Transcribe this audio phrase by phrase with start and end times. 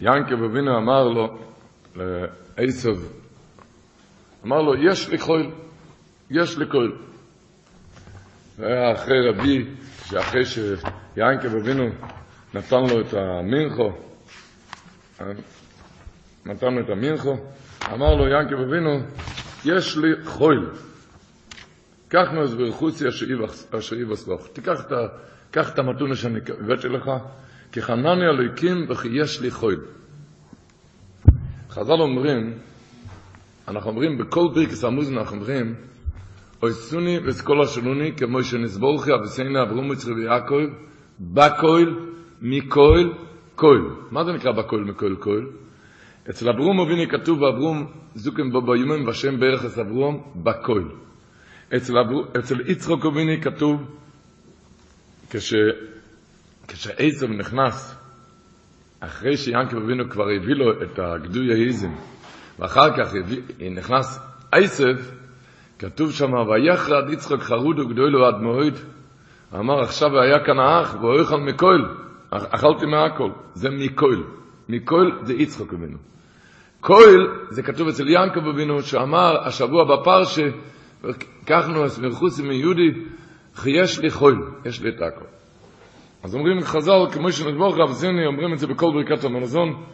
[0.00, 1.38] יעקב אבינו אמר לו,
[1.96, 2.96] לעשב,
[4.44, 5.50] אמר לו, יש לי חול,
[6.30, 6.98] יש לי קול.
[8.56, 9.64] זה היה אחרי רבי,
[10.04, 11.84] שאחרי שיעקב אבינו
[12.54, 13.92] נתן לו את המינכו,
[16.46, 17.36] נתן לו את המינכו,
[17.92, 18.98] אמר לו יעקב אבינו,
[19.64, 20.70] יש לי חול.
[22.08, 23.08] קח נוס ברכוסי
[23.78, 24.48] אשר יבסלוך.
[24.52, 24.92] תיקח את,
[25.50, 27.10] קח את המתונה שאני הבאתי לך,
[27.74, 29.76] כי חנני אלוהיקים וכי יש לי חול.
[31.70, 32.52] חז"ל אומרים,
[33.68, 35.74] אנחנו אומרים, בכל פרקס המוזן אנחנו אומרים,
[36.62, 40.56] אוי סוני וסקולה שלוני, כמו שנסבורכי אבסיינה אברום מצרי ויעקב,
[41.20, 41.94] בקויל,
[42.42, 43.12] מקויל,
[43.54, 43.82] קויל.
[44.10, 45.46] מה זה נקרא בקויל, מקויל, קויל?
[46.30, 50.88] אצל אברום אביני כתוב באברום זוקם בו ביומן בשם ברכס אברום בקויל.
[51.76, 51.94] אצל.
[52.38, 53.82] אצל יצחוק אביני כתוב
[55.30, 55.54] כש...
[56.68, 57.96] כשעשב נכנס
[59.00, 61.90] אחרי שיענקב אבינו כבר הביא לו את הגדוי האיזם
[62.58, 63.42] ואחר כך הביא...
[63.70, 64.20] נכנס
[64.52, 64.96] עשב
[65.78, 68.74] כתוב שם ויחרד יצחוק חרוד וגדולו עד מועד
[69.54, 71.84] אמר עכשיו היה כאן האח והוא אוכל מקויל
[72.30, 74.22] אכלתי מהכל זה מקויל
[74.68, 75.98] מקויל זה יצחוק אבינו.
[76.80, 80.42] קויל, זה כתוב אצל ינקב אבינו, שאמר השבוע בפרשה,
[81.44, 82.90] קחנו את מרחוסי מיהודי,
[83.66, 85.24] יש לי חול, יש לי את הכל.
[86.24, 89.84] אז אומרים חז"ל, כמו שנסבור רב זיני, אומרים את זה בכל ברכת המלזון,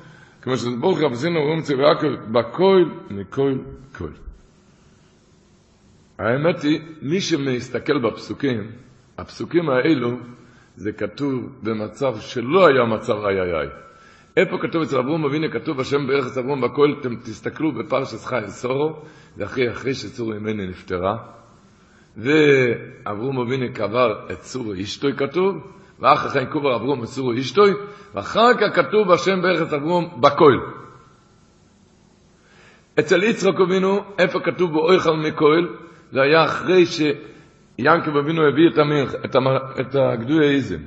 [0.43, 3.59] כמו שנסבור רב זיני, אומרים את זה ביעקב, בקויל, מקויל,
[3.99, 4.13] קויל.
[6.19, 8.71] האמת היא, מי שמסתכל בפסוקים,
[9.19, 10.11] הפסוקים האלו,
[10.77, 11.33] זה כתוב
[11.63, 13.69] במצב שלא היה מצב איי איי איי.
[14.37, 19.03] איפה כתוב אצל אברום אבינו, כתוב השם ברכס אברום בכל, אתם תסתכלו בפרשת חי סורו,
[19.37, 21.17] זה אחרי, אחרי שצור ימני נפטרה,
[22.17, 27.75] ואברום אבינו קבר את צור אשתוי כתוב, ואחר כך קובר אברום צור אשתוי,
[28.15, 30.53] ואחר כך כתוב השם ברכס אברום בכל.
[32.99, 35.69] אצל יצחק אבינו, איפה כתוב בו אויכל מקויל,
[36.13, 39.47] זה היה אחרי שיענקב אבינו הביא את, המלך, את, המ,
[39.81, 40.79] את הגדוי האיזם.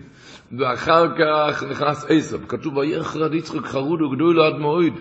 [0.59, 4.93] ואחר כך נכנס עשב, כתוב ויחרד יצחק חרוד וגדול עד מועד.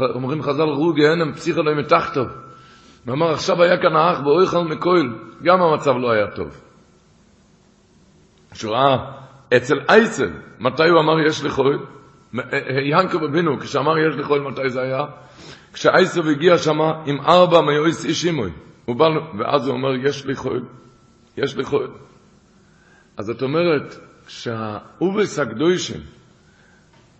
[0.00, 2.24] אומרים חז"ל ראו גהנם פסיך אלוהים מתחתיו.
[3.06, 6.60] ואמר עכשיו היה כאן האח ואויכל מקויל, גם המצב לא היה טוב.
[8.54, 9.25] שהוא ראה
[9.56, 10.30] אצל עשב,
[10.60, 11.86] מתי הוא אמר יש לי חול?
[12.84, 15.04] ינקב אבינו, כשאמר יש לי חול, מתי זה היה?
[15.72, 18.50] כשעשב הגיע שם עם ארבע מיועץ איש אימוי,
[19.38, 20.64] ואז הוא אומר יש לי חול,
[21.36, 21.90] יש לי חול.
[23.16, 23.96] אז זאת אומרת,
[24.28, 26.00] שהאובס הקדושים,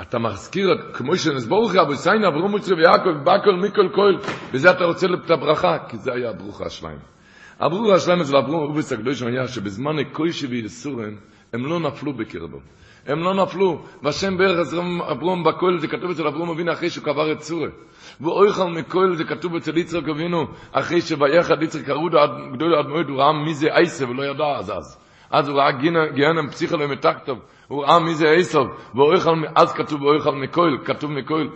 [0.02, 4.18] אתה מזכיר, כמו שנסבור לך, אבו סיין, אברום מוצרי ויעקב, בקול מיקול קול,
[4.52, 6.98] וזה אתה רוצה את הברכה, כי זה היה הברוכה השליים.
[7.60, 11.16] הברוכה השליים אצל אברום אובס הקדושים היה שבזמן הקוישי ויסורם,
[11.56, 12.58] הם לא נפלו בקרבו.
[13.06, 14.68] הם לא נפלו, והשם בערך
[15.10, 17.68] אברום בקול, זה כתוב אצל אברום אבינו אחרי שהוא קבר את צורה.
[18.20, 22.08] ואויכל מקול, זה כתוב אצל יצחק אבינו, אחרי שביחד יצחק קראו
[22.52, 24.98] גדול עד מועד, הוא ראה מי זה עשב, ולא ידע אז אז.
[25.30, 25.72] אז הוא ראה
[26.14, 27.36] גיהנם פסיכולו מתחתיו,
[27.68, 28.64] הוא ראה מי זה עשב,
[29.54, 31.48] אז כתוב ואויכל מקויל, כתוב מקויל.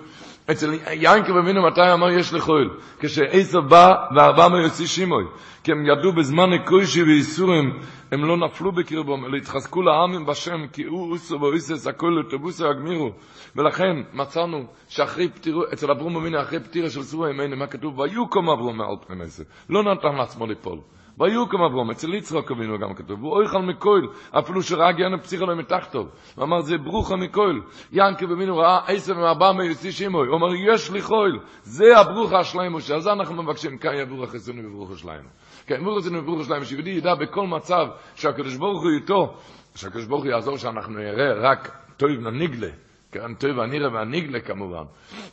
[0.50, 2.70] אצל ינקב אבינו מתי אמר יש לחויל?
[3.00, 5.24] כשעשב בא וארבע מיוציא שימוי.
[5.64, 7.78] כי הם ידעו בזמן הקוישי ואיסורים,
[8.12, 13.10] הם לא נפלו בקרבם, אלא התחזקו לעמים בשם, כי הוא אוסו ואויסס הכל לטובוסו הגמירו.
[13.56, 17.98] ולכן מצאנו שאחרי פטירו, אצל אברום אבינו אחרי פטירה של סורה ימינו, מה כתוב?
[17.98, 19.24] ויקום אברום מעל פני.
[19.70, 20.78] לא נתן לעצמו ליפול.
[21.20, 26.06] ויוקם אברום, אצל יצחק אבינו גם כתוב, והוא אויכל מקויל, אפילו שראה גיהנם פסיכולו מתחתו.
[26.34, 27.60] הוא אמר, זה ברוכה מקויל.
[27.92, 30.28] ינקב אבינו ראה עשר מארבע מיוסי שימוי.
[30.28, 31.38] הוא אמר, יש לי חויל.
[31.62, 35.28] זה הברוכה השליימו, שעל זה אנחנו מבקשים, כאן יבור החיסוני וברוכה שליימו.
[35.66, 39.34] כן, יבור החיסוני וברוכה שליימו, שיהודי ידע בכל מצב שהקדוש ברוך הוא איתו,
[39.74, 42.70] שהקדוש ברוך הוא יעזור שאנחנו נראה רק טוב נניגלה.
[43.12, 44.82] כן, טוב הנירה והניגלה כמובן.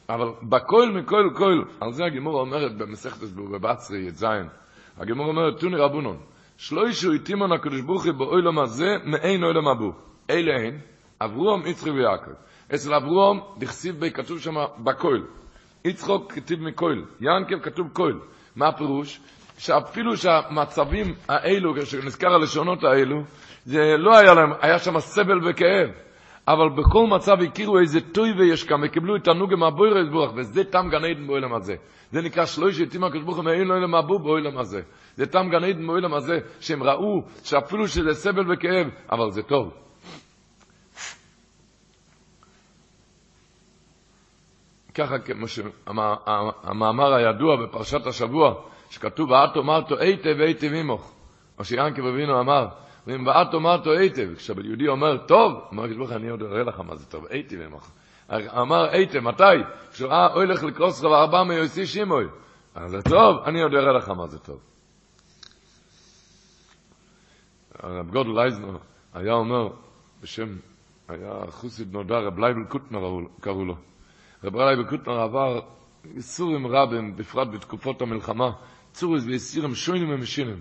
[0.10, 4.26] אבל בכל מכל כל, על זה הגימור אומרת במסכת בבצרי י"ז,
[5.00, 6.18] הגמור אומרת, תוני רבונון,
[6.58, 9.92] שלוישו איתימון הקדוש ברוך הוא באוילם הזה, מאין אוילם אבו.
[10.30, 10.80] אלה הן,
[11.22, 12.32] אברום, יצחק ויעקב.
[12.76, 15.24] אצל אברום, דכסיב כתוב שם בקויל.
[15.86, 18.18] יצחוק כתיב מקויל, ינקב כתוב קויל.
[18.56, 19.20] מה הפירוש?
[19.58, 23.24] שאפילו שהמצבים האלו, כשנזכר הלשונות האלו,
[23.66, 26.07] זה לא היה להם, היה שם סבל וכאב.
[26.48, 30.88] אבל בכל מצב הכירו איזה טוי ויש כאן, וקיבלו את הנוגה מהבוירס ברוך, וזה תם
[30.92, 31.76] גן עדן באוילם הזה.
[32.12, 34.82] זה נקרא שלוש יתים הקדוש ברוך הוא אין לו אלם הבו באוילם הזה.
[35.16, 39.74] זה תם גן עדן באוילם הזה, שהם ראו שאפילו שזה סבל וכאב, אבל זה טוב.
[44.96, 48.54] ככה כמו שהמאמר הידוע בפרשת השבוע,
[48.90, 51.14] שכתוב, ואת אמרתו היטב היטב עמוך,
[51.60, 52.68] או שיענקב אבינו אמר,
[53.08, 57.06] ואת אמרתו היטב, כשיהודי אומר טוב, אומר הקדוש ברוך אני עוד אראה לך מה זה
[57.06, 57.58] טוב, היטב.
[58.32, 59.44] אמר היטב, מתי?
[59.92, 62.26] כשהוא ראה הולך לקרוס רב ארבע מיוסי שימוי.
[62.76, 64.60] אז זה טוב, אני עוד אראה לך מה זה טוב.
[67.80, 68.78] הרב גודל לייזנר
[69.14, 69.68] היה אומר,
[70.22, 70.56] בשם,
[71.08, 73.00] היה חוסיד נודע, רב לייבל קוטנר
[73.42, 73.76] קראו לו.
[74.44, 75.60] רב לייבל קוטנר עבר
[76.16, 78.52] איסורים רבים, בפרט בתקופות המלחמה,
[78.92, 80.60] צוריס ואיסירים שוינים ומשינים.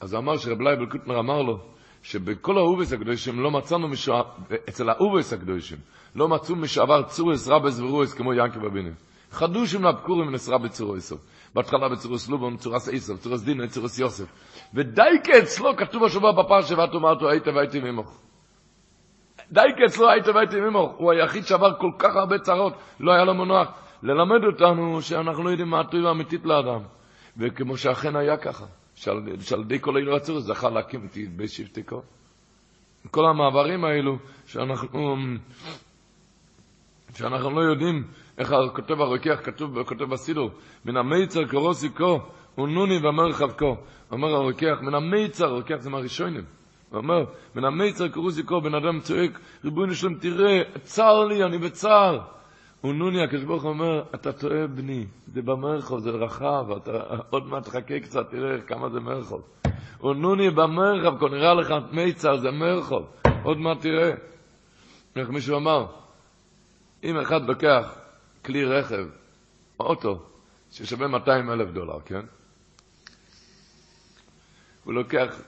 [0.00, 1.58] אז אמר שרב לייבל קוטנר אמר לו,
[2.02, 4.22] שבכל האובס הקדושים לא מצאנו, משוע...
[4.68, 5.78] אצל האובס הקדושים,
[6.16, 8.90] לא מצאו משעבר צוריס רבס ורועס כמו ינקב אבינו.
[9.30, 11.16] חדושים לבקורים נסרה בצוריסו.
[11.54, 14.24] בהתחלה בצוריס לובון, צורס איסו, צורס דינו, צורס יוסף.
[14.74, 18.20] ודייקה אצלו כתוב השבוע בפרשה, ואת אומרת, היית והייתי ממוך.
[19.52, 20.92] דייקה אצלו היית והייתי ממוך.
[20.96, 23.68] הוא היחיד שעבר כל כך הרבה צרות, לא היה לו מנוח.
[24.02, 26.80] ללמד אותנו שאנחנו לא יודעים מה הטוב האמיתית לאדם.
[27.36, 28.66] וכמו שאכן היה ככה,
[28.98, 32.02] שעל, שעל די כל אילו הצורך זכה להקים את בית שבטיקו.
[33.10, 35.16] כל המעברים האלו שאנחנו,
[37.14, 38.04] שאנחנו לא יודעים
[38.38, 40.50] איך כותב הרוקח, כתוב, כותב בסידור,
[40.84, 42.14] מן המיצר קורוסי כה,
[42.60, 43.74] ונוני במרחב כה.
[44.10, 46.44] אומר הרוקח, מן המיצר, הרוקח זה מהראשונים.
[46.90, 47.24] הוא אומר,
[47.54, 52.37] מן המיצר קורוסי כה, בן אדם צועק, ריבונו שלם, תראה, צר לי, אני בצער.
[52.84, 56.90] ונוני, הקדוש ברוך הוא אומר, אתה טועה בני, זה במרחוב, זה רחב, אתה
[57.30, 59.42] עוד מעט תחכה קצת, תראה כמה זה מרחוב.
[60.02, 63.06] ונוני במרחב, כבר נראה לך מיצר, זה מרחוב,
[63.42, 64.12] עוד מעט תראה.
[65.16, 65.86] איך מישהו אמר,
[67.04, 67.98] אם אחד לוקח
[68.44, 69.06] כלי רכב,
[69.80, 70.22] אוטו,
[70.70, 72.20] ששווה 200 אלף דולר, כן?
[74.84, 75.42] הוא לוקח,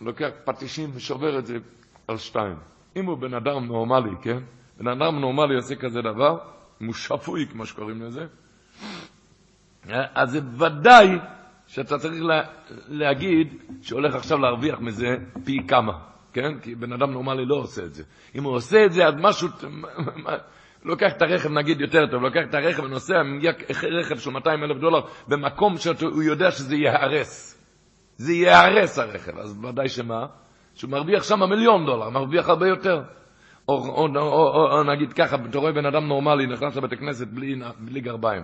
[0.00, 1.58] לוקח פטישים ושובר את זה
[2.08, 2.56] על שתיים.
[2.96, 4.38] אם הוא בן אדם נורמלי, כן?
[4.78, 8.26] בן אדם נורמלי עושה כזה דבר, אם הוא שפוי, כמו שקוראים לזה,
[10.14, 11.08] אז זה ודאי
[11.66, 12.42] שאתה צריך לה,
[12.88, 15.98] להגיד שהולך עכשיו להרוויח מזה פי כמה,
[16.32, 16.60] כן?
[16.60, 18.02] כי בן אדם נורמלי לא עושה את זה.
[18.34, 19.48] אם הוא עושה את זה, אז משהו...
[20.84, 24.76] לוקח את הרכב, נגיד, יותר טוב, לוקח את הרכב ונוסע, מגיע רכב של 200 אלף
[24.76, 27.60] דולר במקום שהוא יודע שזה ייהרס.
[28.16, 30.26] זה ייהרס הרכב, אז ודאי שמה?
[30.74, 33.02] שהוא מרוויח שם מיליון דולר, מרוויח הרבה יותר.
[33.68, 37.28] או, או, או, או, או נגיד ככה, אתה רואה בן אדם נורמלי נכנס לבית הכנסת
[37.28, 38.42] בלי, בלי גרביים.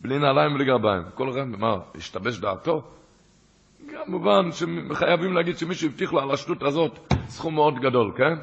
[0.00, 1.02] בלי נעליים ובלי גרביים.
[1.14, 2.82] כל אחד, מה, השתבש דעתו?
[3.88, 6.98] כמובן שחייבים להגיד שמישהו הבטיח לו על השטות הזאת
[7.28, 8.34] סכום מאוד גדול, כן?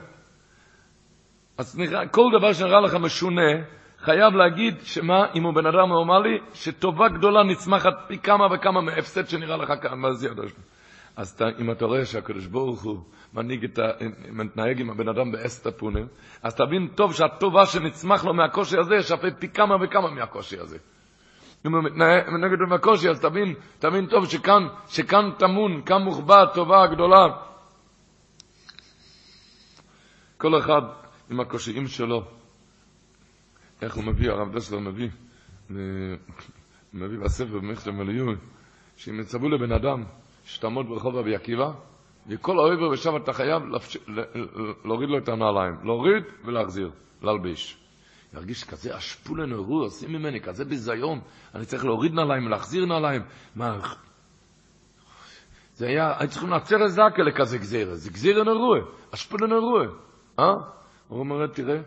[1.57, 3.51] אז נראה, כל דבר שנראה לך משונה,
[3.99, 9.27] חייב להגיד שמה, אם הוא בן אדם נורמלי, שטובה גדולה נצמחת פי כמה וכמה מהפסד
[9.27, 10.72] שנראה לך כאן, מה זה ידע שלו.
[11.15, 13.00] אז אתה, אם אתה רואה שהקדוש ברוך הוא
[13.33, 13.83] מנהיג את ה...
[14.31, 16.07] מתנהג עם הבן אדם באסתא פונים,
[16.44, 20.77] אז תבין טוב שהטובה שנצמח לו מהקושי הזה שווה פי כמה וכמה מהקושי הזה.
[21.65, 26.83] אם הוא מתנהג עם הקושי, אז תבין, תבין טוב שכאן, שכאן טמון, כאן מוחבא הטובה
[26.83, 27.28] הגדולה.
[30.37, 30.81] כל אחד
[31.30, 32.23] עם הקושיים שלו.
[33.81, 35.09] איך הוא מביא, הרב דסלר מביא,
[36.94, 38.35] מביא בספר במכתב מליון,
[38.95, 40.04] שאם יצוו לבן אדם
[40.45, 41.71] שתעמוד ברחוב רבי עקיבא,
[42.28, 43.64] וכל העבר ושם אתה חייב
[44.85, 47.78] להוריד לו את הנעליים, להוריד ולהחזיר, להלביש.
[48.33, 51.19] ירגיש כזה אשפולן אירוע, עושים ממני כזה ביזיון,
[51.56, 53.21] אני צריך להוריד נעליים, להחזיר נעליים.
[53.56, 53.80] מה...
[55.76, 58.78] זה היה, היו צריכים לעצר את זקה לכזה גזירה, זה גזירה נרוע,
[59.14, 59.81] אשפולן אירוע,
[60.40, 60.54] אה?
[61.07, 61.81] הוא אומר, תראה,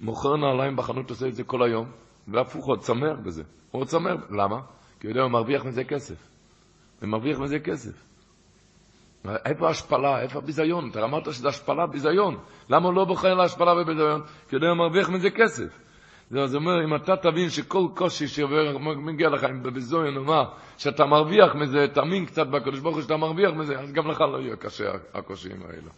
[0.00, 1.90] מוכר נעליים בחנות עושה את זה כל היום,
[2.28, 3.42] והפוך, הוא עוד שמח בזה.
[3.70, 4.60] הוא עוד שמח, למה?
[5.00, 6.37] כי הוא יודע, הוא מרוויח מזה כסף.
[7.02, 8.08] ומרוויח מזה כסף.
[9.44, 10.20] איפה ההשפלה?
[10.20, 10.90] איפה הביזיון?
[10.90, 12.36] אתה אמרת שזה השפלה, ביזיון.
[12.70, 14.22] למה הוא לא בוחר להשפלה וביזיון?
[14.48, 15.78] כי הוא יודע, מרוויח מזה כסף.
[16.30, 20.44] זה אומר, אם אתה תבין שכל קושי שעובר, מגיע לך עם בביזיון או מה,
[20.78, 24.38] שאתה מרוויח מזה, תאמין קצת בקדוש ברוך הוא שאתה מרוויח מזה, אז גם לך לא
[24.38, 25.90] יהיה קשה הקושיים האלה.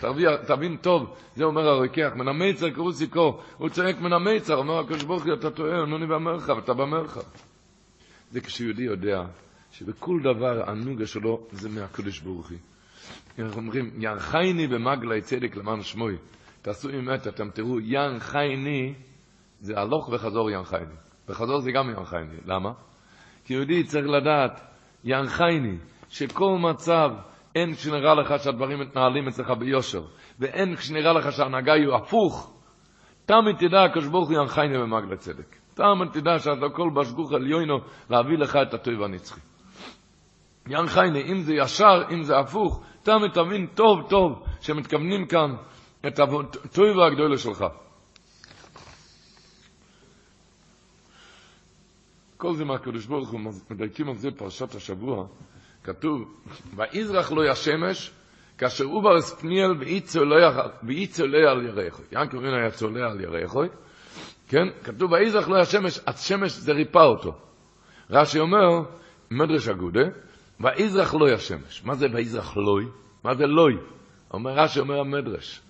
[0.00, 4.78] תרוויח, תבין טוב, זה אומר הרוקח, מן המיצר קראו סיכו, הוא צועק מן המיצר, אומר
[4.78, 7.20] הקדוש ברוך הוא, אתה טועה, נוני במרחב, אתה במרחב.
[8.30, 9.22] זה כשיהודי יודע
[9.78, 12.58] שבכל דבר הנוגה שלו זה מהקדוש ברוך הוא.
[13.38, 16.16] אנחנו אומרים, ינחייני במגלי צדק למען שמוי.
[16.62, 18.94] תעשו אמת, אתם תראו, ינחייני
[19.60, 20.94] זה הלוך וחזור ינחייני.
[21.28, 22.36] בחזור זה גם ינחייני.
[22.44, 22.72] למה?
[23.44, 24.60] כי יהודי צריך לדעת,
[25.04, 25.78] ינחייני,
[26.08, 27.10] שכל מצב,
[27.54, 30.02] אין כשנראה לך שהדברים מתנהלים אצלך ביושר,
[30.38, 32.62] ואין כשנראה לך שההנהגה היא הפוך,
[33.26, 35.56] תמיד תדע, הקדוש ברוך הוא ינחייני במגל צדק.
[35.74, 37.78] תמיד תדע שאתה כל בשגוך עליונו
[38.10, 39.40] להביא לך את הטוב הנצחי.
[40.66, 45.54] ינחייני, אם זה ישר, אם זה הפוך, תמיד תבין טוב טוב שמתכוונים כאן
[46.06, 47.64] את הטוב הגדולה שלך.
[52.36, 55.26] כל זה מהקדוש ברוך הוא, מדייקים על זה פרשת השבוע,
[55.84, 56.34] כתוב,
[56.76, 58.12] ויזרח לו השמש,
[58.58, 60.00] כאשר הוא ברס פניאל ואי
[61.06, 62.02] צולע על ירחו.
[62.12, 63.62] ינקר אבינו היה צולע על ירחו,
[64.48, 64.66] כן?
[64.84, 67.32] כתוב, ויזרח לו השמש, השמש זה ריפא אותו.
[68.10, 68.82] רש"י אומר,
[69.30, 70.04] מדרש אגודה,
[70.60, 71.84] ויזרח לו השמש.
[71.84, 72.86] מה זה ויזרח לוי?
[73.24, 73.76] מה זה לוי?
[74.30, 75.60] אומר רש"י, אומר המדרש.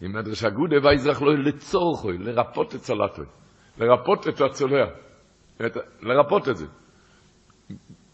[0.00, 3.26] עם מדרש אגודה, ויזרח לוי לצורכוי, לרפות את צלתוי,
[3.78, 4.86] לרפות את הצולע.
[6.02, 6.66] לרפות את זה.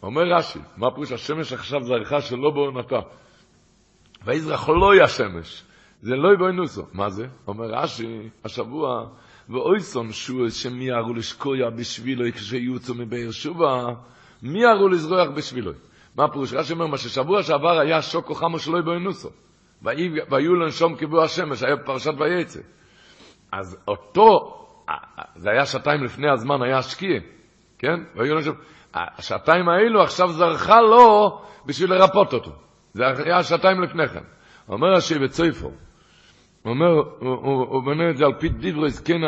[0.02, 3.00] אומר רש"י, מה פירוש השמש עכשיו זרחה שלא בעונתה?
[4.24, 5.64] ויזרח לא השמש,
[6.02, 6.82] זה לא בעונוסו.
[6.92, 7.26] מה זה?
[7.46, 9.06] אומר רש"י, השבוע,
[9.48, 13.86] ואויסון שהוא שמיהרו לשקויה בשבילו כשיוצאו מבאר שובה,
[14.42, 15.72] מיהרו לזרוח בשבילו.
[16.16, 16.52] מה פירוש?
[16.52, 19.30] רש"י אומר, מה ששבוע שעבר היה שוקו חמו שלא בעונוסו.
[20.30, 22.60] והיו לנשום כבוא השמש, היה פרשת ויצא.
[23.52, 24.58] אז אותו
[25.36, 27.20] זה היה שעתיים לפני הזמן, היה השקיע,
[27.78, 28.00] כן?
[28.14, 28.52] והיו אנשים,
[28.94, 32.50] השעתיים האלו עכשיו זרחה לו בשביל לרפות אותו.
[32.94, 34.24] זה היה שעתיים לפני כן.
[34.68, 35.74] אומר רש"י בצויפו, הוא
[36.64, 39.20] אומר, הוא בנה את זה על פי דברי זקן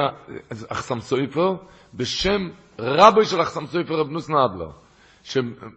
[0.68, 1.54] אחסם סויפר,
[1.94, 4.70] בשם רבי של אחסם סויפר רב נוסנה אדלר.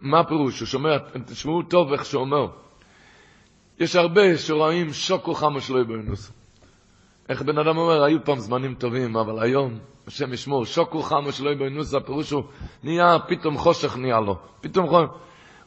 [0.02, 0.60] מה הפירוש?
[0.60, 2.46] הוא שומע, תשמעו טוב איך שהוא אומר.
[3.80, 6.32] יש הרבה שרואים שוקו חמו שלו בנוסו.
[7.28, 11.50] איך בן אדם אומר, היו פעם זמנים טובים, אבל היום, השם ישמור, שוקו חמו שלא
[11.50, 12.42] יבוא נוס, הפירוש הוא,
[12.82, 14.36] נהיה, פתאום חושך נהיה לו.
[14.60, 15.10] פתאום חושך,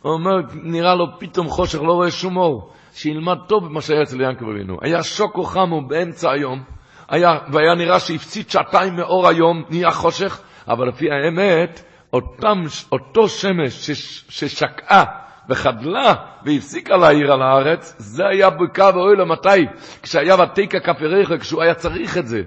[0.02, 2.74] הוא אומר, נראה לו פתאום חושך, לא רואה שום אור.
[2.94, 4.78] שילמד טוב במה שהיה אצל ינקב אבינו.
[4.82, 6.64] היה שוקו חמו באמצע היום,
[7.10, 13.90] היה, והיה נראה שהפציץ שעתיים מאור היום, נהיה חושך, אבל לפי האמת, אותם, אותו שמש
[14.30, 15.06] ששקעה
[15.50, 16.14] וחדלה
[16.46, 19.66] והפסיקה להעיר על הארץ, זה היה בקו האוהל מתי?
[20.04, 22.42] כשהיה ותיקה כפיריך, כשהוא היה צריך את זה,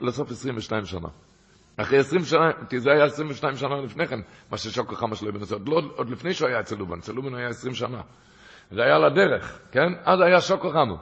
[0.00, 1.08] לסוף 22 שנה.
[1.76, 4.20] אחרי 20 שנה, כי זה היה 22 שנה לפני כן,
[4.50, 7.34] מה ששוקו חמה שלו בנושא, עוד, לא, עוד לפני שהוא היה אצל לובן, אצל לובן
[7.34, 8.00] היה 20 שנה.
[8.70, 9.92] זה היה לדרך, כן?
[10.04, 10.96] אז היה שוקו חמו.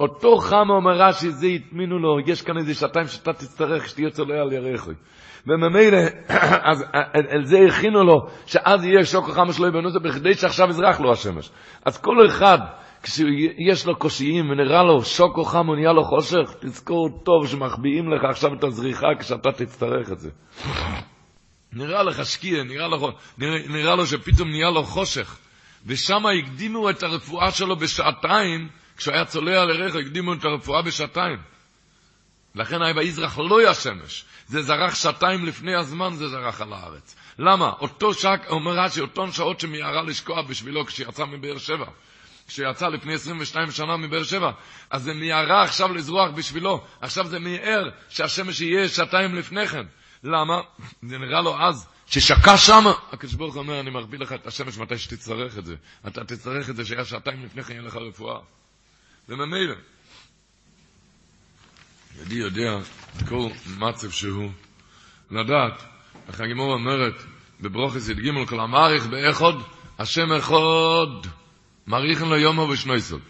[0.00, 4.40] אותו חמה אומר רש"י, זה הטמינו לו, יש כאן איזה שעתיים שאתה תצטרך שתהיה צולע
[4.40, 4.94] על ירחוי.
[5.46, 5.98] וממילא,
[6.70, 6.84] אז
[7.30, 11.50] על זה הכינו לו, שאז יהיה שוקו חמה שלו בנוסף, בכדי שעכשיו יזרח לו השמש.
[11.84, 12.58] אז כל אחד,
[13.02, 18.54] כשיש לו קושיים ונראה לו שוקו חמו, נהיה לו חושך, תזכור טוב שמחביאים לך עכשיו
[18.54, 20.30] את הזריחה כשאתה תצטרך את זה.
[21.72, 25.38] נראה לך שקיע, נראה לו, נראה, נראה לו שפתאום נהיה לו חושך.
[25.86, 31.38] ושם הקדימו את הרפואה שלו בשעתיים, כשהוא היה צולע לרחו, הקדימו את הרפואה בשעתיים.
[32.54, 34.24] לכן היה ויזרח לא היה שמש.
[34.48, 37.16] זה זרח שעתיים לפני הזמן, זה זרח על הארץ.
[37.38, 37.72] למה?
[37.80, 41.86] אותו שק, אומר רש"י, אותן שעות שמיהרה לשקוע בשבילו כשיצא מבאר שבע.
[42.48, 44.50] כשיצא לפני 22 שנה מבאר שבע,
[44.90, 46.84] אז זה מיהרה עכשיו לזרוח בשבילו.
[47.00, 49.84] עכשיו זה מיהר שהשמש יהיה שעתיים לפני כן.
[50.24, 50.60] למה?
[51.02, 54.98] זה נראה לו אז ששקע שם, הקדוש ברוך אומר, אני מרביא לך את השמש מתי
[54.98, 55.74] שתצטרך את זה.
[56.06, 58.38] אתה תצטרך את זה שהיה שעתיים לפני כן, יהיה לך רפואה.
[59.28, 59.74] וממילא.
[62.22, 62.78] ידי יודע
[63.28, 64.50] כל מצב שהוא
[65.30, 65.82] לדעת,
[66.28, 67.14] איך הגימור אומרת
[67.60, 69.62] בברוכס י"ג כל המעריך באחוד,
[69.98, 71.30] השם אחד,
[71.86, 73.20] מעריכן לו יומו ושנויסוד.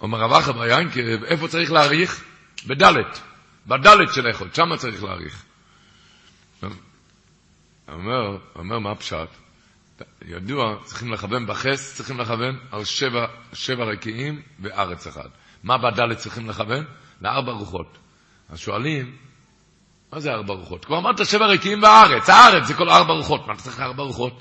[0.00, 2.24] אומר רב אחא ביינקב, איפה צריך להעריך?
[2.66, 3.20] בדלת,
[3.66, 5.44] בדלת של אחד, שם צריך להעריך.
[7.88, 9.28] אומר, אומר מה הפשט?
[10.26, 15.28] ידוע, צריכים לכוון בחס, צריכים לכוון על שבע, שבע רקיעים וארץ אחד.
[15.62, 16.84] מה בדלת צריכים לכוון?
[17.20, 17.98] לארבע רוחות.
[18.48, 19.16] אז שואלים,
[20.12, 20.84] מה זה ארבע רוחות?
[20.84, 24.40] כבר אמרת שבע רקיעים בארץ, הארץ זה כל ארבע רוחות, מה אתה צריך ארבע רוחות?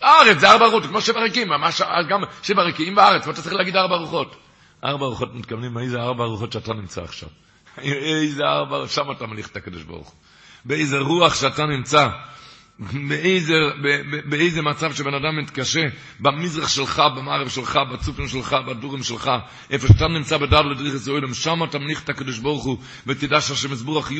[0.00, 3.54] הארץ זה ארבע רוחות, כמו שבע רקיעים, ממש גם שבע רקיעים בארץ, מה אתה צריך
[3.54, 4.36] להגיד ארבע רוחות?
[4.84, 7.28] ארבע רוחות מתכוונים, איזה ארבע רוחות שאתה נמצא עכשיו.
[7.78, 10.16] איזה ארבע, שם אתה מליך את הקדוש ברוך הוא.
[10.64, 12.08] באיזה רוח שאתה נמצא.
[13.08, 13.54] באיזה,
[14.24, 15.82] באיזה מצב שבן אדם מתקשה,
[16.20, 19.30] במזרח שלך, במערב שלך, בצופים שלך, בדורים שלך,
[19.70, 23.72] איפה שאתה נמצא בדל לדריך אוילם, שם אתה מניח את הקדוש ברוך הוא, ותדע שהשם
[23.72, 24.10] יסבורך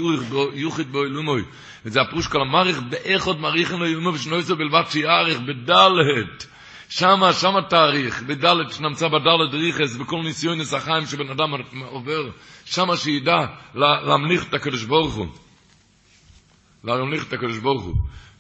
[0.55, 1.43] יוחיד בו אלומוי.
[1.85, 6.47] וזה הפרוש כל המעריך, באיך עוד מעריכן לו אלומו ושנויסו בלבד שיעריך, בדלת.
[6.89, 11.51] שמה, שמה תאריך, בדלת שנמצא בדלת ריכס, בכל ניסיון נסחיים שבן אדם
[11.85, 12.31] עובר,
[12.65, 15.27] שמה שידע להמליך את הקדוש ברוך הוא.
[16.85, 17.95] להמליך את הקדוש ברוך הוא.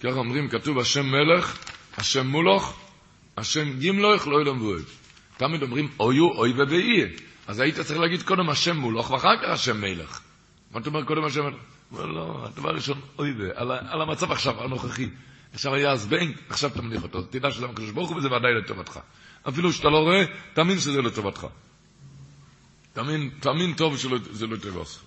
[0.04, 1.58] ככה אומרים, כתוב השם מלך,
[1.96, 2.80] השם מולוך,
[3.36, 4.84] השם גימלוך, לא ילם ואוהב.
[5.36, 7.04] תמיד אומרים אויו, אוי ובאי.
[7.46, 10.20] אז היית צריך להגיד קודם השם מולוך ואחר כך השם מלך.
[10.70, 11.54] מה אתה אומר קודם השם מלך?
[11.92, 13.50] אומר, לא, הדבר הראשון, אוי ו...
[13.54, 15.08] על, על המצב עכשיו, הנוכחי.
[15.52, 17.22] עכשיו היה זבנג, עכשיו תמליך אותו.
[17.22, 18.98] תדע שזה הקדוש ברוך הוא וזה ודאי לטובתך.
[19.48, 21.46] אפילו שאתה לא רואה, תאמין שזה לטובתך.
[22.92, 24.98] תאמין, תאמין טוב שזה לטובתך.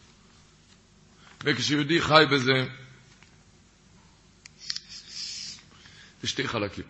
[1.43, 2.65] וכשיהודי חי בזה,
[6.23, 6.83] יש שתי חלקים.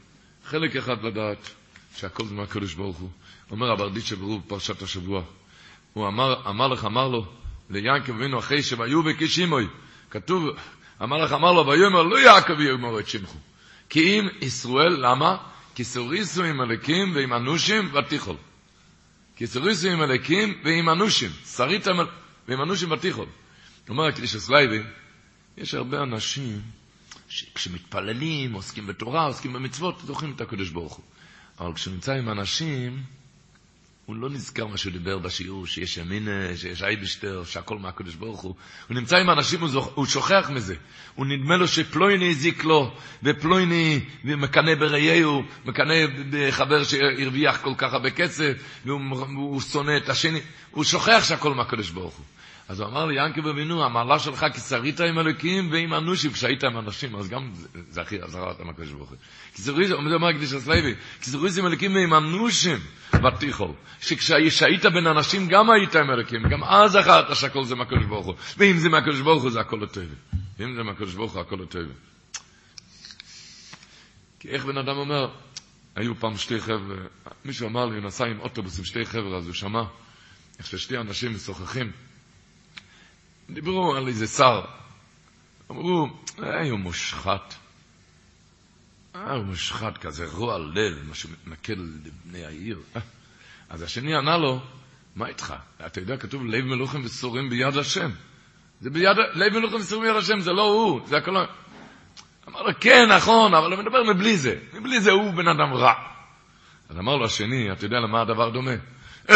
[0.46, 1.50] חלק אחד לדעת
[1.96, 3.10] שהכל זה מהקדוש ברוך הוא.
[3.52, 5.24] אומר הברדיצ'ה ברוב פרשת השבוע.
[5.94, 7.26] הוא אמר, אמר לך, אמר לו,
[7.70, 9.68] ליעקב אבינו אחרי שהיו בקישימוי.
[10.10, 10.50] כתוב,
[11.04, 13.38] אמר לך, אמר לו, ויאמר לא יעקב יאמר את שמחו.
[13.90, 15.38] כי אם ישראל, למה?
[15.76, 18.36] כי סוריסו עם אלקים ועם אנושים ותיכול.
[19.36, 21.32] כי סוריסו עם אלקים ועם אנושים.
[21.56, 21.88] שרית
[22.48, 23.26] ועם אנושים ותיכול.
[23.90, 24.80] אומר הקדיש הסלייבי,
[25.58, 26.62] יש הרבה אנשים
[27.30, 31.06] שכשמתפללים, עוסקים בתורה, עוסקים במצוות, זוכרים את הקדוש ברוך הוא.
[31.60, 33.04] אבל כשנמצא עם אנשים,
[34.06, 38.56] הוא לא נזכר מה שהוא דיבר בשיעור, שיש ימינה, שיש אייבשטר, שהכל מהקדוש ברוך הוא.
[38.88, 39.92] הוא נמצא עם אנשים, הוא, זוכ...
[39.96, 40.76] הוא שוכח מזה.
[41.16, 42.94] הוא נדמה לו שפלויני הזיק לו,
[43.24, 45.94] ופלויני מקנא בראייהו, מקנא
[46.32, 48.54] בחבר שהרוויח כל כך הרבה כסף,
[48.86, 50.40] והוא שונא את השני.
[50.72, 52.26] הוא שוכח שהכל מהקדוש ברוך הוא.
[52.68, 56.64] אז הוא אמר לי, ינקב אבינו, המעלה שלך כי שרית עם אלוקים ועם אנושים, כשהיית
[56.64, 57.52] עם אנשים, אז גם
[57.90, 59.18] זה הכי עזרה אותם הקדוש ברוך הוא.
[59.54, 62.80] כי זריז, אומר הקדיש הסלוי, כי זריז עם אלוקים ועם אנושים
[63.14, 63.72] ותיכול,
[64.02, 68.36] שכשהיית בין אנשים גם היית עם אלוקים, גם אז זכרת שהכל זה מהקדוש ברוך הוא,
[68.58, 70.04] ואם זה מהקדוש ברוך הוא זה הכל הטוב.
[70.60, 71.84] ואם זה מהקדוש ברוך הוא הכל הטוב.
[74.40, 75.30] כי איך בן אדם אומר,
[75.96, 76.96] היו פעם שתי חבר'ה,
[77.46, 79.84] מישהו אמר לי, נסע עם אוטובוס עם שתי חבר'ה, אז הוא שמע
[80.60, 81.92] איך ששתי אנשים משוחחים.
[83.50, 84.62] דיברו על איזה שר.
[85.72, 86.08] אמרו,
[86.44, 87.54] אה, הוא מושחת.
[89.16, 91.74] אה, הוא מושחת, כזה רוע לב, משהו מתנכל
[92.06, 92.80] לבני העיר.
[93.70, 94.62] אז השני ענה לו,
[95.16, 95.54] מה איתך?
[95.86, 98.10] אתה יודע, כתוב לב מלוכים וסורים ביד השם.
[98.82, 101.32] זה ביד, לב מלוכים וסורים ביד השם, זה לא הוא, זה הכל...
[102.48, 104.60] אמר לו, כן, נכון, אבל הוא מדבר מבלי זה.
[104.74, 105.94] מבלי זה הוא בן אדם רע.
[106.90, 108.72] אז אמר לו השני, אתה יודע למה הדבר דומה?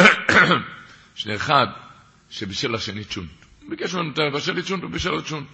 [1.15, 1.67] שאחד,
[2.29, 3.40] שבשל השני צ'ונט.
[3.71, 5.47] ביקש ממנו לבשל לי צ'ונט, הוא בישל לו צ'ונט.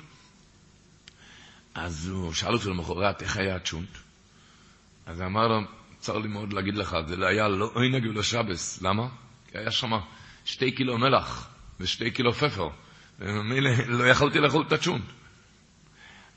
[1.76, 3.98] אז הוא שאל אותו למחרת איך היה הצ'ונט.
[5.06, 5.62] אז אמר לו,
[6.00, 8.82] צר לי מאוד להגיד לך, זה היה לא עונג ולא שבס.
[8.82, 9.08] למה?
[9.52, 9.92] כי היה שם
[10.46, 11.50] שתי קילו מלח
[11.80, 12.70] ושתי קילו פפר.
[13.20, 15.06] ומילא לא יכולתי לאכול את הצ'ונט.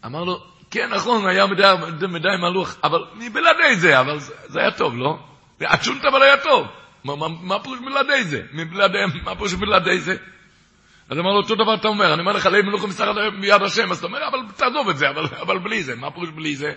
[0.06, 1.74] אמר לו, כן, נכון, היה מדי,
[2.08, 5.18] מדי מלוח, אבל מבלעדי זה, אבל זה, זה היה טוב, לא?
[5.60, 6.66] הצ'ונט אבל היה טוב.
[7.04, 8.42] מה, מה, מה פירוש בלעדי זה?
[8.52, 10.16] מבלעדי, מה פירוש בלעדי זה?
[11.10, 13.90] אז אמר לו, אותו דבר אתה אומר, אני אומר לך, לב מלוכה מסתחת ביד השם,
[13.90, 16.72] אז אתה אומר, אבל תעזוב את זה, אבל, אבל בלי זה, מה פירוש בלי זה?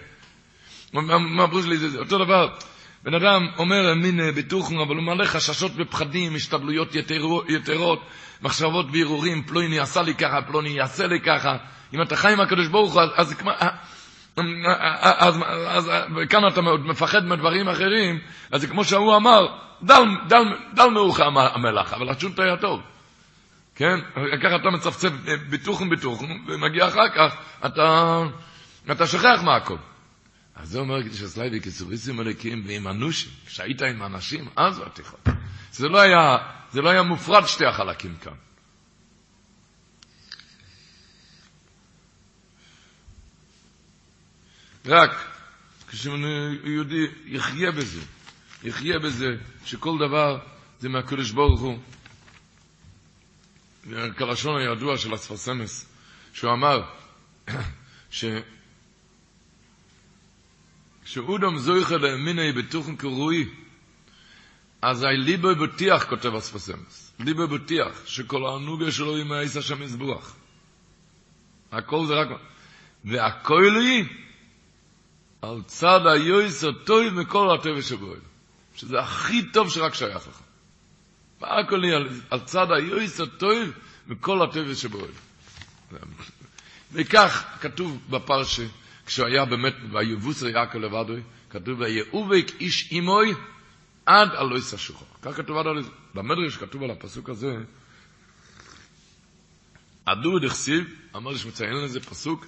[0.93, 1.99] מה פירוש בלי זה?
[1.99, 2.49] אותו דבר,
[3.03, 7.99] בן אדם אומר מין ביטוחן, אבל הוא מלא חששות ופחדים, השתבלויות יתרו, יתרות,
[8.41, 11.57] מחשבות והרהורים, פלוני עשה לי ככה, פלוני יעשה לי ככה.
[11.93, 13.35] אם אתה חי עם הקדוש ברוך הוא, אז, אז,
[14.35, 15.91] אז, אז, אז
[16.29, 18.19] כאן אתה מפחד מדברים אחרים,
[18.51, 19.47] אז זה כמו שהוא אמר,
[19.83, 20.43] דל, דל,
[20.73, 22.81] דל מאוחר המלח, אבל הצ'ונט היה טוב.
[23.75, 23.99] כן?
[24.43, 25.09] ככה אתה מצפצף
[25.49, 28.19] ביטוחן ביטוחן, ומגיע אחר כך, אתה,
[28.91, 29.77] אתה שוכח מהכל.
[30.55, 35.19] אז זה אומר קדיש הסלייבי, כסוריסים מלכים ועם אנושים, כשהיית עם אנשים, אז הוא התיכון.
[35.71, 36.37] זה לא היה,
[36.71, 38.33] זה לא היה מופרד שתי החלקים כאן.
[44.85, 45.11] רק
[45.89, 48.01] כשיהודי יחיה בזה,
[48.63, 50.39] יחיה בזה, שכל דבר
[50.79, 51.79] זה מהקדוש ברוך הוא.
[54.17, 55.85] כלשון הידוע של אספסמס,
[56.33, 56.81] שהוא אמר
[58.11, 58.25] ש...
[61.05, 63.49] כשאודם זויכה לאמיני בתוכן קרוי,
[64.81, 70.35] אז אי ליבו בטיח, כותב אספסמס, ליבו בטיח, שכל הענוגה שלו היא מהעיס השם יזבוח.
[71.71, 72.27] הכל זה רק...
[73.05, 74.05] והכל היא
[75.41, 78.13] על צד היועס הטוב מכל הטבע שבו
[78.75, 80.41] שזה הכי טוב שרק שייך לך.
[81.43, 81.93] והכל היא
[82.31, 83.69] על, צד היועס הטוב
[84.07, 84.99] מכל הטבע שבו
[86.91, 88.63] וכך כתוב בפרשה,
[89.05, 93.33] כשהוא היה באמת, ויבוסר יעקב לבדוי, כתוב, ויאובק איש אימוי
[94.05, 95.05] עד אלוהי סשוחו.
[95.21, 97.55] כך כתוב עד אלוהי, במדרש כתוב על הפסוק הזה,
[100.05, 100.83] עדו דכסיב,
[101.15, 102.45] אמר שמציין לזה פסוק,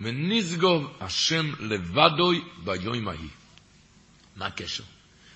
[0.00, 3.30] ונסגוב השם לבדוי ביום ההיא.
[4.36, 4.84] מה הקשר?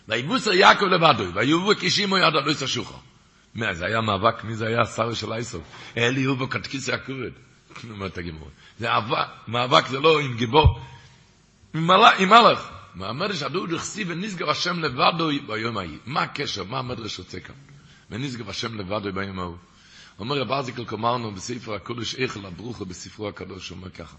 [0.09, 2.99] ויבוסר יעקב לבדוי, ויאובק איש אימוי עד אלוהי סשוחו.
[3.55, 5.63] מה, זה היה מאבק, מי זה היה השר של אייסוף?
[5.97, 7.33] אלי הובו קטקיס הכורת.
[7.91, 8.51] אומרת הגימור.
[8.79, 8.89] זה
[9.49, 10.81] מאבק זה לא עם גיבור,
[11.75, 11.87] עם
[12.29, 12.71] מלאך.
[12.97, 15.99] מהמדרש הדוד הכסיב ונשגב השם לבדו ביום ההיא.
[16.07, 16.65] מה הקשר?
[16.65, 17.55] מה המדרש רוצה כאן?
[18.11, 19.57] ונשגב השם לבדו ביום ההוא.
[20.19, 24.17] אומר רב ארזיקל קומרנו בספר הקודש איך לברוכו בספרו הקדוש, אומר ככה.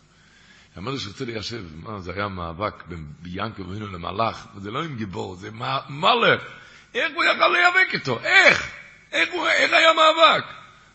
[0.75, 5.35] המדרש רוצה ליישב, מה זה היה מאבק בין ביאנקו ובינו למלאך, וזה לא עם גיבור,
[5.35, 5.49] זה
[5.89, 6.41] מלאך.
[6.95, 8.19] איך הוא יכל להיאבק איתו?
[8.19, 8.71] איך?
[9.11, 10.45] איך, הוא, איך היה מאבק?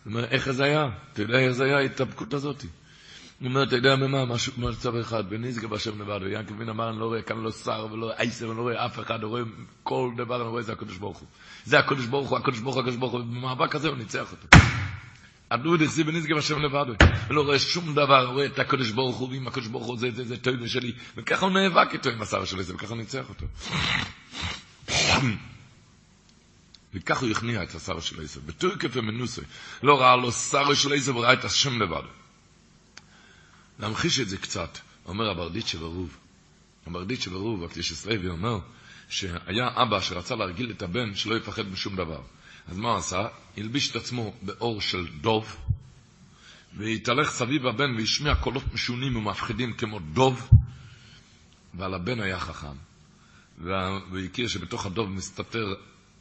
[0.04, 0.88] הוא אומר, איך זה היה?
[1.12, 2.64] אתה יודע איך זה היה ההתאבקות הזאת?
[3.42, 4.24] הוא אומר, אתה יודע ממה?
[4.24, 7.50] משהו כמו צו אחד, ונשגב השם לבד, ויעקב בן אמר, אני לא רואה כאן לא
[7.50, 9.42] שר ולא עשר, אני לא רואה אף אחד, אני רואה
[9.82, 11.28] כל דבר, אני רואה זה הקדוש ברוך הוא.
[11.64, 14.58] זה הקדוש ברוך הוא, הקדוש ברוך הוא, הקדוש ברוך הוא, ובמאבק הזה הוא ניצח אותו.
[15.52, 16.86] הדוד החזיב ונשגב השם לבד,
[17.28, 20.24] ולא רואה שום דבר, רואה את הקדוש ברוך הוא, ועם הקדוש ברוך הוא זה, זה,
[20.24, 23.46] זה טויבה שלי, וככה הוא נאבק איתו עם השר שלי, וככה הוא ניצח אותו.
[26.94, 28.46] וכך הוא הכניע את השר של עשב.
[28.46, 29.42] בתורכף ומנוסה,
[29.82, 32.02] לא ראה לו שר של עשב, ראה את השם לבד.
[33.78, 36.16] להמחיש את זה קצת, אומר הברדיצ'ה ברוב.
[36.86, 38.58] הברדיצ'ה ברוב, הקדיש ישראלי, אומר
[39.08, 42.20] שהיה אבא שרצה להרגיל את הבן שלא יפחד משום דבר.
[42.68, 43.26] אז מה עשה?
[43.56, 45.56] הלביש את עצמו באור של דוב,
[46.76, 50.50] והתהלך סביב הבן והשמיע קולות משונים ומפחידים כמו דוב,
[51.74, 52.76] ועל הבן היה חכם.
[53.58, 55.74] והוא הכיר שבתוך הדוב מסתתר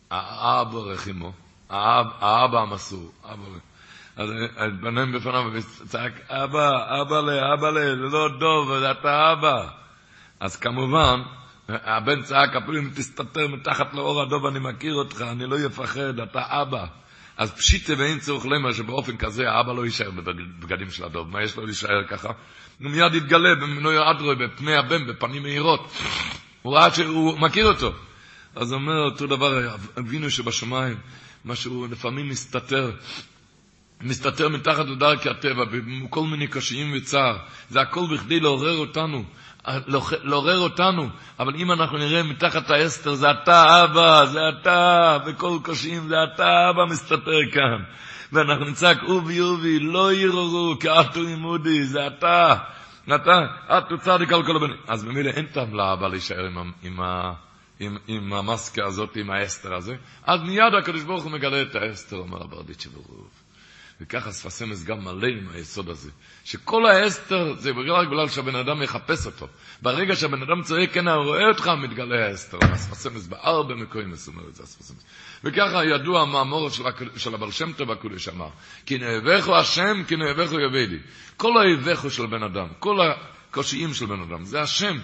[0.09, 1.33] האבא רחימו,
[1.69, 3.43] האבא המסור, אבא
[4.15, 9.69] אז התבנן בפניו וצעק, אבא, אבא לה, אבא לה, זה לא דוב, אתה אבא.
[10.39, 11.21] אז כמובן,
[11.83, 16.41] הבן צעק, אפילו אם תסתתר מתחת לאור הדוב, אני מכיר אותך, אני לא אפחד, אתה
[16.61, 16.85] אבא.
[17.37, 21.29] אז פשיטה ואין צורך למה שבאופן כזה האבא לא יישאר בבגדים של הדוב.
[21.29, 22.29] מה יש לו להישאר ככה?
[22.79, 25.91] הוא מיד יתגלה במינוי אדרוי, בפני הבן, בפנים מהירות.
[26.61, 27.91] הוא ראה שהוא מכיר אותו.
[28.55, 30.97] אז אומר אותו דבר, אבינו שבשמיים,
[31.45, 32.91] משהו לפעמים מסתתר,
[34.03, 35.65] מסתתר מתחת לדרכי הטבע,
[36.03, 37.37] בכל מיני קשיים וצער.
[37.69, 39.23] זה הכל בכדי לעורר אותנו,
[40.23, 41.09] לעורר אותנו.
[41.39, 46.69] אבל אם אנחנו נראה מתחת האסתר, זה אתה אבא, זה אתה, בכל קשיים, זה אתה
[46.69, 47.83] אבא מסתתר כאן.
[48.31, 52.55] ואנחנו נצעק, אובי אובי, לא יררו, כי אתו עימודי, זה אתה.
[53.15, 53.39] אתה,
[53.77, 54.77] את צדיק על כל הבנים.
[54.87, 56.99] אז במילא אין טעם לאבא להישאר עם, עם,
[57.79, 59.95] עם, עם המסקה הזאת, עם האסתר הזה.
[60.23, 63.40] אז מיד הקדוש ברוך הוא מגלה את האסתר, אומר הברדיצ'ה ברוב.
[64.01, 66.09] וככה ספסמס גם מלא עם היסוד הזה.
[66.43, 69.47] שכל האסתר זה רק בגלל שהבן אדם יחפש אותו.
[69.81, 72.57] ברגע שהבן אדם צועק, כן, רואה אותך, מתגלה האסתר.
[72.61, 75.05] הספסמס בארבע מקויים, אומר את זה הספסמס.
[75.43, 76.83] וככה ידוע המאמור של,
[77.17, 78.49] של הבר שם טוב הקודש אמר,
[78.85, 80.99] כי נאבכו השם, כי נאבכו יבדי.
[81.37, 84.97] כל האבכו של בן אדם, כל הקושיים של בן אדם, זה השם.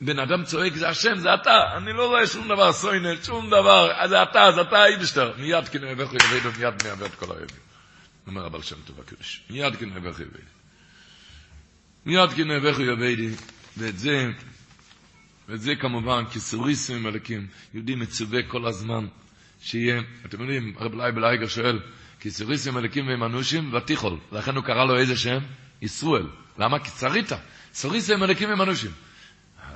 [0.00, 1.60] בן אדם צועק, זה השם, זה אתה.
[1.76, 5.32] אני לא רואה שום דבר סוינת, שום דבר, זה אתה, זה אתה איבשטר.
[5.38, 7.67] מיד כי נאבכו יבדי, מיד נאבד כל האבד.
[8.28, 9.42] אומר הבעל שם טוב הקדוש.
[9.50, 10.42] מיד כי נאבכו יבדי.
[12.06, 13.30] מיד כי נאבכו יבדי,
[13.76, 14.30] ואת זה,
[15.48, 19.06] ואת זה כמובן, כסוריסים מלכים, יהודי מצווה כל הזמן.
[19.62, 21.80] שיהיה, אתם יודעים, הרב לי בלייגר שואל,
[22.20, 25.38] כי סיריסים מלכים והם אנושים ותיכול, לכן הוא קרא לו איזה שם?
[25.82, 26.26] ישראל.
[26.58, 26.78] למה?
[26.78, 27.36] כי צריתה.
[27.74, 28.90] סיריסים מלכים והם אנושים.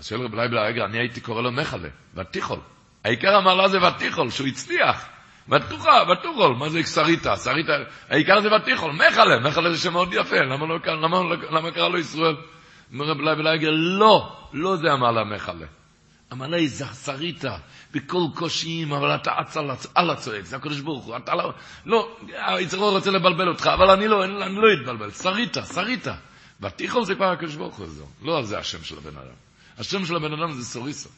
[0.00, 2.58] שואל רב לי בלייגר, אני הייתי קורא לו מחלה, ותיכול.
[3.04, 5.08] העיקר המעלה זה ותיכול, שהוא הצליח.
[5.48, 7.36] ותוכול, מה זה שריתה?
[7.36, 7.72] שריתה,
[8.08, 11.18] העיקר זה ותיכול, מחלה, מחלה זה שם מאוד יפה, למה, לא, למה,
[11.50, 12.36] למה קרא לו ישראל?
[12.92, 15.66] אומר רב לי בלייגר, לא, לא זה המעלה מחלה.
[16.30, 16.68] המעלה היא
[17.04, 17.56] שריתה,
[17.92, 19.56] בכל קושיים, אבל אתה אץ
[19.94, 21.52] על הצועק, זה הקדוש ברוך הוא, אתה לא,
[21.86, 26.14] לא, היצרו רוצה לבלבל אותך, אבל אני לא, אני לא אתבלבל, שריתה, שריתה.
[26.62, 27.86] ותיכול זה כבר הקדוש ברוך הוא.
[28.22, 29.34] לא על זה השם של הבן אדם.
[29.78, 31.08] השם של הבן אדם זה סוריסה.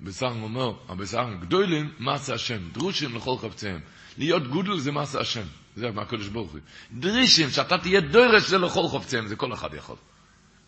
[0.00, 3.80] בסך אומר, בסך גדולים, מעשה השם, דרושים לכל חפציהם.
[4.18, 5.44] להיות גודל זה מעשה השם,
[5.76, 6.60] זה מהקדוש ברוך הוא.
[6.92, 9.96] דרישים, שאתה תהיה דורש זה לכל חפציהם, זה כל אחד יכול.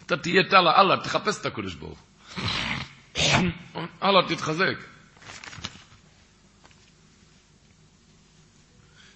[0.06, 1.98] אתה תהיה תלה, אללה, תחפש את הקדוש ברוך
[2.36, 2.44] הוא.
[4.02, 4.76] אללה, תתחזק.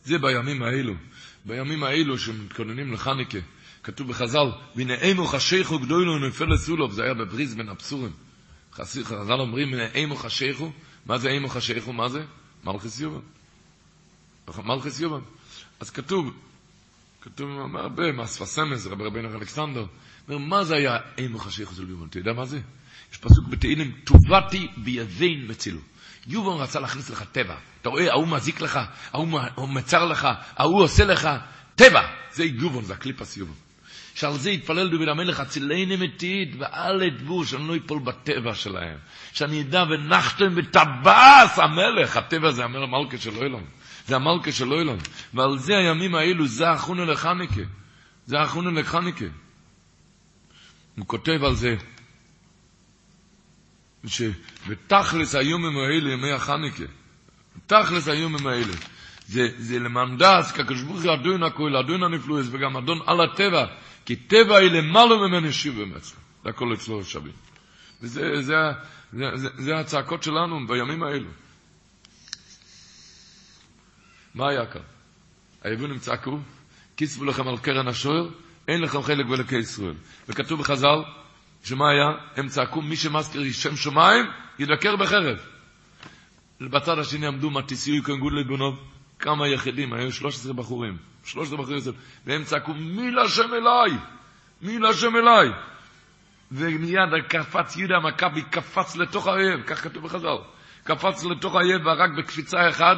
[0.05, 0.95] זה בימים האלו,
[1.45, 3.39] בימים האלו שמתכוננים לחניקה,
[3.83, 8.13] כתוב בחז"ל, והנה אימו חשיכו גדולו נפל לסולוב, זה היה בבריז בין הפסורים.
[8.75, 10.73] חז"ל אומרים, אימו חשיכו,
[11.07, 12.25] מה זה אימו חשיכו, מה זה?
[12.65, 13.21] מלכס יובן.
[14.65, 15.21] מלכס יובן.
[15.81, 16.33] אז כתוב,
[17.21, 19.87] כתוב הרבה, מהספסמס, רבי רבינו אלכסנדר,
[20.29, 22.07] אומר, מה זה היה אימו חשיכו של יובן?
[22.07, 22.61] אתה יודע מה זה?
[23.13, 25.81] יש פסוק בתהילים, טובתי ביבין מצילו.
[26.27, 27.57] יובן רצה להכניס לך טבע.
[27.81, 28.81] אתה רואה, ההוא מזיק לך,
[29.13, 31.29] ההוא מצר לך, ההוא עושה לך
[31.75, 32.03] טבע.
[32.33, 33.53] זה יובן, זה הקליפס יובן.
[34.15, 38.99] שעל זה יתפלל דוד המלך, הצילני מתית, ואל אדבו, שאני לא אפול בטבע שלהם.
[39.33, 43.67] שאני אדע ונחתם וטבעס המלך, הטבע זה המלך מלכה של אלוהים.
[44.07, 44.99] זה המלכה של אוילון.
[45.35, 47.63] ועל זה הימים האלו, זה החונו לחניקה.
[48.27, 49.25] זה החונו לחניקה.
[50.97, 51.77] הוא כותב על זה,
[54.07, 56.85] שבתכלס היומים האלה, ימי החניקה,
[57.67, 58.73] תכלס היומים האלה,
[59.27, 63.67] זה, זה למנדס, כקשבוך אדון הכל, אדון הנפלואס, וגם אדון על הטבע,
[64.05, 66.21] כי טבע היא למעלה ממני שיב במצלו.
[66.45, 67.33] זה הכל אצלו שווים.
[68.03, 68.63] וזה זה,
[69.13, 71.31] זה, זה, זה הצעקות שלנו בימים האלו.
[74.35, 74.81] מה היה כאן?
[75.63, 76.39] היבונים צעקו,
[76.97, 78.29] כיסבו לכם על קרן השוער,
[78.69, 79.95] אין לכם חלק בלקי ישראל.
[80.29, 81.03] וכתוב בחז"ל,
[81.65, 82.09] שמה היה?
[82.37, 84.27] הם צעקו, מי שמזכיר שם שמיים,
[84.59, 85.39] ידקר בחרב.
[86.61, 88.92] בצד השני עמדו מתיסיו כנגוד לבונוב,
[89.23, 91.79] כמה יחידים, היו 13 בחורים, 13 בחורים,
[92.27, 93.99] והם צעקו, מי להשם אליי?
[94.63, 95.49] מי להשם אליי?
[96.53, 100.39] ומיד קפץ יהודה המכבי, קפץ לתוך האויב, כך כתוב בחז"ל,
[100.85, 102.97] קפץ לתוך האויב והרג בקפיצה אחת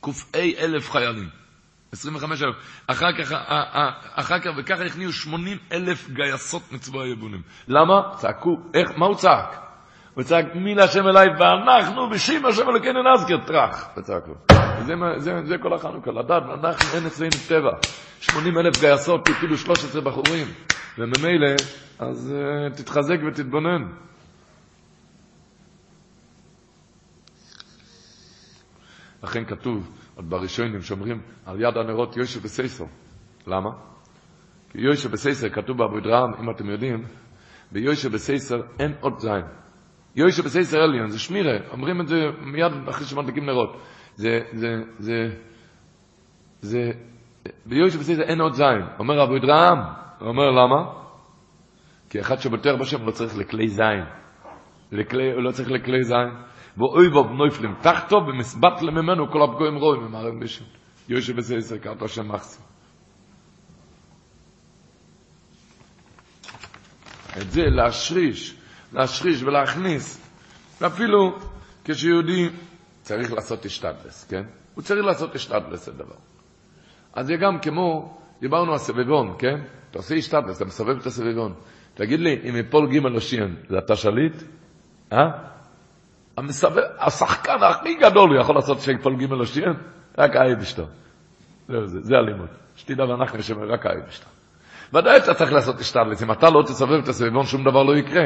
[0.00, 1.28] ק"א אלף חיילים.
[1.92, 2.56] 25 אלף.
[2.86, 3.32] אחר כך,
[4.14, 7.42] אחר כך, וככה הכניעו 80 אלף גייסות מצבא היבונים.
[7.68, 8.16] למה?
[8.16, 9.69] צעקו, איך, מה הוא צעק?
[10.14, 14.32] הוא צעק, מי להשם אליי, ואנחנו בשם השם אלוקינו נזכר, טראח, וצעקו.
[14.86, 14.94] זה,
[15.44, 17.70] זה, כל החנוכה, לדעת, אנחנו אין אצלנו טבע.
[18.20, 20.46] 80 אלף גייסות, כאילו 13 בחורים.
[20.98, 21.50] וממילא,
[21.98, 23.82] אז uh, תתחזק ותתבונן.
[29.22, 32.84] לכן כתוב, עוד בראשונים שאומרים על יד הנרות יושב בסייסר.
[33.46, 33.70] למה?
[34.70, 37.04] כי יושב בסייסר, כתוב בעבוד רם, אם אתם יודעים,
[37.72, 39.44] ביושב בסייסר אין עוד זין.
[40.16, 43.76] יושב בסייסר עליון, זה שמירה, אומרים את זה מיד אחרי שמדליקים נרות.
[44.16, 44.68] זה, זה,
[44.98, 45.28] זה,
[46.60, 46.90] זה,
[47.66, 48.82] ביושב בסייסר אין עוד זין.
[48.98, 49.78] אומר עבוד רם,
[50.20, 50.92] אומר למה?
[52.10, 54.04] כי אחד שבוטר בשם לא צריך לכלי זין.
[54.92, 56.28] לכלי, לא צריך לכלי זין.
[56.76, 60.64] ואוי בוב נויפלים תחתו ומסבט לממנו כל הפגועים רואים ממערם בשם.
[61.08, 62.62] יושב בזה עשר קרתו שם מחסי.
[67.42, 68.59] את זה להשריש,
[68.92, 70.30] להשריש ולהכניס,
[70.80, 71.38] ואפילו
[71.84, 72.48] כשיהודי
[73.02, 74.42] צריך לעשות אשתדלס, כן?
[74.74, 76.14] הוא צריך לעשות אשתדלס זה דבר.
[77.12, 79.60] אז זה גם כמו, דיברנו על סביבון, כן?
[79.90, 81.54] אתה עושה אשתדלס, אתה מסובב את הסביבון.
[81.94, 84.42] תגיד לי, אם יפול ג' אושיין, זה אתה שליט?
[85.12, 85.18] אה?
[86.36, 89.72] המסבר, השחקן הכי גדול יכול לעשות שיפול ג' אושיין?
[90.18, 90.84] רק האי בשתו.
[91.68, 92.48] זהו זה, זה הלימוד.
[92.76, 94.26] שתדע ואנחנו נשמע רק האי בשתו.
[94.94, 98.24] ודאי אתה צריך לעשות אשתדלס, אם אתה לא תסובב את הסביבון שום דבר לא יקרה.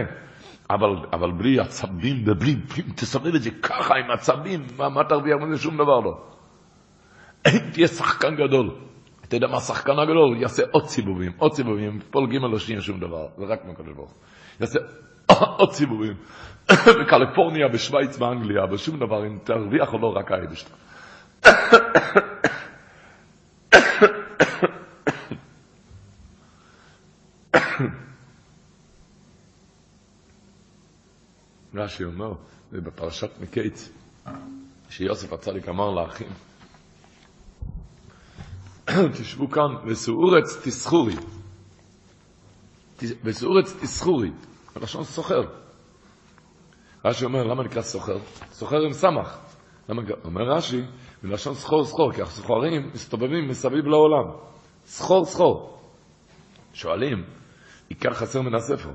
[0.71, 5.37] אבל, אבל בלי עצבים ובלי, אם תסובב את זה ככה עם עצבים, מה, מה תרוויח
[5.41, 5.63] מזה?
[5.63, 6.15] שום דבר לא.
[7.73, 8.71] תהיה שחקן גדול.
[9.25, 10.37] אתה יודע מה השחקן הגדול?
[10.41, 14.11] יעשה עוד סיבובים, עוד סיבובים, פול ג' לא שנייה שום דבר, זה רק מהקדוש ברוך
[14.11, 14.19] הוא.
[14.61, 14.79] יעשה
[15.59, 16.15] עוד סיבובים.
[16.71, 20.71] בקליפורניה, בשוויץ, באנגליה, בשום דבר, אם תרוויח או לא, רק האבשת.
[31.75, 32.33] רש"י אומר,
[32.71, 33.89] זה בפרשת מקיץ,
[34.91, 36.29] שיוסף הצדיק אמר לאחים,
[39.19, 41.15] תשבו כאן, וסעורץ תסחורי.
[43.25, 44.31] וסעורץ תסחורי,
[44.75, 45.43] בלשון סוחר.
[47.05, 48.19] רש"י אומר, למה נקרא סוחר?
[48.53, 49.39] סוחר עם סמך.
[49.89, 50.83] למה, אומר רש"י,
[51.23, 54.37] בלשון סחור סחור, כי הסוחרים מסתובבים מסביב לעולם.
[54.87, 55.79] סחור סחור.
[56.75, 57.25] שואלים,
[57.89, 58.91] עיקר חסר מן הספר.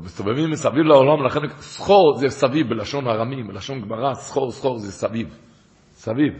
[0.00, 5.36] מסתובבים מסביב לעולם, לכן סחור זה סביב בלשון ארמי, בלשון גמרא, סחור סחור זה סביב.
[5.92, 6.32] סביב.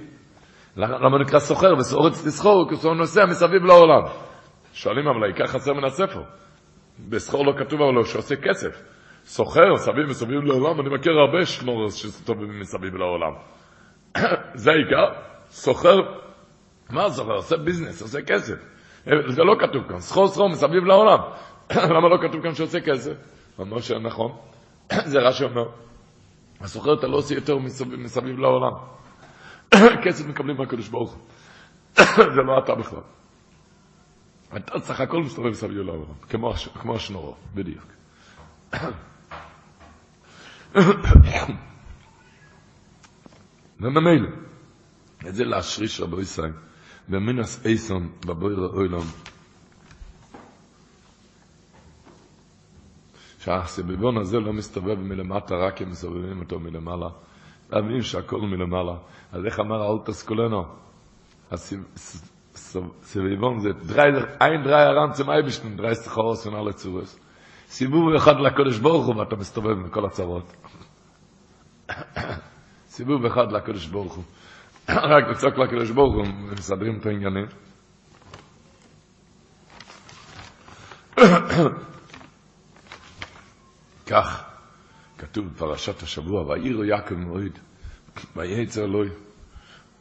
[0.76, 1.74] למה נקרא סוחר?
[1.78, 4.02] וסורץ תסחור, כי הוא נוסע מסביב לעולם.
[4.72, 6.22] שואלים אבל העיקר חסר מן הספר.
[6.98, 8.82] בסחור לא כתוב אבל שעושה כסף.
[9.24, 13.32] סוחר, סביב מסביב לעולם, אני מכיר הרבה שנורס שסתובבים מסביב לעולם.
[14.62, 15.96] זה העיקר, סוחר,
[16.90, 17.32] מה סוחר?
[17.32, 18.54] עושה ביזנס, עושה כסף.
[19.04, 21.18] זה לא כתוב כאן, סחור סחור מסביב לעולם.
[21.94, 23.12] למה לא כתוב כאן שעושה כסף?
[23.60, 24.36] אמר שנכון,
[25.10, 25.68] זה רש"י אומר.
[26.60, 27.58] הסוחר אתה לא עושה יותר
[27.98, 28.72] מסביב, לעולם.
[30.04, 31.22] כסף מקבלים מהקדוש ברוך הוא.
[32.16, 33.00] זה לא אתה בכלל.
[34.56, 37.84] אתה צריך הכל מסתובב מסביב לעולם, כמו, השנורו, בדיוק.
[43.80, 44.28] וממילא,
[45.28, 46.52] את זה להשריש רבו ישראל,
[47.08, 49.06] במינס אייסון בבויר האוילם,
[53.38, 57.08] שהסביבון הזה לא מסתובב מלמטה, רק הם מסובבים אותו מלמעלה,
[57.70, 58.96] להבין שהכל מלמעלה.
[59.32, 60.64] אז איך אמר האולטס קולנו?
[61.50, 63.70] הסביבון זה
[64.40, 67.18] אין דרי הרן צמאי בשנן, דרי סחרוס ונעלה צורס.
[67.68, 70.56] סיבוב אחד לקדוש ברוך הוא ואתה מסתובב מכל הצרות.
[72.88, 74.24] סיבוב אחד לקדוש ברוך הוא.
[74.88, 76.26] רק לצעוק לקדוש ברוך הוא,
[76.58, 77.46] מסדרים את העניינים.
[84.08, 84.44] כך
[85.18, 87.58] כתוב בפרשת השבוע, ויראו יעקב מועד,
[88.36, 89.10] וייצר אלוהי.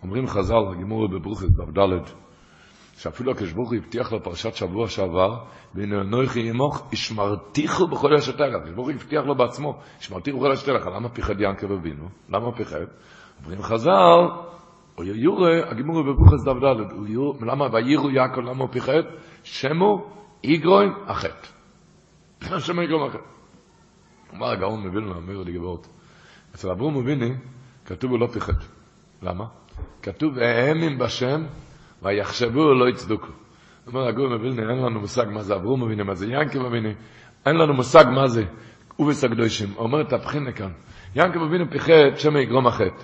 [0.04, 2.12] אומרים חז"ל, הגימור בברוכת, דף ד',
[2.98, 5.44] שאפילו הקדוש ברוך הוא הבטיח לו פרשת שבוע שעבר,
[5.76, 8.40] והנה אנוכי עמוך, השמרתיכו בכל אשתך.
[8.40, 10.86] הקדוש ברוך הוא הבטיח לו בעצמו, השמרתיכו בכל אשתך.
[10.96, 12.10] למה פיחד יעקב אבינו?
[12.30, 12.86] למה פיחד?
[13.44, 14.28] אומרים חז"ל,
[14.98, 16.56] או יורה, הגימור בברוכת דף
[17.42, 19.02] למה ויירו יעקב, למה הוא פיחד?
[19.44, 20.12] שמו
[20.44, 21.48] איגרוין החטא.
[22.66, 23.37] שמו איגרוין החטא.
[24.34, 25.88] אמר הגאון מווילנה, אומר גבוהות.
[26.56, 27.34] אצל אברום מביני,
[27.86, 28.54] כתוב הוא לא פיחד.
[29.22, 29.46] למה?
[30.02, 31.44] כתוב, האמין בשם,
[32.04, 33.28] ויחשבו לא יצדוקו.
[33.88, 36.94] אומר הגאון מווילנה, אין לנו מושג מה זה אברום מביני, מה זה ינקי מביני,
[37.46, 38.44] אין לנו מושג מה זה
[39.00, 39.74] אובס הקדושים.
[39.78, 40.72] אומר, תבחינה כאן.
[41.16, 43.04] ינקי מביני פיחד, שמא יגרום החטא.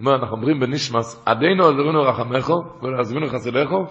[0.00, 3.86] אומר, אנחנו אומרים בנשמס, עדינו עזרינו רחמךו, ועזרינו חסדךו,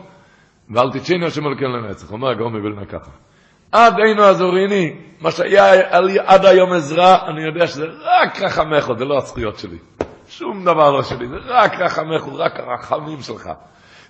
[0.70, 2.12] ואל תצ'ינו השם אלוקינו לנצח.
[2.12, 3.12] אומר הגאון מווילנה ככה.
[3.72, 5.72] עד אינו עזוריני, מה שהיה
[6.26, 9.78] עד היום עזרה, אני יודע שזה רק רחמך, זה לא הזכויות שלי.
[10.30, 13.50] שום דבר לא שלי, זה רק רחמך, רק הרחמים שלך.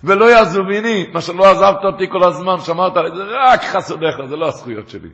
[0.04, 4.46] ולא יעזוביני, מה שלא עזבת אותי כל הזמן, שאמרת לי, זה רק חסודך, זה לא
[4.46, 5.08] הזכויות שלי.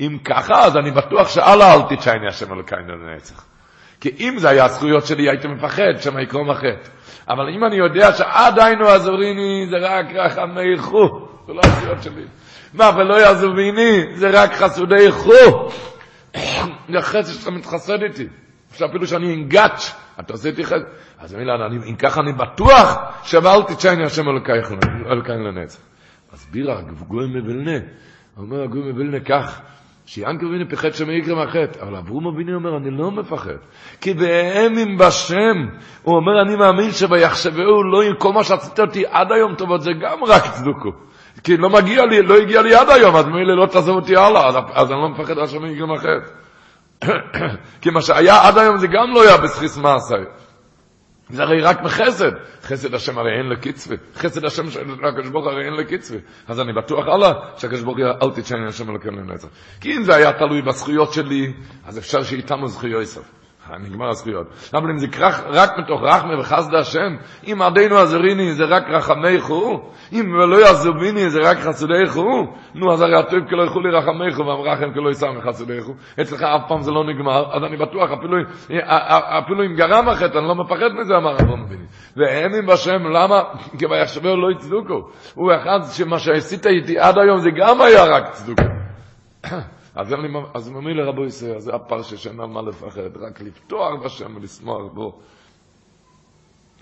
[0.00, 3.44] אם ככה, אז אני בטוח שאללה אל תצ'ייני השם אלוקינו לנצח.
[4.00, 6.90] כי אם זה היה הזכויות שלי, הייתי מפחד שמא יקרום החטא.
[7.28, 11.08] אבל אם אני יודע שעד היינו עזוריני, זה רק רחמי חו,
[11.46, 12.24] זה לא הזכויות שלי.
[12.74, 15.30] מה, ולא יעזוביני, זה רק חסודי חו.
[16.92, 18.26] זה חסד שאתה מתחסד איתי.
[18.84, 20.80] אפילו שאני אנגץ', אתה עושה איתי חסד.
[21.18, 21.52] אז מילה,
[21.88, 24.22] אם ככה אני בטוח, שאל תצ'ייני השם
[25.10, 25.78] אלוקיין לנצח.
[26.32, 27.78] אז בירה, גוי מבלנה,
[28.36, 29.60] אומר הגוי מבלנה כך,
[30.06, 33.56] שיאנקר אבינו פחד שמא יקרא מהחטא, אבל אברום אבינו אומר, אני לא מפחד,
[34.00, 35.56] כי בהאמין בשם,
[36.02, 40.24] הוא אומר, אני מאמין שביחשבהו לא כל מה שעשית אותי עד היום טובות, זה גם
[40.24, 40.90] רק צדוקו.
[41.42, 44.48] כי לא מגיע לי, לא הגיע לי עד היום, אז מילא לא תעזוב אותי הלאה,
[44.48, 46.44] אז, אז אני לא מפחד שמא יקרא מהחטא.
[47.80, 50.16] כי מה שהיה עד היום זה גם לא היה בסחיס מעשה.
[51.30, 52.30] זה הרי רק מחסד.
[52.62, 53.96] חסד השם הרי אין לקצווה.
[54.14, 56.18] חסד השם של הקדוש ברוך הרי אין לקצווה.
[56.48, 59.48] אז אני בטוח הלאה שהקדוש ברוך הוא אל תצ'ני השם אלוקים לנצח.
[59.80, 61.52] כי אם זה היה תלוי בזכויות שלי,
[61.84, 63.43] אז אפשר שאיתנו זכויות יסף.
[63.70, 64.46] נגמר הזכויות.
[64.74, 65.06] אבל אם זה
[65.46, 69.80] רק מתוך רחמי וחסד השם, אם עדינו עזריני זה רק רחמי חו,
[70.12, 74.34] אם לא יעזוביני זה רק חסודי חו, נו אז הרי הטוב כלא ילכו לי רחמי
[74.34, 75.92] חו, והמרחם כלא יסע מחסודי חו.
[76.20, 78.36] אצלך אף פעם זה לא נגמר, אז אני בטוח, אפילו,
[79.44, 81.84] אפילו אם גרם החטא, אני לא מפחד מזה, אמר אברהם אביני.
[82.16, 83.42] והאמין בשם, למה?
[83.78, 85.08] כי ביחשבהו לא יצדוקו.
[85.34, 88.62] הוא אחד שמה שעשית איתי עד היום זה גם היה רק צדוקו.
[89.94, 94.36] אז אני, אז ממי לרבו ישראל, זה הפרשה שאין על מה לפחד, רק לפתוח בשם
[94.36, 95.20] ולשמוח בו.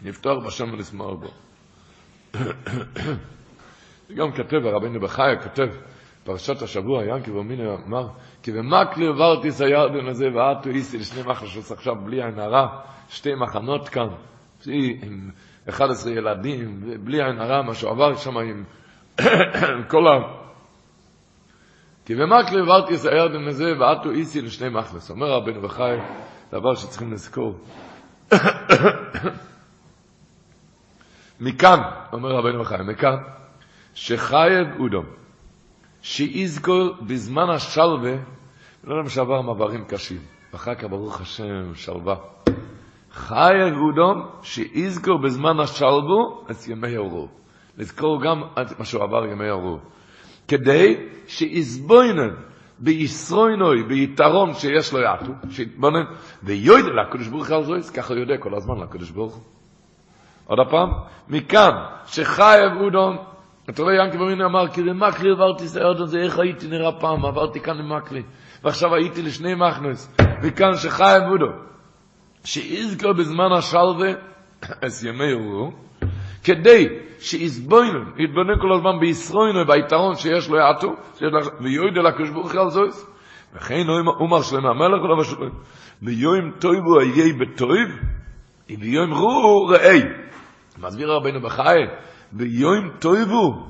[0.05, 1.29] לפתוח בשם ולשמוח בו.
[4.17, 5.69] גם כתב, הרבינו בחיה כותב,
[6.25, 8.09] פרשת השבוע, ינקי ומיני אמר,
[8.43, 12.67] כי במקלי עברתי סיירדן הזה, ועטו איסי לשני מחלשות עכשיו בלי עין הרע,
[13.09, 14.09] שתי מחנות כאן,
[14.67, 15.31] עם
[15.69, 18.65] 11 ילדים, בלי עין הרע, מה שהוא עבר שם עם
[19.91, 20.42] כל ה...
[22.05, 25.11] כי במקלי עברתי את הירדן הזה, ועטו איסי לשני מחלס.
[25.11, 25.97] אומר רבנו בחי,
[26.53, 27.55] דבר שצריכים לזכור.
[31.41, 31.79] מכאן,
[32.13, 33.17] אומר רבנו בחי, מכאן,
[33.95, 35.05] שחייב אודום,
[36.03, 38.15] שיזכור בזמן השלווה,
[38.85, 40.21] לא למה שעבר מעברים קשים,
[40.53, 42.17] ואחר כך ברוך השם שלווה.
[43.13, 47.29] חייב אודום, שיזכור בזמן השלבו את ימי אורו.
[47.79, 49.79] לזכור גם את מה שהוא עבר ימי אורו.
[50.49, 52.35] כדי שיסבוינן
[52.79, 56.05] בישרוינוי, ביתרון שיש לו יעטו, שיתבונן,
[56.43, 59.43] ויודע לקדוש ברוך הוא זויס, ככה יודע כל הזמן לקדוש ברוך הוא.
[60.47, 60.91] עוד הפעם,
[61.29, 61.71] מכאן
[62.07, 63.17] שחייב אודום,
[63.71, 67.61] אתה רואה ינקי במיני אמר, כי למקלי עברתי סעוד הזה, איך הייתי נראה פעם, עברתי
[67.61, 68.23] כאן למקלי,
[68.65, 71.53] ועכשיו הייתי לשני מחנוס, וכאן שחייב אודום,
[72.45, 74.13] שיזכר בזמן השלווה,
[74.87, 75.73] אז ימי הוא,
[76.45, 76.89] כדי
[77.19, 80.95] שיסבוינן, יתבונן כל הזמן בישרוינו, ביתרון שיש לו יעטו,
[81.61, 83.07] ויועיד אל הקדוש ברוך הוא על זויס.
[83.55, 83.87] וכן
[84.21, 85.51] אומר שלמה המלך ולא בשלם.
[86.03, 87.89] ביום טויבו אהיה בטויב,
[88.71, 90.03] וביום ראו ראי.
[90.79, 91.79] מסביר רבינו בחי,
[92.33, 93.67] ביום טויבו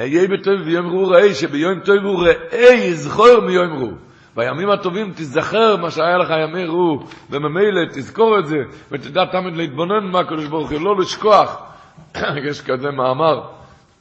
[0.00, 3.90] אהיה בטויב, וביום ראו ראי, שביום טויבו ראי יזכור מיום ראו.
[4.36, 6.98] בימים הטובים תזכר מה שהיה לך ימי ראו,
[7.30, 8.56] וממילא תזכור את זה,
[8.90, 11.75] ותדע תמיד להתבונן מה הקדוש ברוך הוא, לא לשכוח.
[12.50, 13.52] יש כזה מאמר,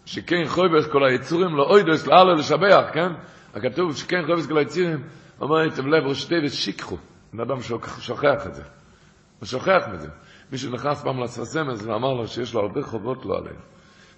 [0.05, 3.11] שכן חויבס כל היצורים לא אוידס לאללה לשבח, כן?
[3.53, 5.03] הכתוב שכן חויבס כל היצורים,
[5.41, 6.97] אומר היטב לב ראשי ושיקחו,
[7.33, 7.61] בן אדם
[7.99, 8.63] שוכח את זה,
[9.39, 10.09] הוא שוכח מזה.
[10.51, 13.59] מישהו נכנס פעם לסרסמס ואמר לו שיש לו הרבה חובות לא עליהם.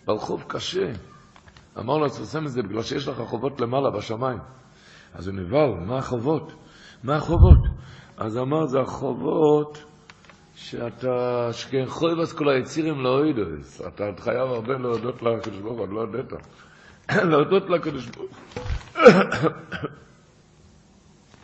[0.08, 0.92] אבל חוב קשה.
[1.80, 4.40] אמר לו לסרסמס זה בגלל שיש לך חובות למעלה בשמיים.
[5.14, 6.54] אז הוא נבהל, מה החובות?
[7.04, 7.60] מה החובות?
[8.18, 9.84] אז אמר, זה החובות
[10.58, 13.82] שאתה, שכן חויבס כל היצירים לא ידעס.
[13.88, 16.34] אתה חייב הרבה להודות לקדוש ברוך הוא, לא הודית.
[17.30, 18.32] להודות לקדוש ברוך
[18.96, 18.96] הוא.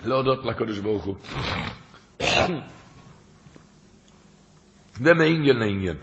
[0.09, 1.15] להודות לקדוש ברוך הוא.
[5.03, 5.97] זה מעניין לעניין.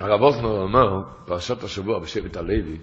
[0.00, 2.78] הרב אוזנר אומר, פרשת השבוע בשבט הלוי,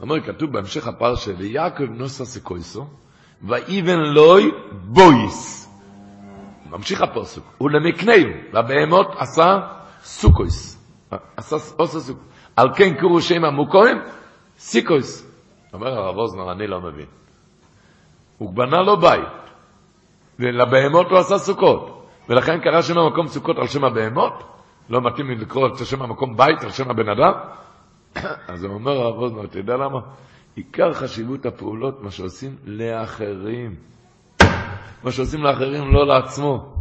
[0.00, 2.86] אומר, כתוב בהמשך הפרשה, ויעקב נוסע סקויסו,
[3.42, 5.63] ואיבן לוי בויס.
[6.70, 9.58] ממשיך הפרסוק, ולמקנהו, לבהמות עשה
[10.02, 10.84] סוכויס.
[11.36, 12.28] עשה, עושה סוכויס.
[12.56, 13.96] על כן קורו שם המוקוים,
[14.58, 15.30] סיקויס.
[15.72, 17.06] אומר הרב אוזנר, אני לא מבין.
[18.38, 19.28] הוא בנה לו בית,
[20.38, 24.42] ולבהמות הוא עשה סוכות, ולכן קרא שם המקום סוכות על שם הבהמות?
[24.90, 27.32] לא מתאים לי לקרוא את שם המקום בית על שם הבן אדם?
[28.52, 30.00] אז הוא אומר הרב אוזנר, אתה יודע למה?
[30.56, 33.74] עיקר חשיבות הפעולות, מה שעושים לאחרים.
[35.04, 36.74] מה שעושים לאחרים, לא לעצמו,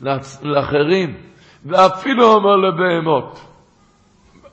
[0.00, 0.42] לעצ...
[0.42, 1.16] לאחרים.
[1.64, 3.40] ואפילו אומר לבהמות.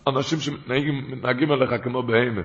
[0.08, 2.42] אנשים שמתנהגים עליך כמו בהמה,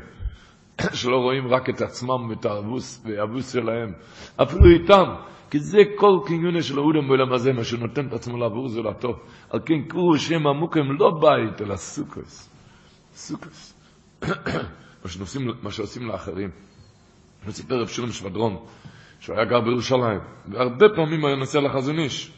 [1.00, 3.92] שלא רואים רק את עצמם ואת האבוס והאבוס שלהם.
[4.42, 5.04] אפילו איתם,
[5.50, 9.18] כי זה כל קניונה של האודם בעולם הזה, מה שנותן את עצמו לעבור זולתו.
[9.50, 12.50] על כן קראו שם עמוקים לא בית, אלא סוכוס.
[13.14, 13.74] סוכוס.
[15.04, 16.50] מה, שנוסים, מה שעושים לאחרים.
[17.50, 18.56] סיפר רב שולם שבדרון,
[19.22, 22.32] שהוא היה גר בירושלים, והרבה פעמים היה נוסע לחזון איש.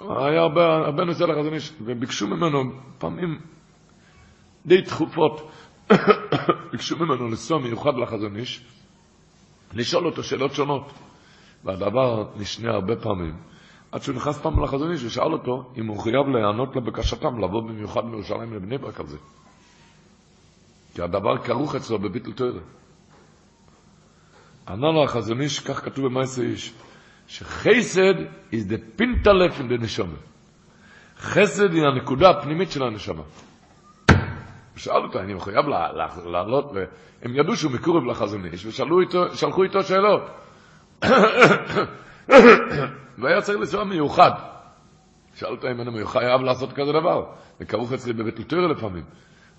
[0.00, 3.40] היה הרבה, הרבה נוסע לחזון איש, וביקשו ממנו פעמים
[4.66, 5.50] די תכופות,
[6.72, 8.64] ביקשו ממנו לנסוע מיוחד לחזון איש,
[9.74, 10.92] לשאול אותו שאלות שונות.
[11.64, 13.36] והדבר נשנה הרבה פעמים.
[13.92, 18.04] עד שהוא נכנס פעם לחזון איש ושאל אותו אם הוא חייב להיענות לבקשתם לבוא במיוחד
[18.04, 19.18] מירושלים לבני ברק על זה.
[20.94, 22.60] כי הדבר כרוך אצלו בביטל תוירה.
[24.70, 26.72] ענה לו החזון איש, כך כתוב במעשה איש,
[27.28, 28.14] שחסד
[28.52, 30.16] is the pintalef in the נשמה.
[31.18, 33.22] חסד היא הנקודה הפנימית של הנשמה.
[34.76, 35.66] שאל אותו, אני מחויב
[36.24, 40.22] לעלות, והם ידעו שהוא מקורב לחזון איש, ושלחו איתו שאלות.
[43.18, 44.30] והיה צריך לנסוע מיוחד.
[45.34, 47.24] שאלת אם אני חייב לעשות כזה דבר.
[47.58, 49.04] זה כרוך אצלי בבית לטויר לפעמים.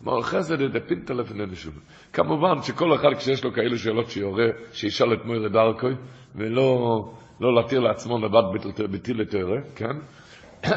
[0.04, 1.80] אמר חסד את הפינטה לפני שוב.
[2.14, 5.93] כמובן שכל אחד כשיש לו כאלה שאלות שיורה, שישאל את מוירי דרכוי,
[6.36, 8.43] ולא לא להתיר לעצמו לבד
[8.91, 9.95] בטיל לתוירה, כן?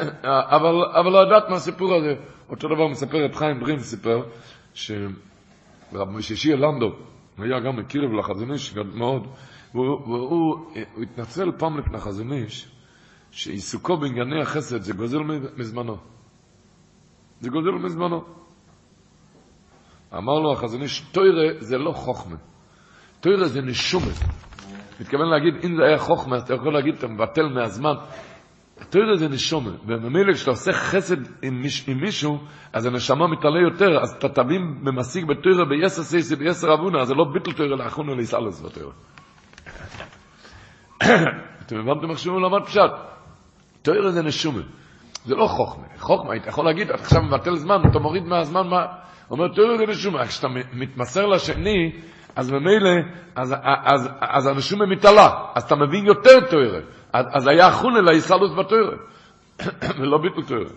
[0.55, 2.15] אבל, אבל לא יודעת מה הסיפור הזה.
[2.49, 4.23] אותו דבר מספר את חיים ברים, סיפר,
[4.73, 6.91] שרב שישי לנדו,
[7.37, 9.27] היה גם מקריב לחזון איש מאוד,
[9.73, 12.67] והוא, הוא התנצל פעם לפני חזון איש,
[13.31, 15.19] שעיסוקו בענייני החסד זה גוזל
[15.57, 15.97] מזמנו.
[17.39, 18.44] זה גוזל מזמנו.
[20.17, 22.35] אמר לו החזון איש, תוירה זה לא חוכמה.
[23.19, 24.19] תוירה זה נשומת.
[24.99, 27.93] מתכוון להגיד, אם זה היה חוכמה, אתה יכול להגיד, אתה מבטל מהזמן.
[28.89, 32.37] תוירה זה נשומה, וממילא כשאתה עושה חסד עם, מיש, עם מישהו,
[32.73, 37.13] אז הנשמה מתעלה יותר, אז אתה תבין במשיג בתוירה ביסר סייסי ביסר אבונה, אז זה
[37.13, 38.91] לא ביטל תוירה לאחרונה להיסלס בתוירה.
[41.65, 42.91] אתם הבנתם איך שהוא למד פשט?
[43.81, 44.61] תוירה זה נשומה,
[45.25, 45.85] זה לא חוכמה.
[45.97, 48.85] חוכמה, אתה יכול להגיד, אתה עכשיו מבטל זמן, אתה מוריד מהזמן, מה...
[49.31, 51.91] אומר, תוירה זה נשומה, כשאתה מתמסר לשני,
[52.35, 52.91] אז ממילא,
[53.35, 56.79] אז, אז, אז הנשומה מתעלה, אז אתה מבין יותר תוירה.
[57.13, 58.97] אז היה חונה להיסלוס בתוירה,
[59.99, 60.71] ולא ביטל תוירה.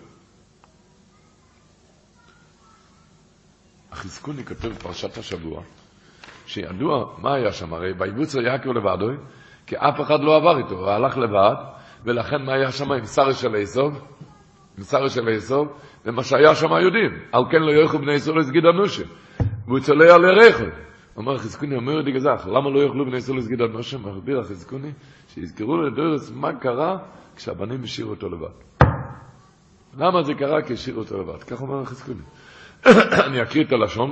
[3.91, 5.61] החזקוני כותב פרשת השבוע,
[6.45, 9.17] שידוע מה היה שם, הרי ביבוצר יעקב לבדוי,
[9.67, 11.55] כי אף אחד לא עבר איתו, הוא הלך לבד,
[12.03, 14.01] ולכן מה היה שם עם שרה של איסוב?
[14.83, 15.67] שרה של איסוב,
[16.05, 19.03] ומה שהיה שם יודעים, על כן לא יאכלו בני ישראל לסגיד אנושה,
[19.67, 20.69] והוא צולע לרחב.
[21.17, 23.97] אומר החזקוני, אומר לי גזח, למה לא יאכלו בני ישראל לסגיד אנושה?
[23.97, 24.91] מסביר החזקוני,
[25.27, 26.97] שיזכרו לדורס מה קרה
[27.35, 28.87] כשהבנים השאירו אותו לבד.
[29.97, 31.43] למה זה קרה כי השאירו אותו לבד?
[31.43, 32.21] כך אומר החזקוני.
[33.27, 34.11] אני אקריא את הלשון.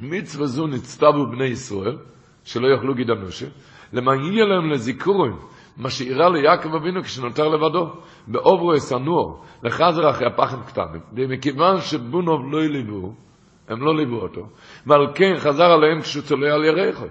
[0.00, 1.96] מצווה זו נצטבו בני ישראל,
[2.44, 3.46] שלא יאכלו גיד אנושה,
[3.92, 5.36] יהיה להם לזיכורם,
[5.76, 7.92] מה שאירע ליעקב אבינו כשנותר לבדו,
[8.26, 13.14] בעוברו אסנור, לחזר אחרי הפחם קטנים, ומכיוון שבונוב לא ליוו,
[13.68, 14.46] הם לא ליוו אותו,
[14.86, 17.06] ועל כן חזר עליהם כשהוא צולע על ירחו.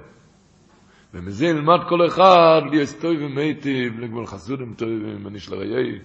[1.13, 5.99] ומזה ילמד כל אחד ליאס טוב ומיטיב, לגמול חסודם טובים, אני של ראיי,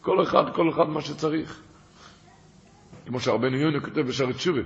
[0.00, 1.60] כל אחד, כל אחד מה שצריך.
[3.06, 4.60] כמו שהרבנו יוני כותב בשער תשובה,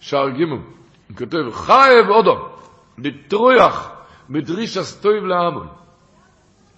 [0.00, 0.58] שער ג' הוא
[1.18, 2.48] כותב, חייב אודו,
[2.98, 3.90] לטרויח,
[4.30, 5.66] בדריש הסטויב לעמון.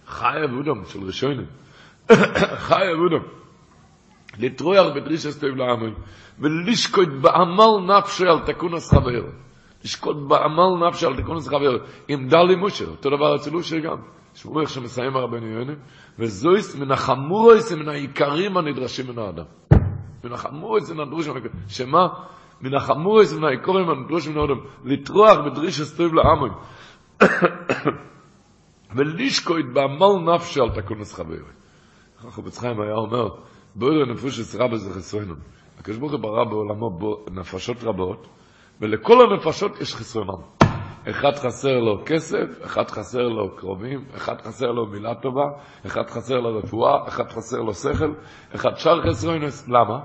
[0.06, 1.46] חייב אודום של ראשונים.
[2.68, 3.22] חייב אודום.
[4.38, 5.90] לטרוח בדרישס טוב לעמי,
[6.38, 9.24] ולשקוט בעמל נפשי על תקונס חבר.
[9.84, 11.78] לשקוט בעמל נפשי על תקונס חבר.
[12.08, 13.96] עם דלי מושר, אותו דבר אצל אושר גם.
[14.34, 15.72] שמעו איך שמסיים הרבנו יוני,
[16.18, 19.44] וזויס מן החמורויס מן העיקרים הנדרשים מן האדם.
[20.24, 21.40] מן החמורויס מן הדרוש מן.
[21.68, 22.08] שמה?
[22.60, 24.60] מן החמורויס מן העיקרים הנדרשים מן האדם.
[24.84, 26.48] לטרוח בדרישס טוב לעמי.
[28.94, 31.36] ולשקוט בעמל נפשי על תקונס חבר.
[32.18, 33.28] חפץ חיים היה אומר,
[33.74, 35.34] בואו נפוש רבה זה חסרנו.
[35.78, 36.98] הקדוש ברוך הוא ברא בעולמו
[37.30, 38.26] נפשות רבות,
[38.80, 40.42] ולכל הנפשות יש חסרונם.
[41.10, 45.44] אחד חסר לו כסף, אחד חסר לו קרובים, אחד חסר לו מילה טובה,
[45.86, 48.12] אחד חסר לו רפואה, אחד חסר לו שכל,
[48.54, 49.68] אחד שר חסרונס.
[49.68, 50.00] למה?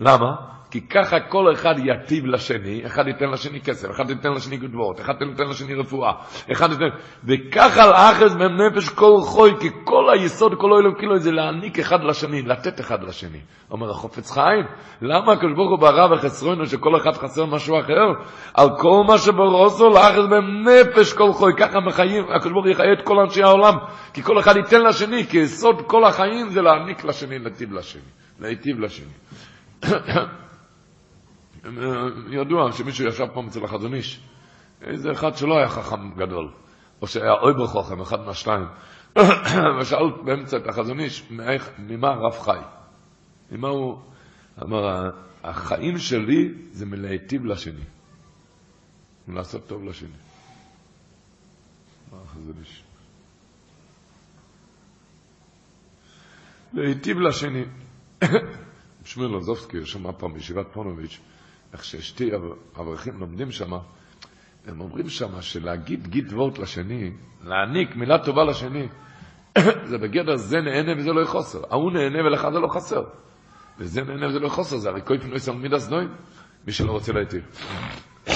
[0.00, 0.59] למה?
[0.70, 5.14] כי ככה כל אחד יטיב לשני, אחד ייתן לשני כסף, אחד ייתן לשני גדבות, אחד
[5.30, 6.12] ייתן לשני רפואה,
[6.52, 6.84] אחד ייתן...
[7.24, 12.04] וככה לאחז מהם נפש כל חוי, כי כל היסוד, כל אוהלם כאילו זה להעניק אחד
[12.04, 13.40] לשני, לתת אחד לשני.
[13.70, 14.64] אומר החופץ חיים,
[15.02, 18.22] למה הקדוש ברוך הוא ברא וחסרונו שכל אחד חסר משהו אחר?
[18.54, 22.92] על כל מה שברוסו לאחז מהם נפש כל חוי, ככה מחיים, הקדוש ברוך הוא יחיה
[22.92, 23.74] את כל אנשי העולם,
[24.14, 28.02] כי כל אחד ייתן לשני, כי יסוד כל החיים זה להעניק לשני, להיטיב לשני,
[28.40, 29.12] להיטיב לשני.
[32.30, 34.20] ידוע שמישהו ישב פה אצל החזון איש,
[34.82, 36.52] איזה אחד שלא היה חכם גדול,
[37.02, 38.66] או שהיה אויבר חוכם, אחד מהשתיים,
[39.80, 41.30] ושאל באמצע את החזון איש,
[41.78, 42.58] ממה הרב חי?
[43.50, 43.98] ממה הוא
[44.62, 45.10] אמר,
[45.44, 47.84] החיים שלי זה מלהיטיב לשני,
[49.28, 50.08] ולעשות טוב לשני.
[52.60, 52.82] איש?
[56.72, 57.64] להיטיב לשני.
[59.04, 61.20] שמואל לוזובסקי, שמע פעם בישיבת פונוביץ',
[61.72, 62.30] איך ששתי
[62.80, 63.72] אברכים לומדים שם,
[64.66, 67.12] הם אומרים שם שלהגיד גיד וורט לשני,
[67.44, 68.88] להעניק מילה טובה לשני,
[69.90, 71.62] זה בגדר זה נהנה וזה לא חוסר.
[71.70, 73.04] ההוא נהנה ולך זה לא חסר.
[73.78, 76.08] וזה נהנה וזה לא חוסר, זה הרי כוי פינוי סלמיד הסנועים,
[76.66, 77.42] מי שלא רוצה להיטיב.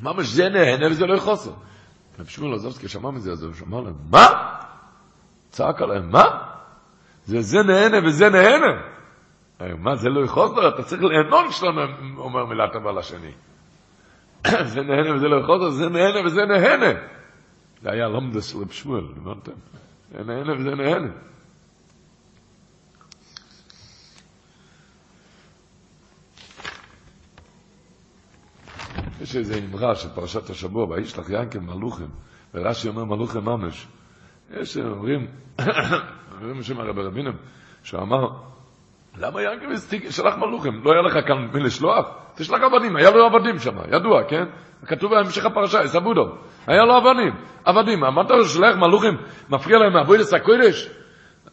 [0.00, 1.52] ממש זה נהנה וזה לא חוסר.
[2.18, 4.26] רב שמואל לוזובסקי שמע מזה, אז הוא שמע להם, מה?
[5.50, 6.24] צעק עליהם, מה?
[7.24, 8.94] זה זה נהנה וזה נהנה.
[9.60, 10.74] מה, זה לא יכול להיות?
[10.74, 11.66] אתה צריך ליהנות כשאתה
[12.16, 13.32] אומר מילה טובה לשני.
[14.72, 17.00] זה נהנה וזה לא יכול להיות, זה נהנה וזה נהנה.
[17.82, 19.52] זה היה לומדס רב שמואל, הבנתם?
[20.10, 21.12] זה נהנה וזה נהנה.
[29.20, 32.08] יש איזה אמרה של פרשת השבוע, וישלח ינקל מלוכים,
[32.54, 33.86] ורש"י אומר מלוכים ממש.
[34.50, 35.26] יש אומרים,
[36.32, 37.36] אומרים בשם הרב רבינם,
[37.82, 38.53] שאמר,
[39.18, 39.76] למה ינקל
[40.10, 40.84] שלח מלוכים?
[40.84, 42.06] לא היה לך כאן מי לשלוח?
[42.34, 44.44] תשלח עבדים, היה לו עבדים שם, ידוע, כן?
[44.86, 46.24] כתוב בהמשך הפרשה, סבודו.
[46.66, 47.34] היה לו עבדים,
[47.64, 48.04] עבדים.
[48.04, 49.16] אמרת לו שלח מלוכים,
[49.50, 50.88] מפריע להם מעבודת הקודש?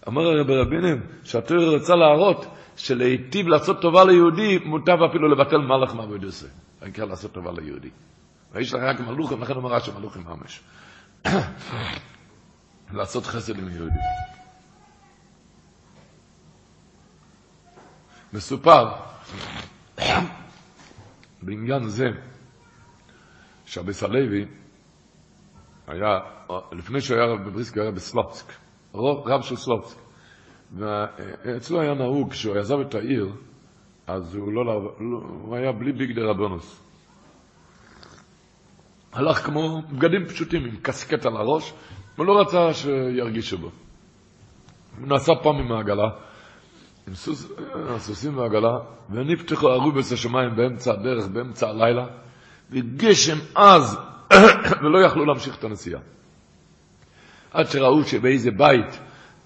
[0.07, 2.45] אמר הרב רבינים, שהתורה רוצה להראות
[2.75, 6.47] שלהיטיב לעשות טובה ליהודי, מוטב אפילו לבטל מלאך מעבודתו.
[6.81, 7.89] העיקר לעשות טובה ליהודי.
[8.53, 10.61] ויש לך רק מלוכים, לכן אומר רש"י מלוכים ממש.
[12.97, 13.99] לעשות חסד עם יהודי.
[18.33, 18.91] מסופר
[21.41, 22.05] בעניין זה
[23.65, 24.45] שהביס הלוי
[25.87, 26.19] היה,
[26.71, 28.53] לפני שהוא היה רב בבריסקי, הוא היה בסלופסק,
[28.95, 29.97] רב של סלופסק.
[30.75, 33.29] ואצלו היה נהוג, כשהוא עזב את העיר,
[34.07, 34.93] אז הוא, לא, לא,
[35.43, 36.83] הוא היה בלי ביגדי רבונוס.
[39.13, 41.73] הלך כמו בגדים פשוטים, עם קסקט על הראש,
[42.15, 43.69] הוא לא רצה שירגישו בו.
[44.99, 46.09] הוא נסע פעם עם העגלה,
[47.07, 48.77] עם סוס, הסוסים והעגלה,
[49.09, 52.05] ונפתחו ארובס השמיים באמצע הדרך, באמצע הלילה,
[52.71, 53.97] וגשם עז,
[54.81, 56.01] ולא יכלו להמשיך את הנסיעה.
[57.51, 58.99] עד שראו שבאיזה בית,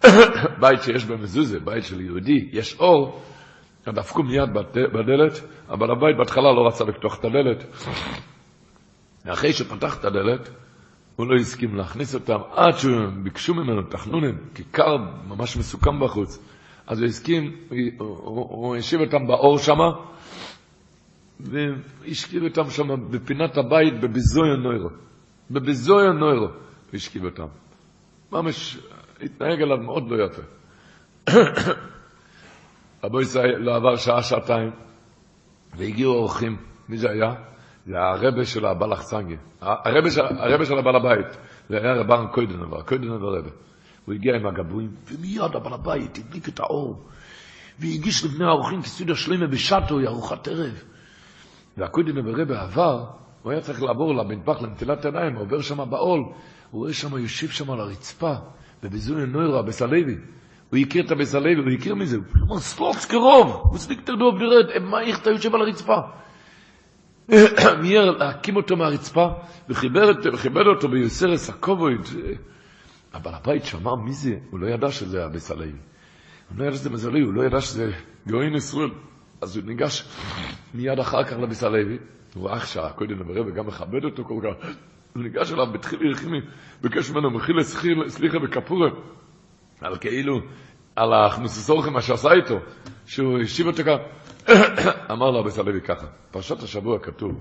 [0.62, 3.22] בית שיש במזוזה, בית של יהודי, יש אור,
[3.90, 7.66] דפקו מיד בדלת, אבל הבית בהתחלה לא רצה לפתוח את הדלת.
[9.34, 10.50] אחרי שפתח את הדלת,
[11.16, 14.98] הוא לא הסכים להכניס אותם, עד שהם ביקשו ממנו תחנונים, כי קר
[15.28, 16.40] ממש מסוכם בחוץ.
[16.88, 17.56] אז הוא הסכים,
[17.98, 19.78] הוא השיב אותם באור שם,
[21.40, 24.90] והשכיב אותם שם בפינת הבית בביזוי הנוירו.
[25.52, 26.52] בביזוי הנוירו הוא
[26.94, 27.48] השכיב אותם.
[28.32, 28.78] ממש
[29.22, 30.42] התנהג עליו מאוד לא יפה.
[33.04, 34.72] רבו ישראל לא עבר שעה, שעתיים,
[35.78, 36.58] והגיעו אורחים.
[36.90, 37.34] מי זה היה?
[37.86, 39.38] זה הרבה של הבעל החסנגי.
[39.62, 41.38] הרבה של, הבעל הבית.
[41.70, 43.50] זה היה רבן קוידנבר, קוידנבר רבה.
[44.06, 47.06] הוא הגיע עם הגבויים, ומיד הבעל הבית הדליק את האור,
[47.80, 50.84] והגיש לבני האורחים כסעודה שלמה בשעתו, ארוחת ערב.
[51.78, 53.06] והקוידנבר רבה עבר,
[53.42, 56.20] הוא היה צריך לעבור למטבח לנטילת עיניים, עובר שם בעול,
[56.72, 58.34] הוא רואה שם, יושב שם על הרצפה,
[58.84, 60.18] בביזוי נוירה, בסלוי,
[60.70, 64.36] הוא הכיר את הביס הלוי, הוא הכיר מזה, הוא אמר, סלוץ קרוב, הוא סליק תרדוב,
[64.36, 65.98] נרד, מה איך אתה יושב על הרצפה?
[67.82, 69.28] מיהר להקים אותו מהרצפה,
[69.70, 72.02] וכיבד אותו ביוסרס הכובויד.
[73.16, 75.72] אבל הבית שמע מי זה, הוא לא ידע שזה הלוי.
[76.50, 77.92] הוא לא ידע שזה מזלי, הוא לא ידע שזה
[78.28, 78.90] גאוין ישראל.
[79.42, 80.06] אז הוא ניגש
[80.74, 81.98] מיד אחר כך הלוי,
[82.36, 84.68] הוא ראה שהקודם נברא וגם מכבד אותו כל כך.
[85.14, 86.42] הוא ניגש אליו בתחיל ירחימי,
[86.82, 87.64] ביקש ממנו מחילה
[88.08, 88.90] סליחה בכפורה,
[89.82, 90.40] על כאילו,
[90.96, 92.60] על ההכנוסס אורחם, מה שעשה איתו,
[93.06, 93.98] שהוא השיב אותו כך.
[95.12, 97.40] אמר לו הלוי ככה, פרשת השבוע כתוב,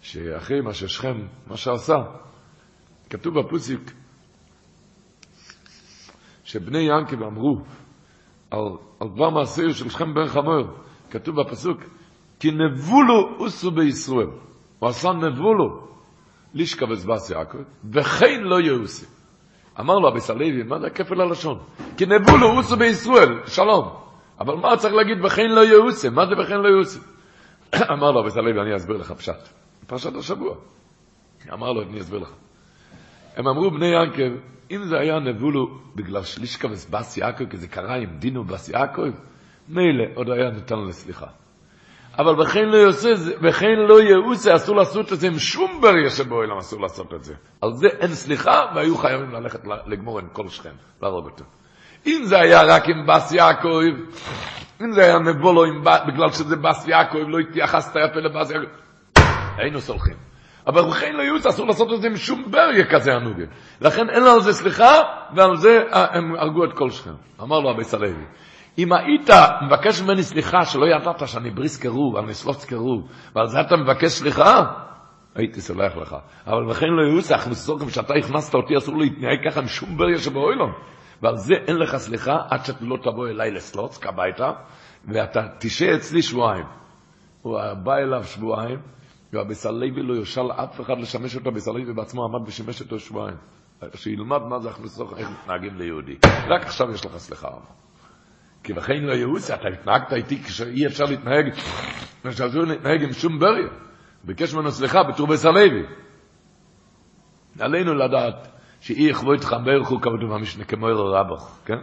[0.00, 1.96] שאחרי מה ששכם, מה שעשה,
[3.10, 3.92] כתוב בפוסיק,
[6.48, 7.58] שבני ינקב אמרו,
[8.50, 8.60] על,
[9.00, 10.66] על דבר מעשי של שכם בן חמור,
[11.10, 11.80] כתוב בפסוק,
[12.40, 14.26] כי נבולו אוסו בישראל.
[14.78, 15.88] הוא עשה נבולו,
[16.54, 17.58] לישקה וזבס יעקב,
[17.92, 19.06] וכן לא יאוסי.
[19.80, 21.58] אמר לו אביס הלוי, מה זה כפל הלשון?
[21.96, 23.88] כי נבולו אוסו בישראל, שלום.
[24.40, 26.08] אבל מה צריך להגיד וכן לא יאוסי?
[26.08, 26.98] מה זה וכן לא יאוסי?
[27.94, 29.48] אמר לו אביס הלוי, אני אסביר לך פשט.
[29.86, 30.54] פרשת השבוע.
[31.52, 32.47] אמר לו, אני אסביר לך.
[33.38, 34.36] הם אמרו בני ינקב,
[34.70, 39.10] אם זה היה נבולו בגלל שלישקה וסבס יעקב, כי זה קרה עם דינו בס יעקב,
[39.68, 41.26] מילא עוד היה ניתן לסליחה.
[42.18, 43.08] אבל וכן לא יעשה,
[43.42, 47.34] וכן לא יעושה, אסור לעשות את זה עם שום בריה שבעולם אסור לעשות את זה.
[47.60, 51.44] על זה אין סליחה, והיו חייבים ללכת לגמור עם כל שכם, להרוג אותו.
[52.06, 53.80] אם זה היה רק עם בס יעקב,
[54.80, 58.66] אם זה היה נבולו עם, בגלל שזה בס יעקב, לא התייחסת יפה לבס יעקב,
[59.56, 60.27] היינו סולחים.
[60.68, 63.46] אבל וכן לא אסור לעשות את זה עם שום בריה כזה הנוגן.
[63.80, 64.92] לכן אין לו על זה סליחה,
[65.34, 67.14] ועל זה הם הרגו את כל שכם.
[67.42, 68.24] אמר לו אביס הלוי,
[68.78, 69.30] אם היית
[69.66, 74.10] מבקש ממני סליחה שלא ידעת שאני בריס קירוב, אני סלוץ קירוב, ועל זה אתה מבקש
[74.10, 74.64] סליחה,
[75.34, 76.16] הייתי סולח לך.
[76.46, 80.72] אבל וכן לא אנחנו סוגם שאתה הכנסת אותי, אסור להתנהג ככה עם שום בריה שבאוילון.
[81.22, 84.50] ועל זה אין לך סליחה עד שאתה לא תבוא אליי לסלוץ, כביתה,
[85.04, 86.64] ואתה תשעה אצלי שבועיים.
[87.42, 88.78] הוא בא אליו שבועיים,
[89.32, 93.36] והבסלוי לא יושל אף אחד לשמש אותו, הבסלוי בעצמו עמד ושימש אותו שבועיים.
[93.94, 96.16] שילמד מה זה הכנסוך, איך מתנהגים ליהודי.
[96.48, 97.48] רק עכשיו יש לך סליחה.
[98.62, 101.54] כי לכן לא יהוסי, אתה התנהגת איתי כשאי אפשר להתנהג,
[102.24, 103.68] כשאסור להתנהג עם שום בריה.
[104.24, 105.86] ביקש ממנו סליחה בתור בסלוי.
[107.58, 108.48] עלינו לדעת
[108.80, 111.78] שאי יכבו איתך ברך הוא כבודו במשנה כמו אלו רבוך, כן?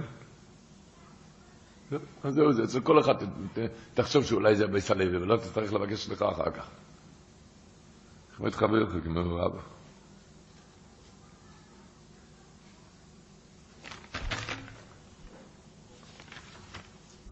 [2.24, 3.14] אז זהו זה, אצל כל אחד
[3.94, 6.70] תחשוב שאולי זה בסלוי, ולא תצטרך לבקש סליחה אחר כך.
[8.38, 9.52] כמו התחבר לך, כמו רב.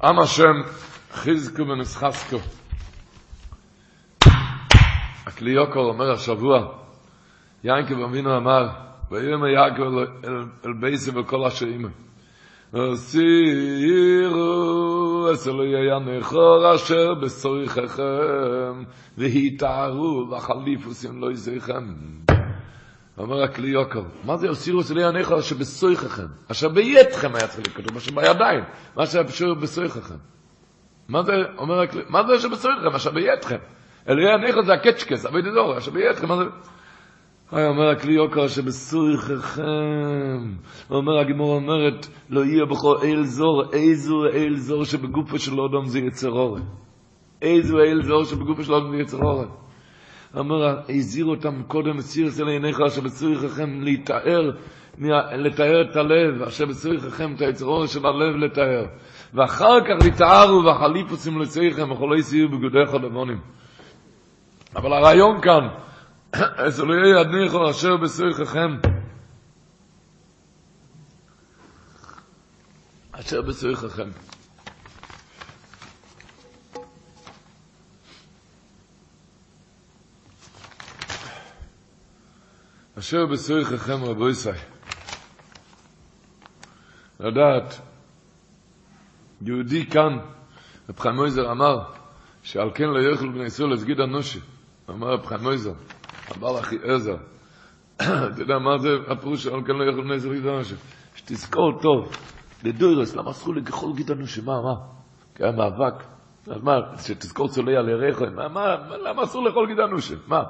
[0.04, 0.62] עם השם
[1.12, 2.38] חזקו ונסחסקו.
[5.26, 6.78] הכלי יוקר אומר השבוע,
[7.64, 8.70] ינקב אבינו אמר,
[9.12, 9.84] ויהיו יעקב
[10.66, 11.90] אל בייסי וכל אשר אימא.
[12.74, 12.92] אימו.
[12.94, 14.54] הסירו
[15.34, 18.84] אסלו יהיה נכור אשר בסוריככם
[19.18, 21.94] והתארו וחליפוסים לא יזריכם.
[23.18, 26.28] אומר הכלי יוקר, מה זה הסירו אסלו יהיה נכור אשר בסוריככם?
[26.52, 28.64] אשר ביתכם היה צריך לכתוב, אשר בידיים,
[28.96, 29.24] מה שהיה
[29.62, 30.16] בסוריככם.
[31.08, 32.96] מה זה, אומר הכלי, מה זה אשר בסוריככם?
[32.96, 33.58] אשר ביתכם.
[34.10, 36.44] אלוהי הנכר זה הקצ'קס, אבל ידעו, אשר ביתכם, מה זה...
[37.52, 39.64] היי, אומר הכלי יוקר שבסוריככם,
[40.90, 46.00] אומר הגמור אומרת, לא יהיה בכל אל זור, איזו אל זור שבגופו של אדם זה
[46.00, 46.62] יצר אורן.
[47.42, 49.48] איזו אל זור שבגופו של אדם זה יצר אורן.
[50.38, 54.52] אומר, הזהיר אותם קודם, סיר אצל עיניך, אשר בסוריככם להתאר,
[55.38, 58.86] לתאר את הלב, אשר בסוריככם את היצר אורן של הלב לתאר.
[59.34, 63.40] ואחר כך להתארו והחליפוסים לצריכם, וכולי סיור בגודיך לבונים.
[64.76, 65.68] אבל הרעיון כאן,
[66.34, 68.78] אז לא יהיה ידניכו אשר בסויככם.
[73.12, 74.10] אשר בסויככם.
[83.00, 84.58] אשר בסויככם רבו ישראל.
[87.20, 87.80] לדעת,
[89.42, 90.18] יהודי כאן,
[90.90, 91.84] רב חיים מויזר אמר,
[92.44, 94.40] שעל כן לא יאכלו בני ישראל לסגיד אנושי.
[94.90, 95.74] אמר רב חיים מויזר,
[96.38, 97.16] אמר אחי עזר,
[97.96, 100.76] אתה יודע מה זה הפירוש של כן לא יכול בני ישראל אנושי?
[101.16, 102.16] שתזכור טוב,
[102.64, 104.42] לדוירס, למה אסור לכחול גיד אנושי?
[104.42, 104.54] מה?
[105.36, 106.04] כי היה מאבק.
[106.48, 107.90] אז מה, שתזכור צולי על
[108.36, 110.16] מה, מה, למה אסור לאכול גיד אנושי?
[110.28, 110.44] מה?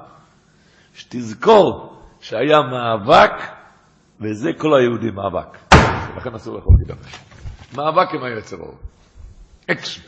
[0.94, 3.32] שתזכור שהיה מאבק,
[4.22, 5.58] וזה כל היהודים מאבק.
[6.18, 7.18] לכן אסור לאכול גיד אנושי.
[7.76, 8.58] מאבק עם היצר.
[9.72, 10.02] אקשן.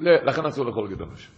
[0.00, 1.28] לכן אסור לאכול גיד אנושי.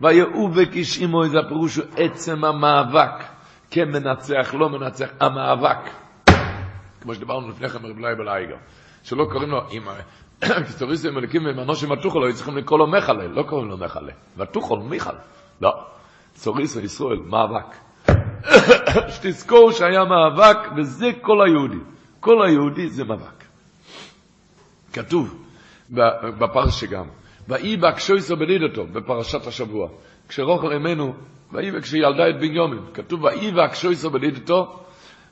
[0.00, 3.24] ויעובק איש עמו, זה הפירוש הוא עצם המאבק.
[3.70, 5.90] כן מנצח, לא מנצח, המאבק.
[7.00, 8.56] כמו שדיברנו לפני כן מרב לייב אלייגר,
[9.02, 9.82] שלא קוראים לו, אם
[10.66, 14.78] קיסטוריסטים מליקים ועם אנושים ותוכל, היו צריכים לקרוא לו מחלה, לא קוראים לו מחלה, ותוכל,
[14.78, 15.10] מיכל,
[15.60, 15.72] לא,
[16.34, 17.76] צוריסו ישראל, מאבק.
[19.08, 21.78] שתזכור שהיה מאבק, וזה כל היהודי.
[22.20, 23.44] כל היהודי זה מאבק.
[24.92, 25.44] כתוב
[26.38, 27.04] בפרשה גם,
[27.48, 29.88] ויהי בהקשויסו בלידתו, בפרשת השבוע,
[30.28, 31.14] כשרוחל אמנו,
[31.52, 34.80] ויהי כשילדה את בנימין, כתוב ויהי בהקשויסו בלידתו,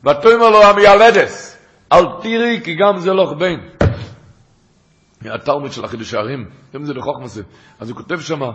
[0.05, 1.63] ותאמר לו המיילדס,
[1.93, 3.61] אל תראי כי גם זה לוך בין.
[5.25, 7.41] התלמוד של החידוש הערים, גם זה לחוכמסה.
[7.81, 8.51] אז הוא כותב שמה,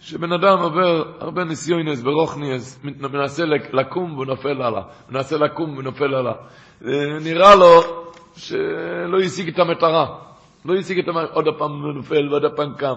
[0.00, 6.32] שבן אדם עובר הרבה ניסיונס ורוכניאס, מנסה לקום ונופל הלאה, מנסה לקום ונופל הלאה.
[7.20, 7.82] נראה לו
[8.36, 10.06] שלא השיג את המטרה,
[10.66, 12.94] לא השיג את המטרה, עוד פעם נופל ועוד פעם קם.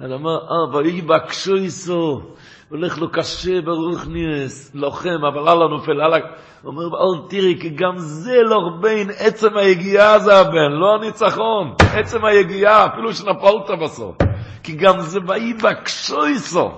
[0.00, 2.20] אז אמר, אה, ויהי בקשו איסו,
[2.68, 6.18] הולך לו קשה ברוכניאס, לוחם, אבל הלאה נופל, הלאה.
[6.64, 12.24] אומר, אל תראי, כי גם זה לא בין עצם היגיעה זה הבן, לא הניצחון, עצם
[12.24, 14.16] היגיעה, אפילו שנפלת בסוף.
[14.62, 16.70] כי גם זה ויהי בקשו איסו.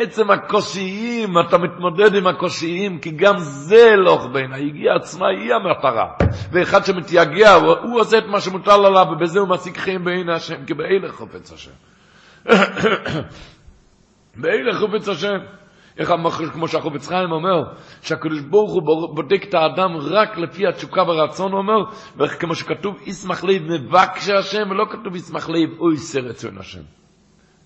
[0.00, 6.06] עצם הקושיים, אתה מתמודד עם הקושיים, כי גם זה לא בין, היגיעה עצמה היא המטרה.
[6.52, 10.64] ואחד שמתייגע, הוא, הוא עושה את מה שמוטל עליו, ובזה הוא משיג חיים בעין השם,
[10.66, 11.70] כי באלה חופץ השם.
[14.42, 15.38] באלה חופץ השם.
[15.98, 17.62] איך המחר, כמו שהחופץ חיים אומר,
[18.02, 18.82] שהקדוש ברוך הוא
[19.14, 21.84] בודק את האדם רק לפי התשוקה והרצון, הוא אומר,
[22.16, 26.82] וכמו שכתוב, ישמח לב מבקשי השם, ולא כתוב ישמח לב אוי סרצון השם.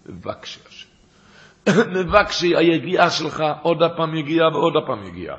[0.07, 0.72] מבקשי השם.
[1.69, 5.37] מבקשי היגיעה שלך, עוד הפעם יגיעה ועוד הפעם יגיעה.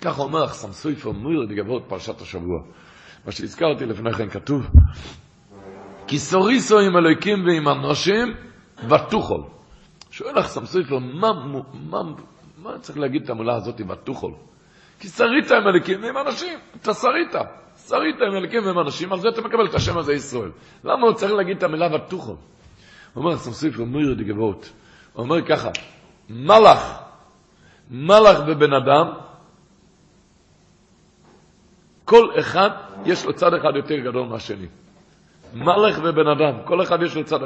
[0.00, 2.58] כך אומר אחסם סופר מויר לגבות פרשת השבוע.
[3.26, 4.66] מה שהזכרתי לפני כן כתוב,
[6.06, 8.34] כי סוריסו עם אלוהיקים ועם אנושים,
[8.88, 9.40] ותוכל.
[10.10, 11.32] שואל אחסם סופר, מה,
[12.62, 14.32] מה, צריך להגיד את המילה הזאת, ותוכל?
[15.00, 17.34] כי שרית עם אלוהיקים ועם אנשים, אתה שרית.
[17.88, 20.50] שרית עם אלוהיקים ועם אנשים, על זה אתה מקבל את השם הזה ישראל.
[20.84, 22.32] למה הוא צריך להגיד את המילה ותוכל?
[23.16, 24.72] אומר אחסם סופר מויר לגבות.
[25.16, 25.70] אומר ככה,
[26.30, 27.02] מלאך,
[27.90, 29.12] מלאך ובן אדם,
[32.04, 32.70] כל אחד
[33.04, 34.66] יש לו צד אחד יותר גדול מהשני.
[35.54, 37.38] מלאך ובן אדם, כל אחד יש לו צד...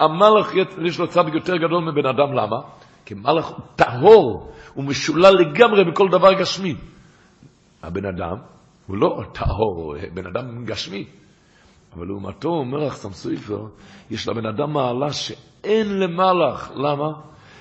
[0.00, 0.52] המלאך
[0.84, 2.56] יש לו צד יותר גדול מבן אדם, למה?
[3.04, 6.74] כי מלאך הוא טהור, הוא משולל לגמרי בכל דבר גשמי.
[7.82, 8.36] הבן אדם
[8.86, 11.06] הוא לא טהור, בן אדם גשמי.
[11.98, 13.60] אבל לעומתו, אומר אחסם סופר,
[14.10, 16.70] יש לבן אדם מעלה שאין למלאך.
[16.74, 17.08] למה?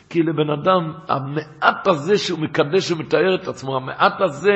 [0.10, 4.56] כי לבן אדם, המעט הזה שהוא מקדש ומתאר את עצמו, המעט הזה,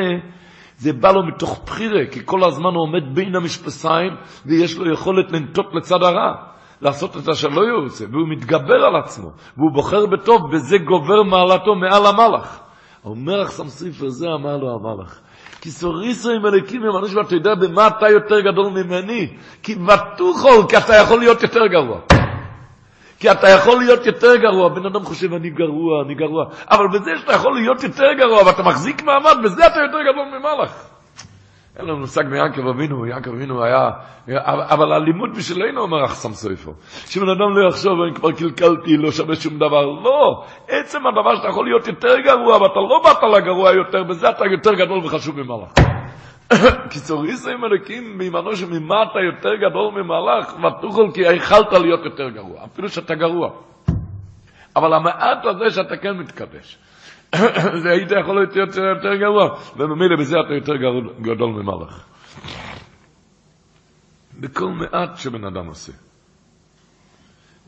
[0.78, 4.12] זה בא לו מתוך בחירה, כי כל הזמן הוא עומד בין המשפסיים,
[4.46, 6.34] ויש לו יכולת לנטות לצד הרע,
[6.82, 11.76] לעשות את אשר לא יעושה, והוא מתגבר על עצמו, והוא בוחר בטוב, וזה גובר מעלתו
[11.76, 12.60] מעל המלאך.
[13.06, 15.22] אומר אחסם סופר, זה אמר לו המלאך.
[15.62, 19.28] כי סוריסו עם אלוקים עם אנשים, ואתה יודע במה אתה יותר גדול ממני?
[19.64, 22.00] כי ותוכל, כי אתה יכול להיות יותר גרוע.
[23.20, 24.70] כי אתה יכול להיות יותר גרוע.
[24.70, 26.46] בן אדם חושב, אני גרוע, אני גרוע.
[26.72, 30.91] אבל בזה שאתה יכול להיות יותר גרוע, ואתה מחזיק מעמד, בזה אתה יותר גדול ממלאך.
[31.78, 33.90] אין לנו מושג מיעקב אבינו, יעקב אבינו היה,
[34.46, 36.72] אבל הלימוד בשבילנו אומר אחסם סופר,
[37.06, 41.48] שבן אדם לא יחשוב, אני כבר קלקלתי, לא שווה שום דבר, לא, עצם הדבר שאתה
[41.48, 45.72] יכול להיות יותר גרוע, ואתה לא באת לגרוע יותר, בזה אתה יותר גדול וחשוב ממלאך.
[46.92, 52.66] כי צוריסים אלוקים מימנו שממה אתה יותר גדול ממלאך, ותוכל כי יכלת להיות יותר גרוע,
[52.66, 53.50] אפילו שאתה גרוע.
[54.76, 56.78] אבל המעט הזה שאתה כן מתקדש.
[57.84, 60.76] זה היית יכול להיות יותר, יותר גרוע, וממילא בזה אתה יותר
[61.22, 62.06] גדול ממלאך.
[64.40, 65.92] בכל מעט שבן אדם עושה.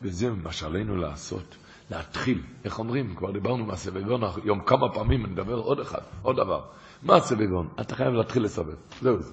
[0.02, 1.56] וזה מה שעלינו לעשות,
[1.90, 2.42] להתחיל.
[2.64, 3.14] איך אומרים?
[3.14, 6.60] כבר דיברנו מהסביבון היום כמה פעמים, נדבר עוד אחד, עוד דבר.
[7.02, 7.68] מה הסביבון?
[7.80, 8.76] אתה חייב להתחיל לסובב.
[9.00, 9.32] זהו זה.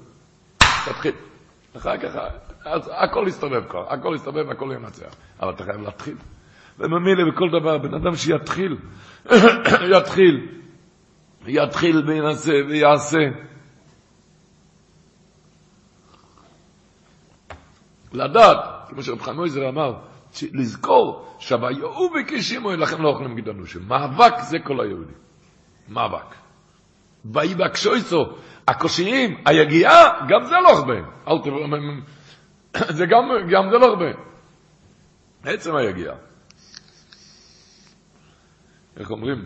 [0.86, 1.14] תתחיל.
[1.78, 2.16] אחר כך,
[2.92, 5.16] הכל יסתובב כבר, הכל יסתובב, הכל ינצח.
[5.40, 6.16] אבל אתה חייב להתחיל.
[6.82, 8.78] וממילא בכל דבר, בן אדם שיתחיל,
[9.98, 10.48] יתחיל,
[11.48, 13.18] יתחיל וינסה ויעשה.
[18.14, 18.58] לדעת,
[18.90, 19.94] כמו שרב חנויזר אמר,
[20.54, 23.82] לזכור שהוויהו בקישימו לכם לא אוכלים גידנושים.
[23.88, 25.16] מאבק זה כל היהודים.
[25.90, 26.36] מאבק.
[27.26, 28.26] ויהי בקשויסו,
[28.68, 30.94] הקושיים, היגיעה, גם זה לא הרבה.
[31.28, 31.68] אל תבוא,
[32.98, 34.06] זה גם, גם זה לא הרבה.
[35.44, 36.31] עצם היגיעה.
[38.98, 39.46] איך אומרים?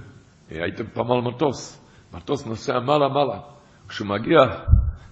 [0.50, 3.40] הייתם פעם על מטוס, מטוס נוסע מעלה מעלה.
[3.88, 4.38] כשהוא מגיע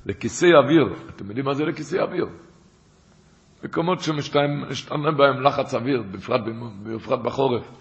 [0.06, 2.26] לכיסא אוויר, אתם יודעים מה זה לכיסא אוויר?
[3.64, 6.42] מקומות שמשתנה בהם לחץ אוויר, בפרט,
[6.84, 7.72] בפרט בחורף.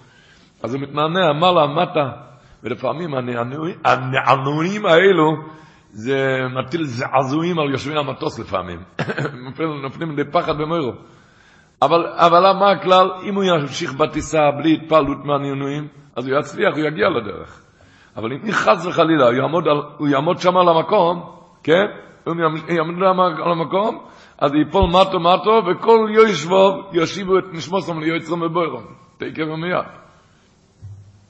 [0.63, 2.11] אז הוא מתנענע מעלה, מטה,
[2.63, 3.15] ולפעמים
[3.85, 5.33] הנענועים האלו
[5.91, 8.83] זה מטיל זעזועים על יושבי המטוס לפעמים.
[9.45, 10.93] נופלים, נופלים לפחד במוירו.
[11.83, 13.11] אבל, אבל מה הכלל?
[13.29, 17.63] אם הוא ימשיך בטיסה בלי התפעלות מהעניינויים, אז הוא יצליח, הוא יגיע לדרך.
[18.17, 21.85] אבל אם חס וחלילה הוא יעמוד, על, הוא יעמוד שם על המקום, כן?
[22.25, 22.35] הוא
[22.69, 23.03] יעמוד
[23.45, 24.07] על המקום,
[24.39, 28.85] אז ייפול מטו מטו, וכל יושבו יושיבו את נשמוסם ליועצרם בבוירון.
[29.17, 29.87] תקף ומיד.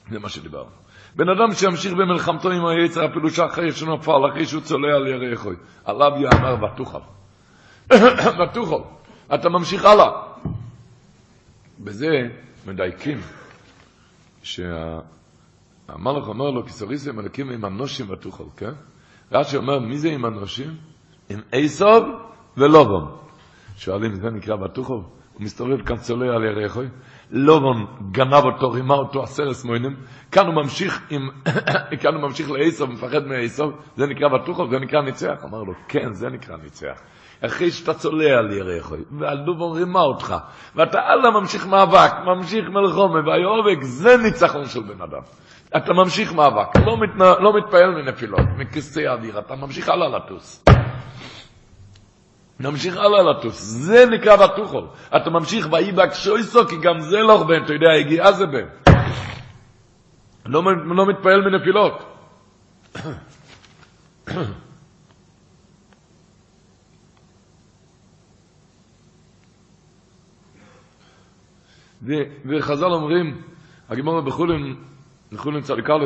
[0.09, 0.69] זה מה שדיברנו.
[1.15, 5.55] בן אדם שימשיך במלחמתו עם היצר, אפילו שאחרי שנופל, אחרי שהוא צולע על ירחוי,
[5.85, 6.99] עליו יאמר ותוכל.
[8.39, 8.81] ותוכל.
[9.35, 10.09] אתה ממשיך הלאה.
[11.79, 12.07] בזה
[12.67, 13.17] מדייקים,
[14.43, 18.71] שהמלך אומר לו, כסוריסי מלכים עם אנושים ותוכל, כן?
[19.31, 20.69] רש"י אומר, מי זה עם אנושים?
[21.29, 22.01] עם עשב
[22.57, 23.17] ולובון.
[23.77, 24.93] שואלים, זה נקרא ותוכל?
[24.93, 26.87] הוא מסתובב כאן צולע על ירחוי.
[27.31, 29.95] לובון גנב אותו, רימה אותו עשרת מוינים,
[30.31, 31.29] כאן הוא ממשיך עם,
[32.01, 33.65] כאן הוא ממשיך לעשב, מפחד מעשב,
[33.95, 35.43] זה נקרא בטוחו, זה נקרא ניצח?
[35.43, 37.01] אמר לו, כן, זה נקרא ניצח.
[37.45, 40.35] אחרי שאתה צולע על ירחו, והלובון רימה אותך,
[40.75, 45.21] ואתה הלאה ממשיך מאבק, ממשיך מלחומה, והיובק, זה ניצחון של בן אדם.
[45.77, 50.63] אתה ממשיך מאבק, לא, מתנה, לא מתפעל מנפילות, מכיסא אוויר, אתה ממשיך הלאה לטוס.
[52.59, 54.81] נמשיך הלאה לטוס, זה נקרא בטוחו.
[55.15, 58.93] אתה ממשיך ויהי בהקשויסו, כי גם זה לא בן, אתה יודע, הגיעה זה בן.
[60.45, 62.03] לא, לא מתפעל מנפילות.
[72.45, 73.41] וחז"ל אומרים,
[73.89, 74.75] הגמרא בחולין,
[75.31, 76.05] בחולין צדיק א',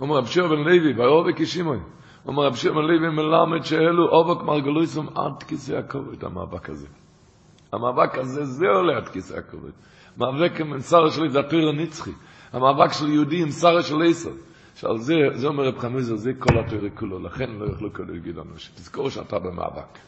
[0.00, 1.78] אומר רב שיר בן לוי, ויאהב כשימוי,
[2.26, 6.86] אומר רב שיר בן לוי מלמד שאלו אובק מרגלויסום עד כיסא הכובד, המאבק הזה.
[7.72, 9.70] המאבק הזה, זה עולה עד כיסא הכובד.
[10.16, 12.10] מאבק עם שר שלי, זה הטריר הנצחי.
[12.52, 14.30] המאבק של יהודי עם שרה של עשר.
[14.74, 18.36] שעל זה, זה אומר רב חנויזר, זה כל התורה כולו, לכן לא יוכלו כל להגיד
[18.36, 19.98] לנו, שתזכור שאתה במאבק.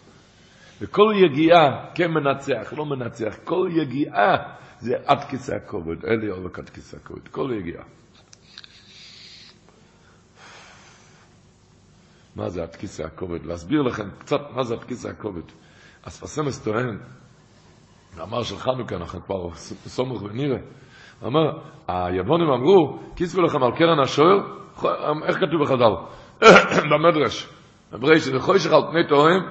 [0.81, 4.37] וכל יגיעה, כן מנצח, לא מנצח, כל יגיעה
[4.85, 7.85] זה עד כיסא הכובד, אלי אובק עד כיסא הכובד, כל יגיעה.
[12.37, 13.47] מה זה עד כיסא הכובד?
[13.47, 15.43] להסביר לכם קצת מה זה עד כיסא הכובד.
[16.03, 16.99] אספסמס טוען,
[18.17, 19.51] מאמר של חנוכה, אנחנו כבר
[19.87, 20.59] סומך ונראה,
[21.21, 21.59] הוא אומר,
[21.89, 24.39] היוונים אמרו, כיסבו לכם על קרן השוער,
[25.25, 25.95] איך כתוב בחז"ל?
[26.91, 27.49] במדרש.
[27.95, 29.43] אמרי שזה חוישך על פני תוהם,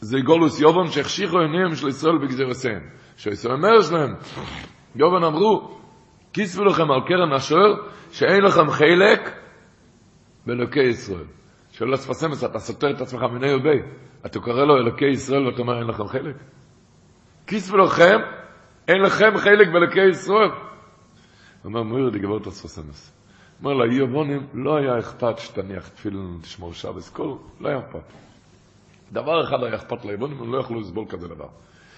[0.00, 3.03] זה גולוס יובון שהחשיכו עיניהם של ישראל בגזירסיהם.
[3.16, 4.14] שישראל אומר שלהם,
[4.96, 5.78] יובון אמרו,
[6.32, 7.74] כיסבו לכם על קרן השוער,
[8.10, 9.30] שאין לכם חלק
[10.46, 11.24] באלוקי ישראל.
[11.72, 13.78] שואל אספסמס, אתה סותר את עצמך מיני ובי,
[14.26, 16.36] אתה קורא לו אלוקי ישראל ואתה אומר אין לכם חלק?
[17.46, 18.18] כיסבו לכם,
[18.88, 20.50] אין לכם חלק באלוקי ישראל.
[21.64, 23.12] אומר מויר די גבורת אספסמס.
[23.60, 28.12] אומר לה, יובונים, לא היה אכפת שתניח תפילין ותשמור שבס, כל, לא היה אכפת.
[29.12, 31.48] דבר אחד היה אכפת ליבונים, הם לא יכלו לסבול כזה דבר.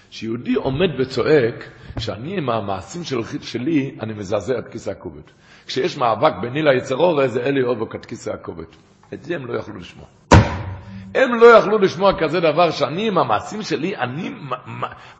[0.09, 5.21] שיהודי עומד וצועק, שאני עם המעשים של, שלי, אני מזעזע את כיסא הכובד.
[5.67, 8.65] כשיש מאבק ביני ליצרור, זה אלי אובוק את כיסא הכובד.
[9.13, 10.05] את זה הם לא יכלו לשמוע.
[11.15, 14.31] הם לא יכלו לשמוע כזה דבר שאני עם המעשים שלי, אני,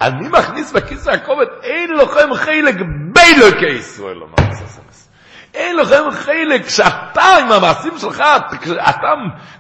[0.01, 2.75] אני מכניס בכיסא הכובד, אין לכם חלק
[3.13, 5.06] באלוקי ישראל, אמר ססמס.
[5.57, 8.23] אין לכם חלק שאתה עם המעשים שלך,
[8.89, 9.13] אתה,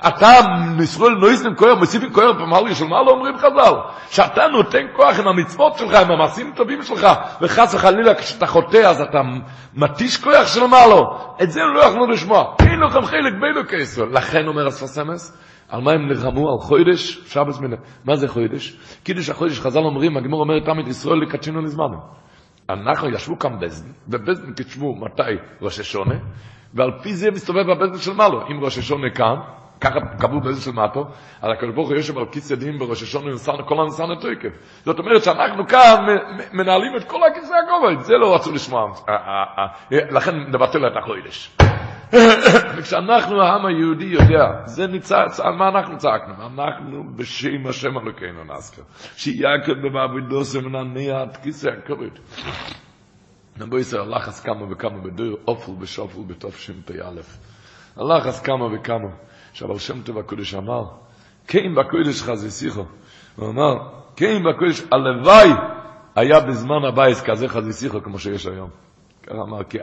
[0.07, 0.29] אתה
[0.77, 3.73] נישראל נויסים כהר, מוסיפים כהר פמליה של מה לא אומרים חז"ל?
[4.09, 7.07] שאתה נותן כוח עם המצוות שלך, עם המעשים הטובים שלך,
[7.41, 9.21] וחס וחלילה כשאתה חוטא אז אתה
[9.73, 11.03] מתיש כוח של מה לא.
[11.43, 12.43] את זה לא יכלו לשמוע.
[12.59, 14.09] אין לכם חלק באלוקי ישראל.
[14.11, 15.37] לכן אומר הספסמס,
[15.69, 16.49] על מה הם נלחמו?
[16.51, 17.69] על חוידש, שבס מן...
[18.05, 18.77] מה זה חוידש?
[19.03, 22.26] קידוש החוידש, חז"ל אומרים, הגמור אומר תמיד ישראל לקדשינו לזמנו.
[22.69, 25.21] אנחנו ישבו כאן בזן, ובזן תשבו מתי
[25.61, 26.15] ראש השונה,
[26.73, 28.47] ועל פי זה מסתובב בבזן של מעלו.
[28.47, 29.35] אם ראש השונה כאן,
[29.81, 31.05] ככה קבעו בזן של מטו,
[31.41, 34.49] אז הקדוש ברוך הוא יושב על כיסא דין בראש השונה ונסענו כל הנסענו תויקף.
[34.85, 36.05] זאת אומרת שאנחנו כאן
[36.53, 38.91] מנהלים את כל הכיסא הכובד, זה לא רצו לשמוע.
[39.91, 41.57] לכן נבטל את החוידש.
[42.77, 46.33] וכשאנחנו, העם היהודי, יודע, זה ניצץ, על מה אנחנו צעקנו?
[46.47, 48.81] אנחנו בשם השם אלוקינו נזכר.
[49.15, 52.19] שיעקב במעבידוסם ונניע עד כיסא הכבוד.
[53.57, 57.21] נבוא ישראל, הלחץ כמה וכמה בדור, אופל בשופל בתשפ"א.
[57.97, 59.09] הלחץ כמה וכמה.
[59.51, 60.83] עכשיו, שם טוב הקודש אמר,
[61.47, 62.85] כן בקודש חזיסיכו.
[63.35, 63.77] הוא אמר,
[64.15, 65.49] כן בקודש, הלוואי
[66.15, 68.86] היה בזמן הבייס כזה חזיסיכו כמו שיש היום.
[69.27, 69.77] ככה אמר, כי,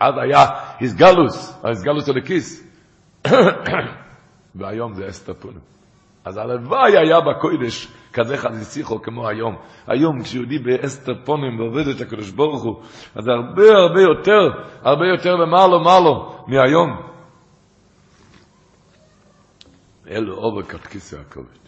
[0.00, 0.44] אז היה
[0.80, 2.68] הסגלוס, הסגלוס אלקיס,
[4.54, 5.60] והיום זה אסתפונים.
[6.24, 9.56] אז הלוואי היה בקוידש כזה חזיסיכו כמו היום.
[9.86, 12.82] היום כשיהודי באסתפונים ועובד את הקדוש ברוך הוא,
[13.14, 14.48] אז הרבה הרבה יותר,
[14.82, 17.02] הרבה יותר למעלו מעלו מהיום.
[20.10, 21.67] אלו עובק עד כיסא הכובד.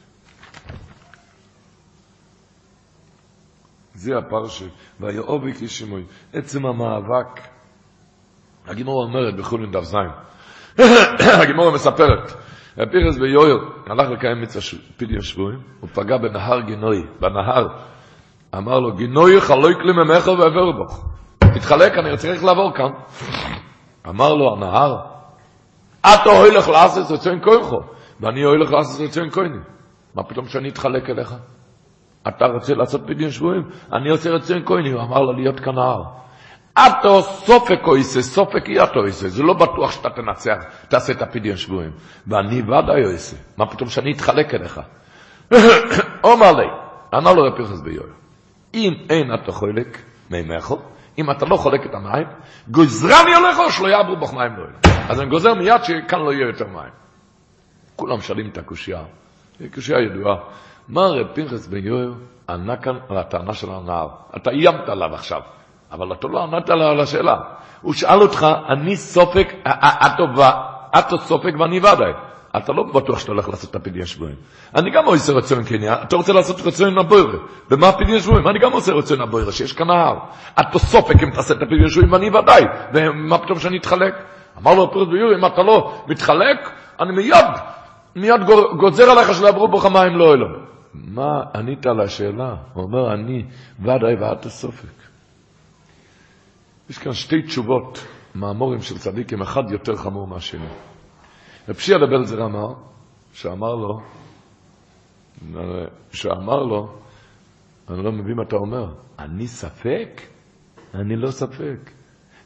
[4.01, 4.64] זה הפרשה,
[5.01, 7.40] והיה עובק ישימוי, עצם המאבק.
[8.66, 10.11] הגימור אומרת בחולין דף זין,
[11.42, 12.32] הגימור מספרת,
[12.72, 17.66] הפירס ביואל הלך לקיים מצווה פדיון שבויים, הוא פגע בנהר גינוי, בנהר,
[18.57, 20.86] אמר לו, גינוי חלוק לי ממך ועבר בו.
[21.55, 22.90] תתחלק, אני צריך לעבור כאן.
[24.09, 24.96] אמר לו הנהר,
[26.01, 27.80] אתה הולך לעשות רצון כהנכו,
[28.20, 29.59] ואני הולך לעשות רצון כהני.
[30.14, 31.34] מה פתאום שאני אתחלק אליך?
[32.29, 33.62] אתה רוצה לעשות פדיון שבויים?
[33.93, 34.91] אני עושה רצון כהני.
[34.91, 36.03] הוא אמר לו להיות כנהר.
[36.79, 40.57] אתו סופק אויסה, סופק יאטו אויסה, זה לא בטוח שאתה תנצח,
[40.89, 41.91] תעשה את הפדיון שבויים.
[42.27, 44.81] ואני ודאי אויסה, מה פתאום שאני אתחלק אליך?
[46.25, 46.66] אומר לי,
[47.12, 48.09] ענה לו רפיחס ביואל,
[48.75, 50.75] אם אין אתה חולק מימיך,
[51.18, 52.27] אם אתה לא חולק את המים,
[52.68, 55.09] גוזרני עליך או שלא יעברו בך מים לא יהיה.
[55.09, 56.93] אז אני גוזר מיד שכאן לא יהיה יותר מים.
[57.97, 59.03] כולם שואלים את הקושייה,
[59.75, 60.37] קושייה ידועה.
[60.89, 62.12] מה רב פנחס בן יואל
[62.49, 64.09] ענה כאן על הטענה של הנער?
[64.37, 65.41] אתה איימת עליו עכשיו.
[65.93, 67.37] אבל אתה לא ענת על השאלה.
[67.83, 70.51] הוא שאל אותך, אני סופק, הטובה,
[70.99, 72.12] את סופק ואני ודאי.
[72.57, 74.35] אתה לא בטוח שאתה הולך לעשות את הפדיון שבויים.
[74.74, 77.39] אני גם עושה רצון קניה, אתה רוצה לעשות רצון הבוירה.
[77.70, 78.49] ומה הפדיון שבויים?
[78.49, 80.18] אני גם עושה רצון הבוירה, שיש כאן נהר.
[80.61, 82.64] אתה סופק אם תעשה את הפדיון שבויים ואני ודאי.
[82.95, 84.14] ומה פתאום שאני אתחלק?
[84.62, 86.70] אמר לו הפרס ביורי, אם אתה לא מתחלק,
[87.01, 87.47] אני מיד,
[88.16, 88.40] מיד
[88.80, 90.46] גוזר עליך שלעברו בו חמיים לא אלו.
[90.94, 92.56] מה ענית על השאלה?
[92.72, 93.44] הוא אומר, אני
[93.80, 95.00] ודאי ואתה סופק.
[96.90, 100.66] יש כאן שתי תשובות, מאמורים של צדיקים, אחד יותר חמור מהשני.
[101.68, 102.72] רב דבל בלזר אמר,
[103.32, 104.00] שאמר לו,
[106.12, 106.88] שאמר לו,
[107.90, 110.20] אני לא מבין מה אתה אומר, אני ספק?
[110.94, 111.90] אני לא ספק.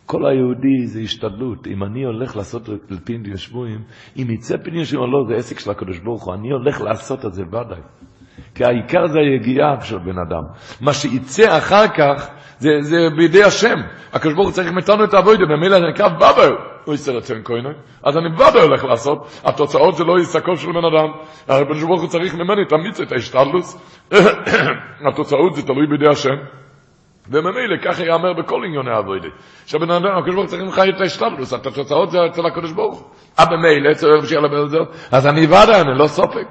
[0.07, 1.67] כל היהודי זה השתדלות.
[1.67, 2.69] אם אני הולך לעשות
[3.05, 3.81] פינדין שבויים,
[4.17, 6.35] אם יצא פינדין שבויים או לא, זה עסק של הקדוש ברוך הוא.
[6.35, 7.81] אני הולך לעשות את זה ודאי.
[8.55, 10.43] כי העיקר זה היגיעה של בן אדם.
[10.81, 13.77] מה שיצא אחר כך, זה, זה בידי השם.
[14.13, 16.51] הקדוש ברוך הוא צריך מאיתנו את העבודה, במילה זה נקרא בבר.
[16.85, 17.71] הוא יסר אצל כהנו,
[18.03, 19.41] אז אני בבר הולך לעשות.
[19.45, 21.09] התוצאות זה לא יסקו של בן אדם.
[21.49, 23.99] הקדוש ברוך הוא צריך ממני את את ההשתדלוס.
[25.09, 26.64] התוצאות זה תלוי בידי השם.
[27.29, 29.29] וממילא ככה ייאמר בכל עניוני העבודה.
[29.67, 33.09] שהבן אדם, הקדוש ברוך צריך ממך את ההשתדלוס, התוצאות זה אצל הקדוש ברוך הוא.
[33.39, 36.49] אבל ממילא, צריך שיהיה לבן אדם, אז אני ודאי, אני לא סופק.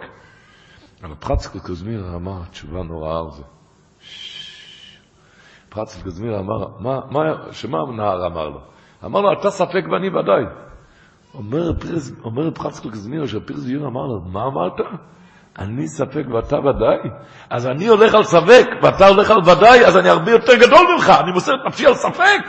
[1.03, 3.43] אבל פרצקו קוזמיר אמר תשובה נוראה על זה.
[5.69, 7.21] פרצקו קוזמיר אמר, מה, מה,
[7.51, 8.59] שמה הנער אמר לו?
[9.05, 10.43] אמר לו, אתה ספק ואני ודאי.
[11.33, 14.79] אומר, פרצקו קוזמיר, שפרס יור אמר לו, מה אמרת?
[15.59, 16.97] אני ספק ואתה ודאי?
[17.49, 21.13] אז אני הולך על ספק ואתה הולך על ודאי, אז אני הרבה יותר גדול ממך,
[21.23, 22.41] אני מוסר את נפשי על ספק.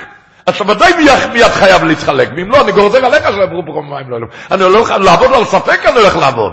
[0.49, 0.93] אתה ודאי
[1.33, 5.33] מיד חייב להתחלק, ואם לא, אני גוזר עליך שיעברו פה מים לא אני הולך לעבוד
[5.33, 6.53] על ספק, אני הולך לעבוד.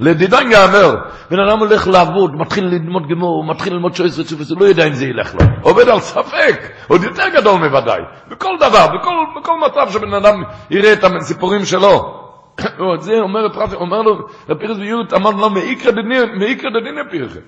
[0.00, 0.94] לדידן יאמר,
[1.30, 4.92] בן אדם הולך לעבוד, מתחיל ללמוד גמור, מתחיל ללמוד שויס רצוף, הוא לא יודע אם
[4.92, 5.40] זה ילך לו.
[5.62, 8.00] עובד על ספק, עוד יותר גדול מוודאי.
[8.30, 12.15] בכל דבר, בכל, בכל מצב שבן אדם יראה את הסיפורים שלו.
[13.00, 17.40] זה אומר, אומר לו, רפירס ויוט, אמר לו, מאיקרא דדינא פירכם.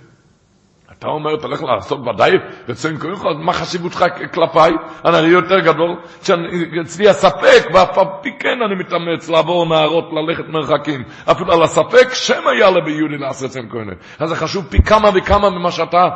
[0.98, 2.32] אתה אומר, אתה הולך לעשות ודאי
[2.68, 4.04] רצון קוראים לך, מה חשיבותך
[4.34, 4.72] כלפיי?
[5.04, 11.02] אני יותר גדול, שאצלי הספק, ואף על פי כן אני מתאמץ לעבור נערות, ללכת מרחקים.
[11.30, 13.90] אפילו על הספק, שם היה לביולי לעשות רצון קוראים.
[14.18, 16.08] אז זה חשוב פי כמה וכמה ממה שאתה...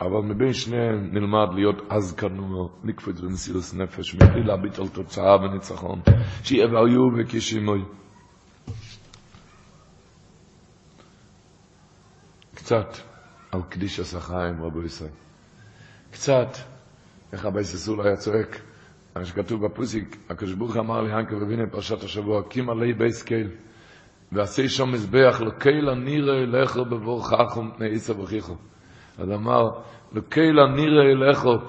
[0.00, 6.00] אבל מבין שניהם נלמד להיות אז כנוע, לקפוץ במסירות נפש, מבלי להביט על תוצאה וניצחון,
[6.50, 7.82] והיו וכשימוי.
[12.54, 12.88] קצת
[13.52, 15.10] על קדיש הסחיים, רבו ישראל.
[16.10, 16.56] קצת,
[17.32, 18.60] איך הבייס ססול היה צועק,
[19.16, 23.50] מה שכתוב בפוסיק, הקדוש ברוך אמר לי, הנקה ובינה פרשת השבוע, קים עלי בייס קייל,
[24.32, 28.56] ועשי שם מזבח, לקייל הנירה אליכו בבורכך ומפני עיסה וכיכו.
[29.18, 29.68] אז אמר,
[30.12, 31.68] לקייל הנירה אליכו,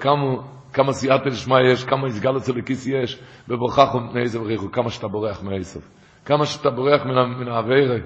[0.74, 5.08] כמה, סייעתא דשמיא יש, כמה הסגל אצל הכיס יש, בבורכך ומפני עיסה וכיכו, כמה שאתה
[5.08, 5.80] בורח מהעיסה.
[6.26, 7.98] כמה שאתה בורח מן האווירה.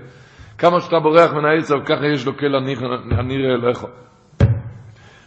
[0.57, 2.55] כמה שאתה בורח מן העצב, ככה יש לוקל
[3.11, 3.85] הנראה אליך.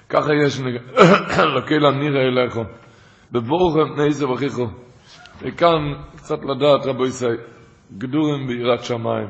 [0.08, 0.60] ככה יש
[1.54, 2.58] לוקל הנראה אליך.
[3.32, 4.66] בבורכם פני עשב אחיכו.
[5.42, 7.36] וכאן קצת לדעת, רבו ישראל,
[7.98, 9.28] גדורים ביראת שמיים.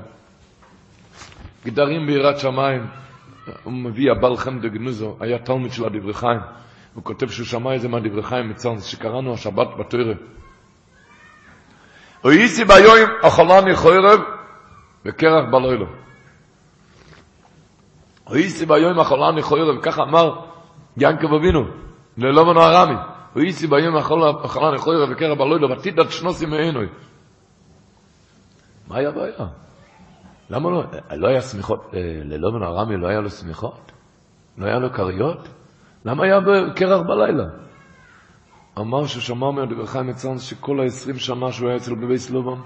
[1.66, 2.87] גדרים ביראת שמיים.
[3.64, 6.40] הוא מביא הבעל חם דגנוזו, היה תלמיד של הדברי חיים.
[6.94, 10.14] הוא כותב שהוא שמע איזה מהדברי חיים מצרנס, שקראנו השבת בתוירה.
[12.24, 14.20] ואיסי ביום אכלני חורב
[15.05, 15.86] וקרח בלילה.
[18.30, 20.40] ואיסי ביום אכלני חורב, וככה אמר
[20.97, 21.64] ינקב אבינו,
[22.18, 22.97] ללובן הארמי.
[23.36, 26.86] ואיסי ביום אכלני חורב וקרח בלילה, ותידת שנוסי מעינוי.
[28.88, 29.65] מה היה הבעיה?
[30.51, 30.84] למה לא?
[31.16, 31.90] לא היה שמיכות,
[32.24, 33.92] ללובן ארמי לא היה לו שמיכות?
[34.59, 35.49] לא היה לו כריות?
[36.05, 37.44] למה היה בקרח בלילה?
[38.78, 42.61] אמר ששמע מהדבר חיים מצאנס שכל ה-20 שנה שהוא היה אצל בבייס לובן,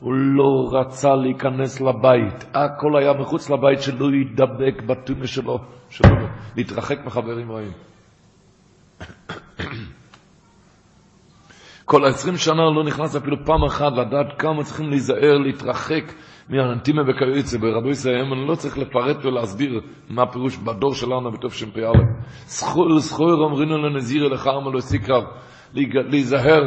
[0.00, 2.44] הוא לא רצה להיכנס לבית.
[2.54, 5.58] הכל היה מחוץ לבית שלא ידבק בטומא שלו,
[5.90, 6.16] שלו,
[6.56, 7.72] להתרחק מחברים רעים.
[11.84, 16.04] כל ה-20 שנה לא נכנס אפילו פעם אחת לדעת כמה צריכים להיזהר, להתרחק
[16.48, 17.58] מהנטימה וכיוצא.
[17.58, 19.80] ברבי ישראל אני לא צריך לפרט ולהסביר
[20.10, 21.92] מה הפירוש בדור שלנו בתוף בתשפ"א.
[22.98, 25.24] זכור אומרינו לנזיר לחרם ולא סיקרב,
[25.74, 26.62] להיזהר.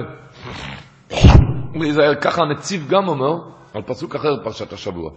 [1.75, 3.33] להיזהר, ככה הנציב גם אומר,
[3.73, 5.09] על פסוק אחר פרשת השבוע.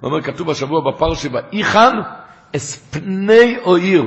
[0.00, 1.96] הוא אומר, כתוב השבוע בפרשה, ואיכן
[2.56, 4.04] אספני או עיר.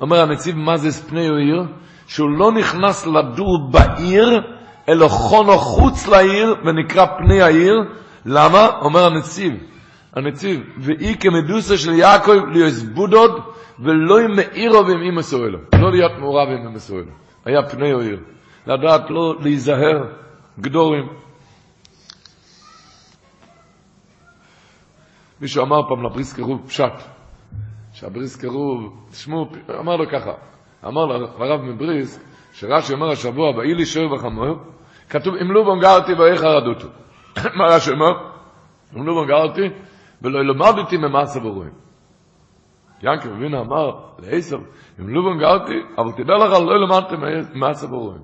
[0.00, 1.62] אומר הנציב, מה זה אספני או עיר?
[2.06, 4.40] שהוא לא נכנס לדור בעיר,
[4.88, 7.74] אלא חונו חוץ לעיר, ונקרא פני העיר.
[8.26, 8.68] למה?
[8.80, 9.52] אומר הנציב,
[10.12, 13.30] הנציב, ואי כמדוסה של יעקב להיות בודוד,
[13.78, 15.58] ולא מאירו ועם אימא סואלו.
[15.74, 17.12] לא להיות מעורב עם אימא סואלו.
[17.44, 18.20] היה פני העיר.
[18.66, 20.04] לדעת לא להיזהר,
[20.60, 21.08] גדורים.
[25.40, 26.92] מישהו אמר פעם לבריס קירוב פשט,
[27.92, 29.46] שהבריס קירוב, תשמעו,
[29.78, 30.32] אמר לו ככה,
[30.86, 32.20] אמר לרב מבריס,
[32.52, 34.56] שרש"י אומר השבוע, באי לי שואר וחמור,
[35.10, 36.88] כתוב, אם לובון גרתי ואיך הרדותו.
[37.58, 38.12] מה רש"י אומר?
[38.96, 39.68] אם לובון גרתי
[40.22, 41.72] ולא למדתי ממעשה ברואים.
[43.02, 44.58] ינקר אבינו אמר לעשב,
[45.00, 47.14] אם לובון גרתי, אבל תדע לך, לא למדתי
[47.54, 48.22] ממעשה ברואים.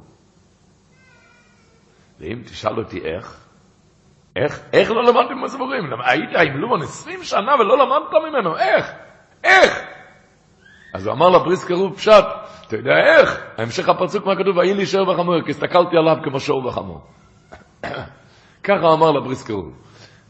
[2.21, 3.47] ואם תשאל אותי איך,
[4.37, 5.85] איך, איך לא למדתי ממעשה ברואים?
[6.05, 8.93] היית עם לובון 20 שנה ולא למדת ממנו, איך?
[9.45, 9.83] איך?
[10.95, 12.25] אז הוא אמר לבריס קרוב פשט,
[12.67, 13.43] אתה יודע איך?
[13.59, 17.01] ההמשך הפסוק מה כתוב, ויהי לי שור וחמור, כי הסתכלתי עליו כמו שור וחמור.
[18.67, 19.73] ככה אמר לבריס קרוב.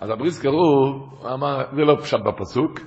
[0.00, 2.80] אז הבריס קרוב אמר, זה לא פשט בפסוק,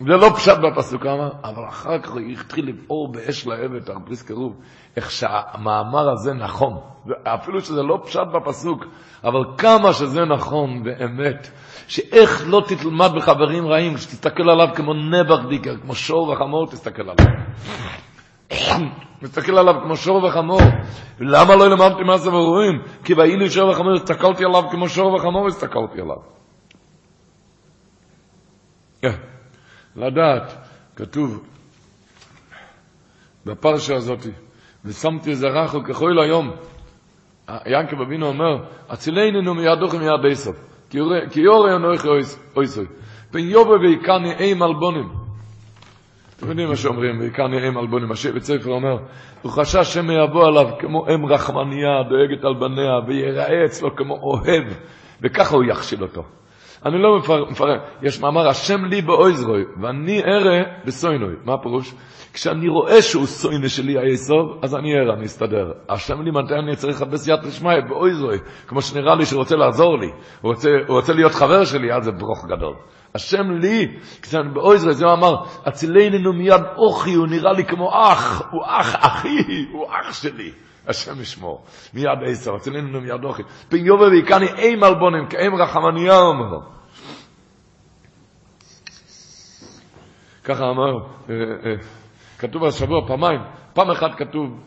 [0.00, 4.52] זה לא פשט בפסוק, אמר, אבל אחר כך התחיל לבעור באש לאבט, הבריס קרוב,
[4.96, 6.80] איך שהמאמר הזה נכון,
[7.22, 8.84] אפילו שזה לא פשט בפסוק,
[9.24, 11.48] אבל כמה שזה נכון באמת,
[11.88, 17.36] שאיך לא תלמד בחברים רעים, שתסתכל עליו כמו נבח דיקר, כמו שור וחמור, תסתכל עליו.
[19.22, 20.60] מסתכל עליו כמו שור וחמור.
[21.20, 22.82] למה לא למדתי מה זה ורואים?
[23.04, 26.36] כי ויהי לי שור וחמור, הסתכלתי עליו כמו שור וחמור, הסתכלתי עליו.
[29.96, 30.56] לדעת,
[30.96, 31.46] כתוב
[33.46, 34.26] בפרשה הזאת,
[34.84, 36.50] ושמתי איזה רחו ככל היום.
[37.66, 40.56] ינקב אבינו אומר, הצילנו מידוכם מיד איסוף,
[41.30, 42.08] כי יורי אנוכי
[42.56, 42.86] אויסוי,
[43.30, 45.25] פן יובה ויקני אי מלבונים.
[46.36, 48.96] אתם יודעים מה שאומרים, ויקני אי מלבונים, השבט ספר אומר,
[49.42, 54.64] הוא חשש שמא יבוא עליו כמו אם רחמניה, דואגת על בניה, ויראה אצלו כמו אוהב,
[55.22, 56.22] וככה הוא יכשיל אותו.
[56.86, 57.18] אני לא
[57.50, 61.34] מפרט, יש מאמר, השם לי באויזרוי, ואני ארא בסוינוי.
[61.44, 61.94] מה הפירוש?
[62.32, 65.72] כשאני רואה שהוא סוינה שלי היסוב, אז אני ארא, אני אסתדר.
[65.88, 69.98] השם לי מתי אני צריך לחפש יד לשמיא באויזרוי, כמו שנראה לי שהוא רוצה לעזור
[69.98, 70.06] לי,
[70.40, 72.74] הוא רוצה, הוא רוצה להיות חבר שלי, אז זה ברוך גדול.
[73.14, 73.86] השם לי,
[74.22, 75.34] כשאני באויזרוי, זה אמר,
[75.66, 80.50] הצילנו מיד אוכי, הוא נראה לי כמו אח, הוא אח אחי, הוא אח שלי.
[80.88, 81.64] השם ישמור.
[81.94, 83.42] מיד עשר, הצילנו מיד אוכי.
[83.68, 86.75] פן יובה ויקני אי מלבונים, כאם רחמניה אומר.
[90.46, 90.98] ככה אמר,
[92.38, 93.40] כתוב השבוע פעמיים,
[93.72, 94.60] פעם אחת כתוב,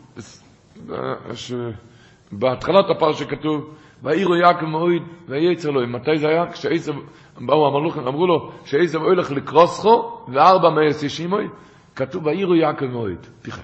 [2.32, 6.52] בהתחלת הפרשה כתוב, והעירו יעקב מועיד, ויצר לו, מתי זה היה?
[6.52, 6.92] כשעשב,
[7.40, 11.48] באו המלוכים, אמרו לו, שעשב הולך לקרוסכו, וארבע מייס ישימוי,
[11.96, 13.62] כתוב, והעירו יעקב מועיד, פיחד.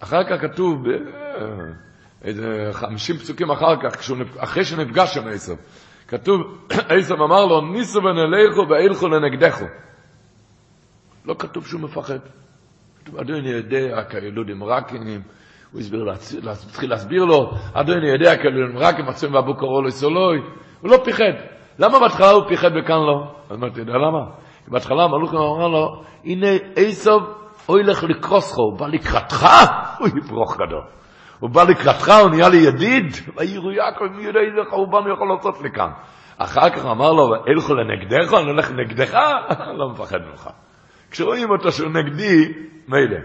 [0.00, 0.78] אחר כך כתוב,
[2.22, 5.54] איזה חמישים פסוקים אחר כך, אחרי שנפגש עם עשב,
[6.08, 6.40] כתוב,
[6.96, 9.64] עשב אמר לו, ניסו ונלכו ואילכו לנגדכו.
[11.26, 12.18] לא כתוב שהוא מפחד.
[13.20, 15.20] אדוני יודע כילודים רקינים,
[15.72, 16.10] הוא הסביר,
[16.66, 20.38] התחיל להסביר לו, אדוני יודע כילודים רקים, מצויים ואבו קוראו לסולוי,
[20.80, 21.32] הוא לא פיחד.
[21.78, 23.34] למה בהתחלה הוא פיחד וכאן לא?
[23.52, 24.30] אמרתי, אתה יודע למה?
[24.68, 26.46] בהתחלה המלוכים אמר לו, הנה
[26.76, 27.18] עשב,
[27.68, 29.46] אוי לך לקרוסך, הוא בא לקראתך,
[29.98, 30.82] הוא יברוך גדול.
[31.40, 35.62] הוא בא לקראתך, הוא נהיה לי ידיד, ויראו יעקב, מי יודע איזה חורבן יכול לעשות
[35.62, 35.90] לי כאן.
[36.38, 39.14] אחר כך אמר לו, אלכו לנגדך, אני הולך נגדך,
[39.78, 40.50] לא מפחד ממך.
[41.10, 42.52] כשרואים אותו שהוא נגדי,
[42.88, 43.18] מילא.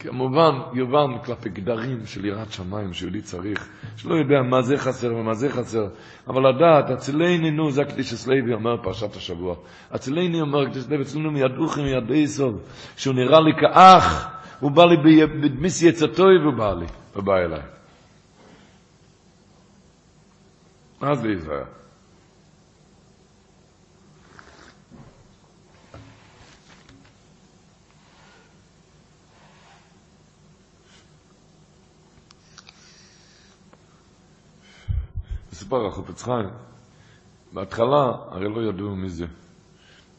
[0.00, 5.34] כמובן, יובן כלפי גדרים של יראת שמיים שיהודי צריך, שלא יודע מה זה חסר ומה
[5.34, 5.88] זה חסר,
[6.28, 9.54] אבל לדעת, אצלני נו, זה הקדיש אצלבי אומר פרשת השבוע,
[9.94, 12.60] אצלני אומר הקדיש אצלבי, אצלנו מידוכי מידי סוב,
[12.96, 14.28] שהוא נראה לי כאח,
[14.60, 17.62] הוא בא לי בדמיס יצאתוי והוא בא לי, הוא בא אליי.
[21.00, 21.28] מה זה
[35.60, 36.48] מסופר, החופץ חיים,
[37.52, 39.26] בהתחלה הרי לא ידעו מי זה.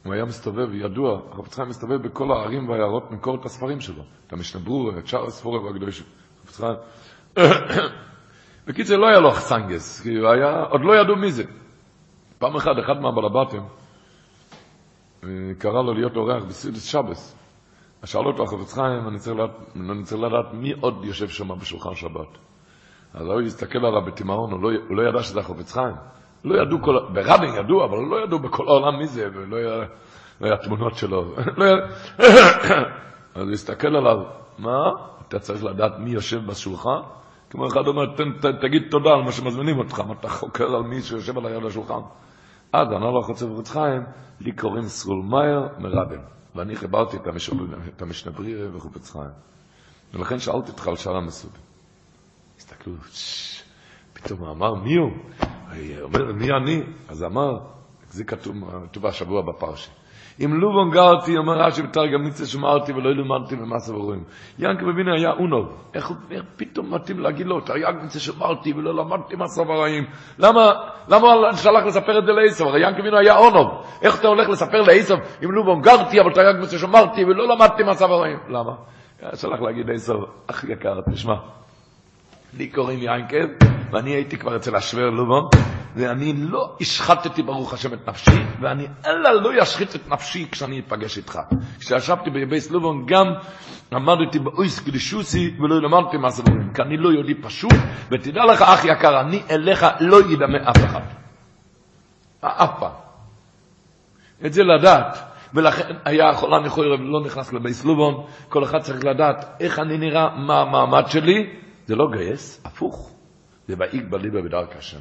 [0.05, 4.03] הוא היה מסתובב, ידוע, החופץ חיים מסתובב בכל הערים והעיירות, מקור את הספרים שלו.
[4.27, 6.05] את המשנה ברורה, את שאר הספורים הקדושים.
[6.37, 6.75] החופץ חיים.
[8.67, 11.43] בקיצור, לא היה לו אכסנגס, כי הוא היה, עוד לא ידעו מי זה.
[12.37, 13.63] פעם אחת, אחד מהבלבטים,
[15.23, 17.35] אה, קרא לו להיות אורח בסעודת שבס.
[18.01, 22.50] אז שאל אותו החפץ חיים, אני צריך לדעת מי עוד יושב שם בשולחן שבת.
[23.13, 25.95] אז הוא הסתכל עליו בתימהון, הוא, לא, לא ידע שזה החפץ חיים.
[26.43, 26.99] לא ידעו כל...
[27.13, 29.85] ברבין ידעו, אבל לא ידעו בכל העולם מי זה, ולא היה,
[30.41, 31.35] לא תמונות שלו.
[31.57, 31.65] לא.
[33.35, 34.17] אז הוא הסתכל עליו,
[34.59, 34.91] מה?
[35.27, 36.99] אתה צריך לדעת מי יושב בשולחן?
[37.49, 38.05] כמו אחד אומר,
[38.61, 41.99] תגיד תודה על מה שמזמינים אותך, מה אתה חוקר על מי שיושב על היד השולחן.
[42.73, 44.03] אז ענה לו החוצה בחוץ חיים,
[44.39, 46.21] לי קוראים סרולמייר מרבן,
[46.55, 47.49] ואני חיברתי את, המש...
[47.95, 49.31] את המשנה ברירה וחופץ חיים.
[50.13, 51.70] ולכן שאלתי אותך על שאר המסובים.
[52.71, 52.93] הסתכלו,
[54.13, 55.11] פתאום אמר, מי הוא?
[56.01, 56.83] אומר, מי אני?
[57.09, 57.57] אז אמר,
[58.09, 58.55] זה כתוב,
[59.03, 59.91] השבוע בפרשה.
[60.39, 64.23] אם לובון גרתי, אומר רש"י בתרגם שמרתי ולא לימדתי במסה ורואים.
[64.59, 65.83] ינקה מבינה היה אונוב.
[65.93, 66.17] איך הוא
[66.55, 70.03] פתאום מתאים להגיד לו, תרי"ג מצווה שמרתי ולא למדתי מסה ורעים.
[70.39, 70.71] למה,
[71.07, 72.65] למה שלח לספר את זה לעשב?
[72.65, 73.67] הרי ינקה מבינה היה אונוב.
[74.01, 78.05] איך אתה הולך לספר לעשב, אם לובון גרתי, אבל תרי"ג מצווה שמרתי ולא למדתי מסה
[78.05, 78.37] ורעים?
[78.49, 78.75] למה?
[79.35, 80.15] שלח להגיד לעשב,
[80.47, 81.35] אח יקר, תשמע.
[82.53, 85.49] לי קוראים ינקב, ואני הייתי כבר אצל השוור לובון,
[85.95, 91.17] ואני לא השחטתי ברוך השם את נפשי, ואני אלא לא אשחית את נפשי כשאני אפגש
[91.17, 91.39] איתך.
[91.79, 93.25] כשישבתי בבייס לובון גם
[93.93, 97.73] עמדתי באויס קדישוסי ולא למדתי מה זה אומרים, כי אני לא יהודי פשוט,
[98.11, 101.01] ותדע לך אח יקר, אני אליך לא ידמה אף אחד.
[102.41, 102.91] אף פעם.
[104.45, 105.17] את זה לדעת.
[105.53, 110.35] ולכן היה החולה מחוירב לא נכנס לבייס לובון, כל אחד צריך לדעת איך אני נראה,
[110.35, 111.49] מה המעמד שלי,
[111.91, 113.11] זה לא גייס, הפוך.
[113.67, 114.99] זה ואיג בליבה בדרך השם.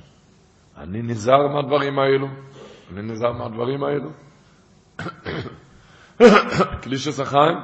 [0.77, 2.29] אני נזהר מהדברים האלו.
[2.93, 4.11] אני נזהר מהדברים האלו.
[6.83, 7.59] קלישס החיים.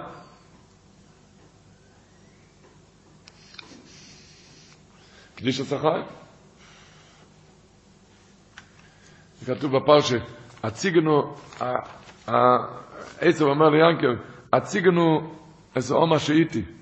[5.35, 6.05] קלישס החיים.
[9.47, 10.19] כתוב בפרשה,
[10.63, 11.35] הציגנו,
[13.21, 14.23] עשב אומר ליענקב,
[14.53, 15.35] הציגנו
[15.77, 16.76] איזה עומא שהייתי.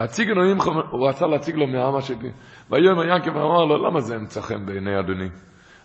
[0.00, 2.30] הציגנו אימכו, הוא רצה להציג לו מהעמה שלי.
[2.70, 5.28] ויאמר ינקב אמר לו, למה זה אמצע חן בעיני אדוני?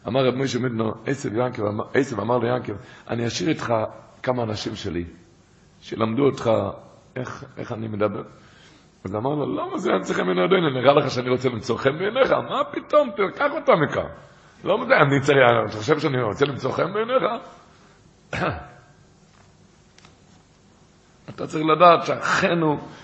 [0.07, 1.63] אמר רב מוישה מדנו, עשב ינקב,
[1.93, 2.73] עשב אמר ליענקב,
[3.09, 3.73] אני אשאיר איתך
[4.23, 5.05] כמה אנשים שלי,
[5.81, 6.51] שלמדו אותך
[7.15, 8.23] איך, איך אני מדבר.
[9.05, 10.81] אז אמר לו, למה זה אמצע חן בעיני אדוני?
[10.81, 12.31] נראה לך שאני רוצה למצוא חן בעיניך?
[12.31, 13.09] מה פתאום?
[13.11, 14.07] תקח אותה מכאן.
[14.63, 15.37] לא יודע, אני צריך,
[15.69, 17.23] אתה חושב שאני רוצה למצוא חן בעיניך?
[21.35, 22.09] אתה צריך לדעת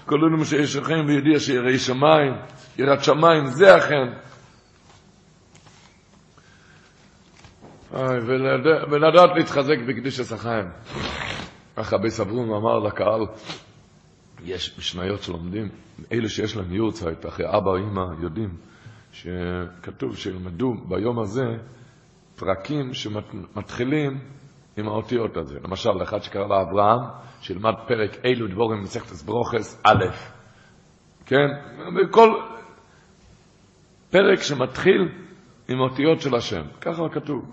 [0.05, 2.33] כל אלו שיש חן וידיע שיראי שמיים,
[2.77, 4.13] יראת שמיים, זה החן.
[8.89, 10.65] ולדעת להתחזק בקדוש החיים.
[11.75, 13.21] ככה בי סברום אמר לקהל,
[14.43, 15.69] יש משניות שלומדים,
[16.11, 18.49] אלה שיש להם יורצייט, אחרי אבא או אמא יודעים,
[19.11, 21.45] שכתוב שילמדו ביום הזה
[22.35, 24.19] פרקים שמתחילים
[24.77, 25.59] עם האותיות הזה.
[25.63, 26.99] למשל, אחד שקרא לאברהם,
[27.41, 30.05] שילמד פרק אילו דבורים מסכת ברוכס א',
[31.25, 31.47] כן?
[31.95, 32.41] וכל
[34.09, 35.09] פרק שמתחיל
[35.69, 36.63] עם אותיות של השם.
[36.81, 37.45] ככה כתוב.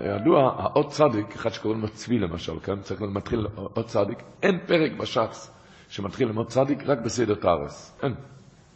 [0.00, 2.80] ידוע, האות צדיק, אחד שקוראים לו צבי למשל, כן?
[2.80, 4.18] צריך להתחיל אות צדיק.
[4.42, 5.58] אין פרק בש"ס
[5.88, 7.98] שמתחיל עם אות צדיק רק בסדר תארס.
[8.02, 8.14] אין.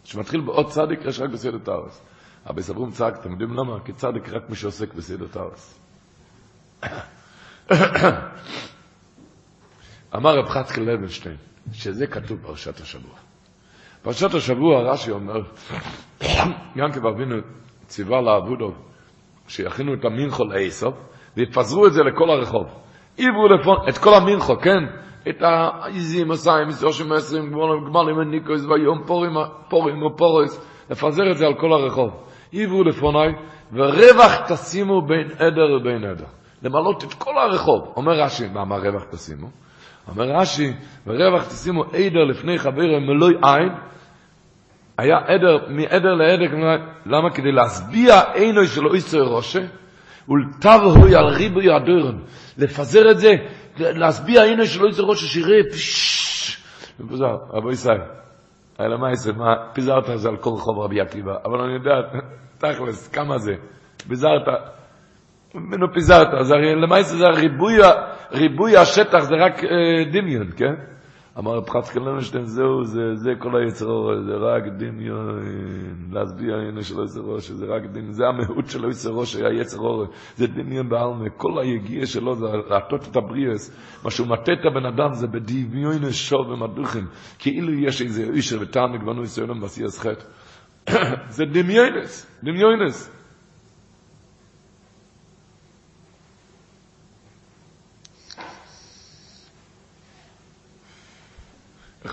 [0.05, 2.03] שמתחיל באות צדיק יש רק בסדר תארס.
[2.47, 3.81] אבל סברום צעק, אתם יודעים למה?
[3.85, 5.86] כי צדיק רק מי שעוסק בסדר תארס.
[10.17, 11.37] אמר רב חצקל לוינשטיין,
[11.73, 13.15] שזה כתוב פרשת השבוע.
[14.03, 15.43] פרשת השבוע, רש"י אומר,
[16.77, 17.37] ינקב אבינו
[17.87, 18.73] ציווה לעבודו
[19.49, 20.95] שיכינו את המנחו לאסוף,
[21.37, 22.67] ויפזרו את זה לכל הרחוב.
[23.19, 24.85] עברו לפון, את כל המנחו, כן?
[25.29, 27.53] את העיזים, הסיים, שלושים עשרים,
[27.87, 29.33] גמלים וניקויס, ויום פורים,
[29.69, 32.11] פורים ופורס, לפזר את זה על כל הרחוב.
[32.53, 33.33] עברו לפוני,
[33.73, 36.25] ורווח תשימו בין עדר ובין עדר.
[36.63, 37.93] למלות את כל הרחוב.
[37.97, 39.47] אומר רש"י, מה, מה רווח תשימו?
[40.09, 40.73] אומר רש"י,
[41.07, 43.73] ורווח תשימו עדר לפני חבר מלוי עין,
[44.99, 46.57] היה עדר, מעדר לעדר,
[47.07, 47.31] למה?
[47.31, 49.65] כדי להשביע עינו של איסו ראשה,
[50.29, 52.19] ולתו הוי על ריבוי הדורן,
[52.59, 53.35] לפזר את זה,
[53.79, 56.63] להשביע עינו של איסו ראשה, שיראה פששש,
[61.45, 61.79] אבל אני
[63.39, 63.53] זה,
[65.57, 66.53] ממנו פיזרת, אז
[66.83, 67.75] למעשה זה ריבוי,
[68.33, 70.75] ריבוי השטח זה רק אה, דמיון, כן?
[71.39, 75.41] אמר פחצקי לנשטיין, זהו, זה, זה כל היצרור, זה רק דמיון,
[76.13, 80.05] להסביר הנה של היצרור, שזה רק דמיון, זה המהות של היצרור, שהיה יצרור,
[80.37, 84.87] זה דמיון בעלמה, כל היגיע שלו זה להטות את הבריאס, מה שהוא מטה את הבן
[84.87, 87.07] אדם זה בדמיון שוב ומדוכים,
[87.39, 90.25] כאילו יש איזה אישר ותענג בנו ישראלים בעשייס חטא.
[91.37, 93.16] זה דמיונס, דמיונס.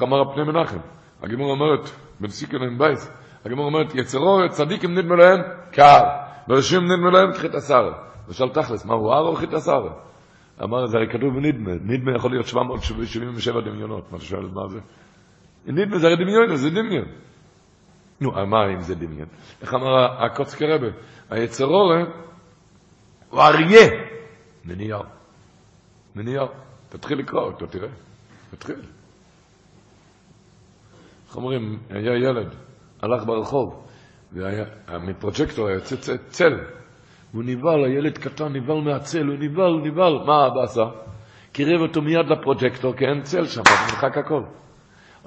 [0.04, 0.80] אמר הפני מנחם?
[1.24, 1.90] הגימור אומרת,
[2.20, 3.12] בנסיקן אין בייס,
[3.46, 6.06] הגימור אומרת, יצרו צדיקים נדמה להם קהל,
[6.50, 7.92] ורשים נדמה להם קחית עשר.
[8.30, 9.88] ושאל תכלס, מה הוא הר או קחית עשר?
[10.64, 14.80] אמר, זה הרי כתוב בנדמה, נדמה יכול להיות 777 דמיונות, מה אתה שואל, מה זה?
[15.66, 17.06] נדמה זה הרי דמיון, זה דמיון.
[18.22, 19.28] נו, אמר אם זה דמיון.
[19.62, 20.88] איך אמר הקוצקי רבה?
[21.30, 22.04] היצרורה
[23.30, 23.90] הוא אריה
[24.66, 25.04] מנייר.
[26.16, 26.46] מנייר.
[26.90, 27.90] תתחיל לקרוא אותו, תראה.
[28.52, 28.82] תתחיל.
[31.34, 32.56] איך אומרים, היה ילד,
[33.02, 33.84] הלך ברחוב,
[34.34, 36.54] ומפרוג'קטור היה יוצא צל,
[37.34, 40.84] והוא נבהל, הילד קטן נבהל מהצל, הוא נבהל, נבהל, מה אבא עשה?
[41.52, 44.44] קירב אותו מיד לפרוג'קטור, כי אין צל שם, נמחק הכל.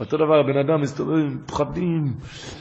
[0.00, 2.04] אותו דבר, הבן אדם מסתובב עם פחדים,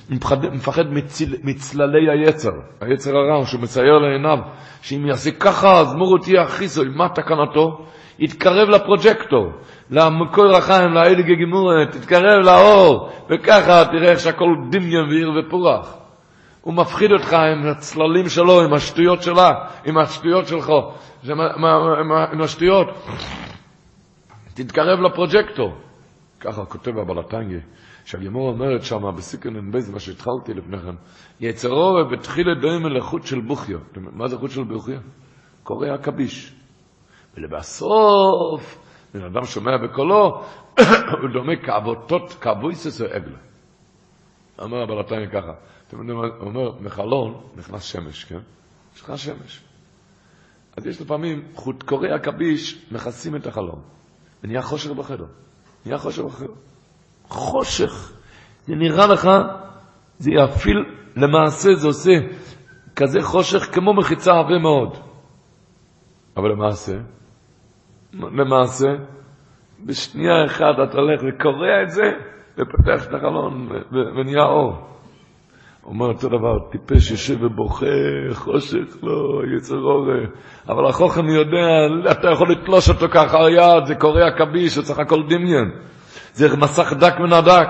[0.10, 4.38] מפחד, מפחד מצל, מצללי היצר, היצר הרע, שהוא מצייר לעיניו,
[4.82, 7.86] שאם יעשה ככה, אז מורו תהיה אחיסו, מה תקנתו?
[8.20, 9.52] יתקרב לפרוג'קטור,
[9.92, 15.98] למקור החיים, לאליגה גימורת, תתקרב לאור, וככה תראה איך שהכל דמיון ועיר ופורח.
[16.62, 19.52] הוא מפחיד אותך עם הצללים שלו, עם השטויות שלה,
[19.86, 20.72] עם השטויות שלך,
[21.24, 22.88] עם, השטויות.
[24.54, 25.76] תתקרב לפרוג'קטור.
[26.40, 27.60] ככה כותב הבלטנגי,
[28.06, 30.96] שהגימור אומרת שם בסיקן אין בייז, מה שהתחלתי לפני כן,
[31.40, 33.80] יצרו בתחילה דומה לחוט של בוכיו.
[33.96, 35.00] מה זה חוט של בוכיו?
[35.64, 36.54] קורא עכביש.
[37.38, 38.80] ולבסוף,
[39.14, 40.44] בן אדם שומע בקולו,
[41.22, 43.38] הוא דומה כאבותות, כאבויסס או עגלה.
[44.64, 45.54] אמר הבלטנגי ככה,
[45.92, 46.00] הוא
[46.42, 48.40] אומר, מחלון נכנס שמש, כן?
[48.96, 49.64] נכנס שמש.
[50.78, 53.82] אז יש לפעמים, חוט קוראי עכביש מכסים את החלון,
[54.44, 55.26] ונהיה חושר בחדר.
[55.86, 56.46] נהיה חושך אחר.
[57.28, 58.14] חושך.
[58.66, 59.30] זה נראה לך,
[60.18, 60.78] זה יפיל,
[61.16, 62.12] למעשה זה עושה
[62.96, 64.98] כזה חושך כמו מחיצה עבה מאוד.
[66.38, 66.94] אבל למעשה,
[68.20, 68.88] למעשה,
[69.86, 72.12] בשנייה אחת אתה הולך וקורע את זה,
[72.58, 74.96] ופותח את החלון ונהיה אור.
[75.86, 77.86] אומר אותו דבר, טיפש יושב ובוכה,
[78.34, 80.08] חושך, לא, יצר אור.
[80.70, 81.68] אבל החוכם יודע,
[82.12, 85.72] אתה יכול לתלוש אותו ככה על יד, זה קורע כביש, זה צריך הכל דמיין.
[86.34, 87.70] זה מסך דק מן הדק,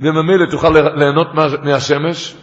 [0.00, 2.36] וממילא תוכל ליהנות מה, מהשמש.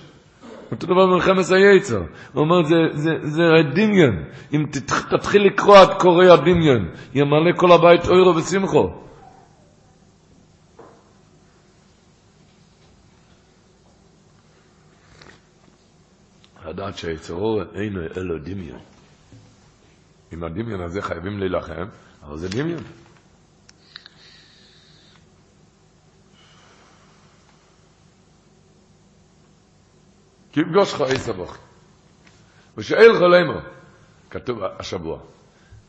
[0.72, 2.02] אותו דבר מלחמת היצר.
[2.34, 4.23] הוא אומר, זה, זה, זה דמיין.
[4.53, 4.65] אם
[5.10, 8.89] תתחיל לקרוא את קורא הדמיין, ימלא כל הבית אוירו ושמחו.
[16.68, 18.80] לדעת שהיצרו אינו אלו דמיון.
[20.31, 21.85] עם הדמיון הזה חייבים להילחם,
[22.23, 22.84] אבל זה דמיון.
[30.57, 31.59] כי יפגוש לך עשר בוכי.
[32.77, 33.59] ושאל חולמו,
[34.29, 35.19] כתוב השבוע,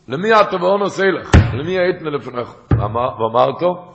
[0.09, 0.29] למי
[0.61, 1.31] ואון עושה לך?
[1.55, 2.55] למי היית מלפניך?
[3.19, 3.95] ואמרתו,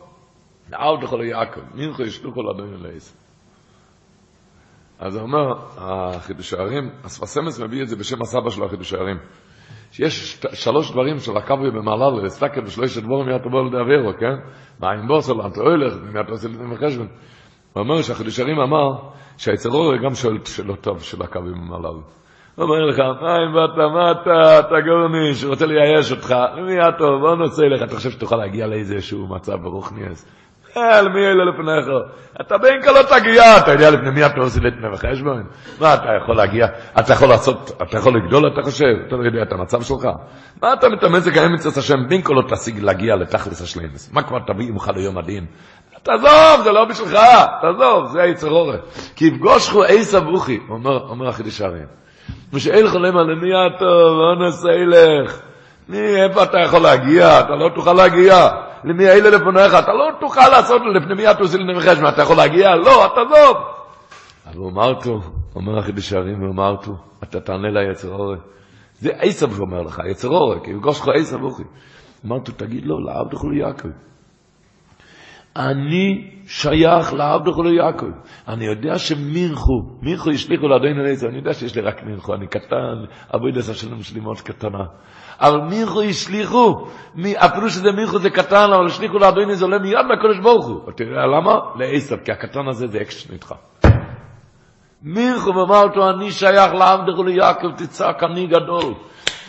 [0.69, 3.15] נער לכל יעקב, מינכו ישלוחו לאדוני לעשר.
[4.99, 9.17] אז הוא אומר, החידוש הערים, הספסמס מביא את זה בשם הסבא שלו, החידוש הערים.
[9.91, 14.35] שיש שלוש דברים של הקברי במעלל, לסתכל בשלושת דבורים מיד תבוא לדעבירו, כן?
[14.79, 17.07] מים בוסר, לאן אתה הולך, מיד אתה עושה לזה חשבון.
[17.73, 21.99] הוא אומר שהחידוש הערים אמר שהיצרור גם שואל שאלות טוב של הקברי במעלל.
[22.55, 27.35] הוא אומר לך, מים באת, מה אתה, אתה גורניש, רוצה לייאש אותך, למי אתה, בוא
[27.35, 30.25] נעשה לך, אתה חושב שתוכל להגיע לאיזשהו מצב ברוך נס.
[30.77, 31.85] אל מי אלה לפניך?
[32.41, 35.43] אתה בין כל תגיע, אתה יודע לפני מי אתה עושה לפני וחשבון?
[35.79, 36.67] מה אתה יכול להגיע?
[36.99, 38.85] אתה יכול לעשות, אתה יכול לגדול, אתה חושב?
[39.07, 40.07] אתה לא יודע את המצב שלך?
[40.61, 44.11] מה אתה מתאמץ לקיים מצוות השם בין כל תשיג להגיע לתכלס השלמס?
[44.13, 45.45] מה כבר תביא עמך ליום הדין?
[46.03, 47.19] תעזוב, זה לא בשבילך,
[47.61, 48.81] תעזוב, זה היצר אורך.
[49.15, 50.59] כי יפגוש חו עיסא ברוכי,
[51.09, 51.87] אומר החידוש הרים.
[52.53, 55.41] ושאין חולם על מי הטוב, אונס אילך.
[55.89, 57.39] מי, איפה אתה יכול להגיע?
[57.39, 58.49] אתה לא תוכל להגיע.
[58.83, 62.75] למי האלה לפניך, אתה לא תוכל לעשות לפני מי עושה לפני חשבון, אתה יכול להגיע?
[62.75, 63.57] לא, אתה עזוב.
[64.47, 65.19] אבל אמרתו,
[65.55, 66.91] אומר החידוש הערים, אמרתו,
[67.23, 68.39] אתה תענה ליצר אורך.
[68.99, 71.63] זה עשב שאומר לך, יצר אורך, כי יפגוש לך עשב אוכי.
[72.25, 73.89] אמרתו, תגיד לו, לעבדך ליעקב.
[75.55, 78.11] אני שייך לעבד וכולי יעקב.
[78.47, 82.95] אני יודע שמירכו, מירכו השליכו לאדוני אליעזר, אני יודע שיש לי רק מירכו, אני קטן,
[83.35, 84.83] אבוידס השלום שלי מאוד קטנה.
[85.39, 86.87] אבל מירכו השליכו,
[87.35, 90.89] אפילו שזה מירכו זה קטן, אבל השליכו לאדוני זה עולה מיד מהקדוש ברוך הוא.
[90.89, 91.55] אתה יודע למה?
[91.75, 93.53] לעשר, כי הקטן הזה זה אקשן איתך.
[95.03, 98.93] מירכו ואמר אותו, אני שייך לעבד וכולי יעקב, תצעק, אני גדול.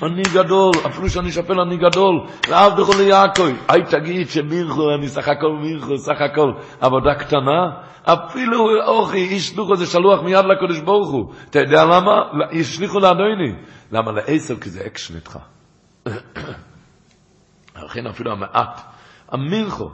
[0.02, 3.52] אני גדול, אפילו שאני שפל אני גדול, לעבד וכולי יעקב.
[3.68, 7.70] היי תגיד שמירכו, אני סך הכל מירכו, סך הכל עבודה קטנה.
[8.04, 11.32] אפילו אוכי, איש שלוחו זה שלוח מיד לקדוש ברוך הוא.
[11.50, 12.12] אתה יודע למה?
[12.60, 13.52] השליחו לאדוני.
[13.92, 14.56] למה לעשר?
[14.60, 15.38] כי זה אקשן איתך.
[17.84, 18.80] לכן אפילו המעט,
[19.28, 19.90] המירכו,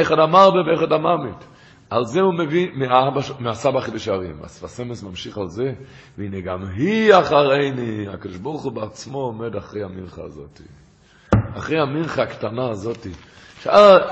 [0.00, 1.53] אחד המרבה ואחד הממית.
[1.94, 4.36] על זה הוא מביא מהאבא, מהסבא חידוש הערים.
[4.42, 5.72] הספסמס ממשיך על זה,
[6.18, 10.60] והנה גם היא אחריני, הקדוש ברוך הוא בעצמו עומד אחרי המנחה הזאת.
[11.56, 13.06] אחרי המנחה הקטנה הזאת.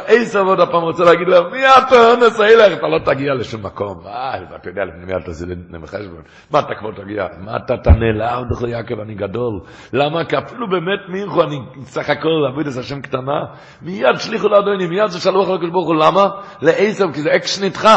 [0.07, 2.79] עשר עוד הפעם רוצה להגיד להם, מי אתה אונס הילך?
[2.79, 4.07] אתה לא תגיע לשום מקום.
[4.07, 6.23] אה, אתה יודע, לפני מי אתה זה למחשבון.
[6.51, 7.27] מה אתה כבר תגיע?
[7.41, 9.61] מה אתה תענה לאב דחו יעקב, אני גדול.
[9.93, 10.25] למה?
[10.25, 13.41] כי אפילו באמת מירכו, אני סך הכל עבוד את השם קטנה.
[13.83, 15.97] מיד שליחו לאדוני, מיד זה שלוח לקדוש ברוך הוא.
[15.97, 16.29] למה?
[16.63, 17.89] לעשר, כי זה אקשן איתך.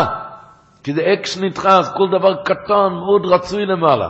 [0.84, 4.10] כי זה אקשן איתך, אז כל דבר קטן, מאוד רצוי למעלה.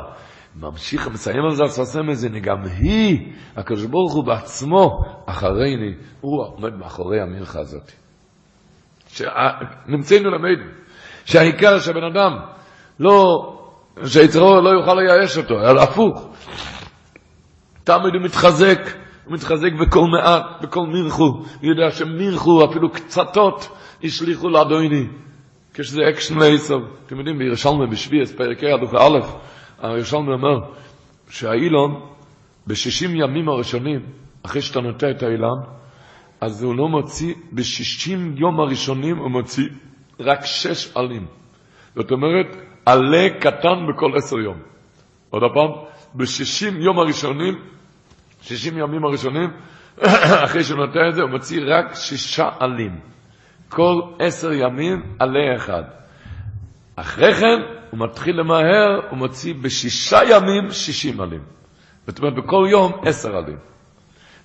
[0.59, 6.75] ממשיך, מסיים על זה הספסם הזה, גם היא, הקדוש ברוך הוא בעצמו, אחריני, הוא עומד
[6.75, 7.91] מאחורי המלכה הזאת.
[9.87, 10.71] נמצאנו למדים,
[11.25, 12.31] שהעיקר שהבן אדם
[12.99, 13.51] לא,
[14.05, 16.27] שיצרו לא יוכל לייאש אותו, אלא הפוך.
[17.83, 18.79] תמיד הוא מתחזק,
[19.25, 23.69] הוא מתחזק בכל מעט, בכל מירכו, הוא יודע שמירכו, אפילו קצתות,
[24.03, 25.07] השליכו לאדוני.
[25.73, 26.75] כשזה אקשן לעשב.
[27.05, 29.19] אתם יודעים, בירושלמי בשביעס, פרקי הדוח א',
[29.81, 30.59] הירושלמי אומר
[31.29, 32.01] שהאילון,
[32.67, 33.99] בשישים ימים הראשונים,
[34.45, 35.59] אחרי שאתה נוטע את האילן,
[36.41, 39.67] אז הוא לא מוציא, בשישים יום הראשונים הוא מוציא
[40.19, 41.25] רק שש עלים.
[41.95, 42.47] זאת אומרת,
[42.85, 44.57] עלה קטן בכל עשר יום.
[45.29, 45.71] עוד פעם,
[46.15, 47.53] בשישים יום הראשונים,
[48.41, 49.49] שישים ימים הראשונים,
[50.45, 52.99] אחרי שהוא נוטע את זה, הוא מוציא רק שישה עלים.
[53.69, 55.83] כל עשר ימים עלה אחד.
[56.95, 57.59] אחרי כן
[57.95, 61.43] הוא מתחיל למהר, הוא מוציא בשישה ימים שישים עלים.
[62.07, 63.57] זאת אומרת, בכל יום עשר עלים.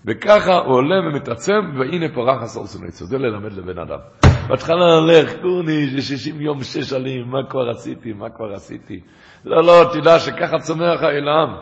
[0.04, 3.04] וככה הוא עולה ומתעצם, והנה פורח עשור סוניצו.
[3.04, 3.98] זה ללמד לבן אדם.
[4.48, 9.00] בהתחלה הולך, קורני, זה שישים יום שש עלים, מה כבר עשיתי, מה כבר עשיתי.
[9.44, 11.56] לא, לא, תדע שככה צומח האילם.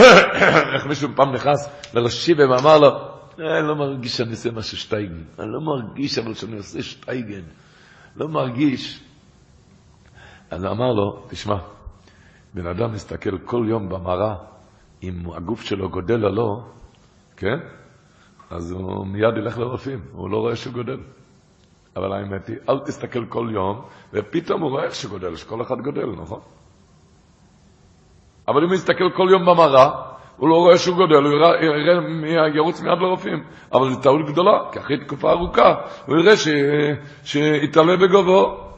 [0.74, 2.90] איך מישהו פעם נכנס לרשיבה ואמר לו,
[3.38, 5.22] אני לא מרגיש שאני עושה משהו שטייגן.
[5.38, 7.42] אני לא מרגיש אבל שאני עושה שטייגן.
[8.16, 9.00] לא מרגיש.
[10.52, 11.56] אז אמר לו, תשמע,
[12.54, 14.34] בן אדם מסתכל כל יום במראה,
[15.02, 16.62] אם הגוף שלו גודל או לא,
[17.36, 17.58] כן?
[18.50, 21.00] אז הוא מיד ילך לרופאים, הוא לא רואה שהוא גודל.
[21.96, 23.80] אבל האמת היא, אל תסתכל כל יום,
[24.12, 26.40] ופתאום הוא רואה שגודל, שכל אחד גודל, נכון?
[28.48, 29.90] אבל אם הוא יסתכל כל יום במראה,
[30.36, 33.44] הוא לא רואה שהוא גודל, הוא יראה, יראה, ירוץ מיד לרופאים.
[33.72, 35.74] אבל זו טעות גדולה, כי אחרי תקופה ארוכה
[36.06, 36.34] הוא יראה
[37.24, 38.71] שיתעלה בגובהו.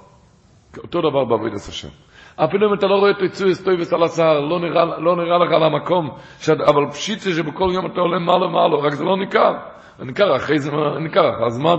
[0.79, 1.89] אותו דבר בעבודת השם.
[2.37, 5.63] אפילו אם אתה לא רואה את פיצוי סטוי וסלסר, לא נראה, לא נראה לך על
[5.63, 6.11] המקום,
[6.41, 9.53] שאת, אבל פשיט זה שבכל יום אתה עולה מעלה מעלה, רק זה לא ניכר.
[9.99, 10.71] ניכר אחרי זה,
[11.01, 11.77] ניכר אחרי הזמן.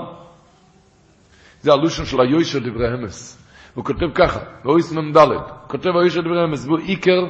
[1.60, 3.46] זה הלושן של היושר דברי אמס.
[3.74, 5.18] הוא כותב ככה, באויס מ"ד,
[5.68, 7.22] כותב היושר דברי אמס, והוא עיקר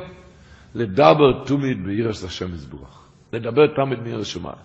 [0.75, 3.09] לדבר תמיד בעירש השם יזבוח.
[3.33, 4.57] לדבר תמיד מעירש שמיים.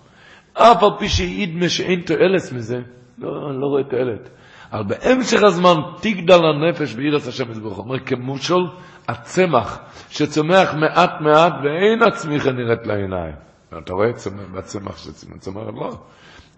[0.55, 2.81] אף על פי שידמה שאין תועלת מזה,
[3.19, 4.31] לא, אני לא רואה תועלת.
[4.73, 7.79] אבל בהמשך הזמן תגדל הנפש בעירס השם יזבוך.
[7.79, 8.61] אומר כמושל
[9.09, 9.79] הצמח
[10.11, 13.35] שצומח מעט מעט ואין הצמיחה נראית לעיניים.
[13.79, 14.11] אתה רואה
[14.55, 15.91] בצמח שצומח לא.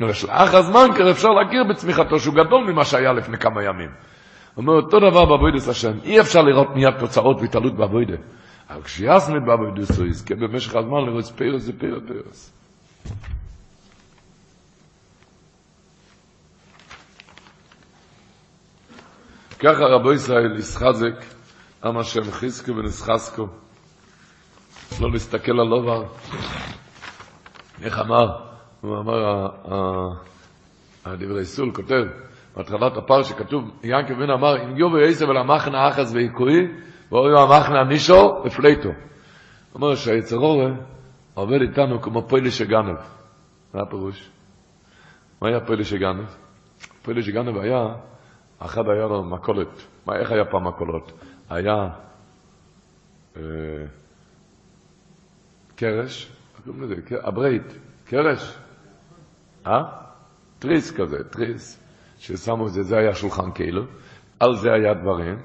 [0.01, 3.91] לאח הזמן כבר אפשר להכיר בצמיחתו שהוא גדול ממה שהיה לפני כמה ימים.
[4.57, 8.19] אומר אותו דבר בעבודת השם, אי אפשר לראות מיד תוצאות והתעלות בעבודת.
[8.71, 12.53] אבל כשיסמת בעבודת הוא יזכה במשך הזמן לראות פירס ופירס פירס.
[19.63, 21.25] ככה רבו ישראל ישחזק,
[21.85, 23.47] עם השם חזקו ונסחזקו,
[25.01, 26.05] לא להסתכל על לובר.
[27.83, 28.39] איך אמר,
[28.81, 29.49] הוא אמר,
[31.05, 32.05] הדברי סול כותב,
[32.57, 36.69] בהתחלת הפר שכתוב, ינקב בן אמר, אם יובו יסב אל המחנה אחז ויקוי,
[37.13, 38.91] ואויו המחנה נישו ופלייטו.
[39.75, 40.71] אומר שהיצרורי
[41.35, 42.97] עובד איתנו כמו פוילי שגנב.
[43.75, 44.31] מה הפירוש?
[45.43, 46.25] מה היה פוילי שגנב?
[47.03, 47.87] פוילי שגנב היה
[48.65, 49.87] אחד היה לו מכולת.
[50.07, 51.13] מה, איך היה פעם מכולות?
[51.51, 51.89] היה
[53.37, 53.43] אה,
[55.77, 56.33] קרש,
[56.65, 56.95] קוראים לזה?
[57.23, 58.59] הברית, קרש,
[59.67, 59.83] אה?
[60.59, 61.83] תריס כזה, תריס,
[62.19, 63.83] ששמו את זה, זה היה שולחן כאילו,
[64.41, 65.39] על זה היה דברים,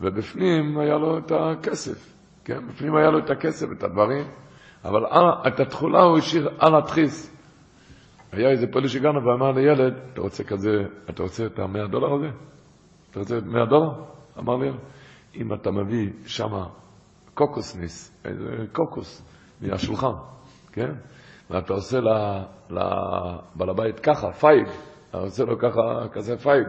[0.00, 2.14] ובפנים היה לו את הכסף,
[2.44, 2.68] כן?
[2.68, 4.26] בפנים היה לו את הכסף, את הדברים,
[4.84, 7.33] אבל על, את התכולה הוא השאיר על התחיס.
[8.36, 10.70] היה איזה פועל שגרנו ואמר לילד, אתה רוצה כזה,
[11.10, 12.30] אתה רוצה את המאה דולר הזה?
[13.10, 13.90] אתה רוצה את מאה דולר?
[14.38, 14.70] אמר לי,
[15.34, 16.66] אם אתה מביא שמה
[17.34, 19.22] קוקוסניס, איזה קוקוס,
[19.60, 20.12] מהשולחן,
[20.72, 20.92] כן?
[21.50, 21.98] ואתה עושה
[22.70, 24.66] לבעל הבית ככה, פייג,
[25.10, 26.66] אתה עושה לו ככה, כזה פייג,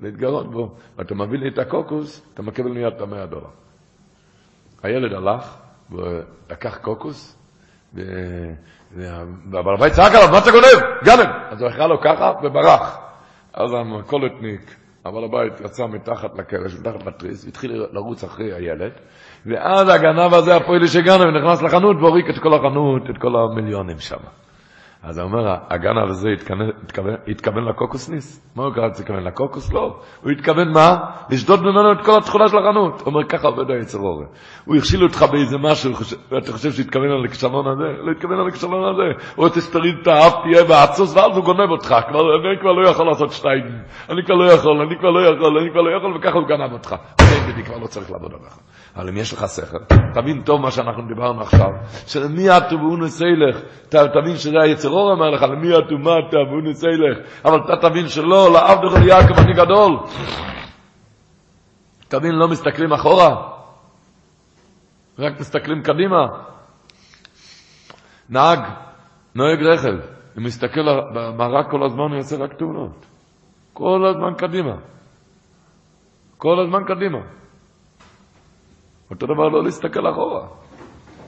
[0.00, 3.50] להתגרות בו, ואתה מביא לי את הקוקוס, אתה מקבל מיד את המאה דולר.
[4.82, 5.58] הילד הלך,
[5.90, 7.38] ולקח קוקוס,
[8.94, 10.82] והבעל הבית צעק עליו, מה אתה גונב?
[11.04, 11.26] גנב!
[11.50, 12.98] אז הוא אכל לו ככה וברח.
[13.54, 18.92] אז המכולתניק, הבעל הבית יצא מתחת לקרש, מתחת לתריס, והתחיל לרוץ אחרי הילד,
[19.46, 24.45] ואז הגנב הזה, הפועל שגנב, נכנס לחנות והוריק את כל החנות, את כל המיליונים שם.
[25.02, 28.52] אז הוא אומר, הגנב הזה התכוון, התכוון, התכוון לקוקוסניס?
[28.56, 29.72] מה הוא קרא להתכוון לקוקוס?
[29.72, 30.00] לא.
[30.22, 30.96] הוא התכוון מה?
[31.30, 33.00] לשדוד ממנו את כל התכולה של החנות.
[33.00, 34.26] הוא אומר, ככה עובד היצר אורן.
[34.64, 35.92] הוא הכשיל אותך באיזה משהו,
[36.30, 38.02] ואתה חושב שהתכוון על הכישלון הזה?
[38.02, 39.24] לא התכוון על הכישלון הזה.
[39.36, 41.94] הוא רוצה שתריד את האף, תהיה בעצוס, ואז הוא גונב אותך.
[42.08, 43.78] אני כבר לא יכול לעשות שטייגן.
[44.10, 46.72] אני כבר לא יכול, אני כבר לא יכול, אני כבר לא יכול, וככה הוא גנב
[46.72, 46.94] אותך.
[47.54, 48.58] אני כבר לא צריך לעבוד עליך.
[48.96, 49.78] אבל אם יש לך שכל,
[50.14, 51.68] תבין טוב מה שאנחנו דיברנו עכשיו,
[52.06, 56.84] שלמי אטו ואונס אילך, תבין שזה היצר אור אומר לך, למי אטו מה אתה ואונס
[56.84, 59.98] אילך, אבל אתה תבין שלא, לעבדך ליעקב אני גדול.
[62.08, 63.52] תבין, לא מסתכלים אחורה,
[65.18, 66.26] רק מסתכלים קדימה.
[68.28, 68.58] נהג,
[69.34, 69.94] נוהג רכב,
[70.34, 70.80] הוא מסתכל
[71.14, 73.06] במרק כל הזמן, הוא יוצא רק תאונות.
[73.72, 74.76] כל הזמן קדימה.
[76.38, 77.18] כל הזמן קדימה.
[79.10, 80.48] אותו דבר לא להסתכל אחורה.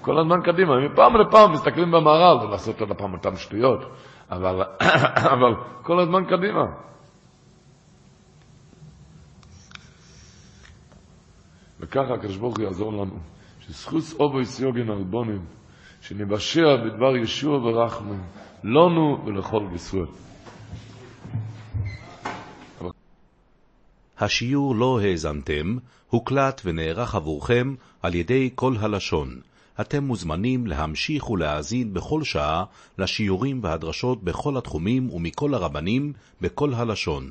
[0.01, 0.73] כל הזמן קדימה.
[0.81, 3.81] מפעם לפעם מסתכלים במערל ולעשות עוד הפעם אותן שטויות,
[4.31, 4.63] אבל,
[5.35, 6.65] אבל כל הזמן קדימה.
[11.81, 13.17] וככה הקדוש ברוך הוא יעזור לנו,
[13.61, 15.45] שזכוס אובו יסיוגן אלבונים,
[16.01, 18.21] שנבשע בדבר ישוע ורחמים,
[18.65, 20.28] לנו ולכל בישראל.
[24.21, 25.77] השיעור לא האזנתם,
[26.09, 29.41] הוקלט ונערך עבורכם על ידי כל הלשון.
[29.81, 32.65] אתם מוזמנים להמשיך ולהאזין בכל שעה
[32.99, 37.31] לשיעורים והדרשות בכל התחומים ומכל הרבנים בכל הלשון.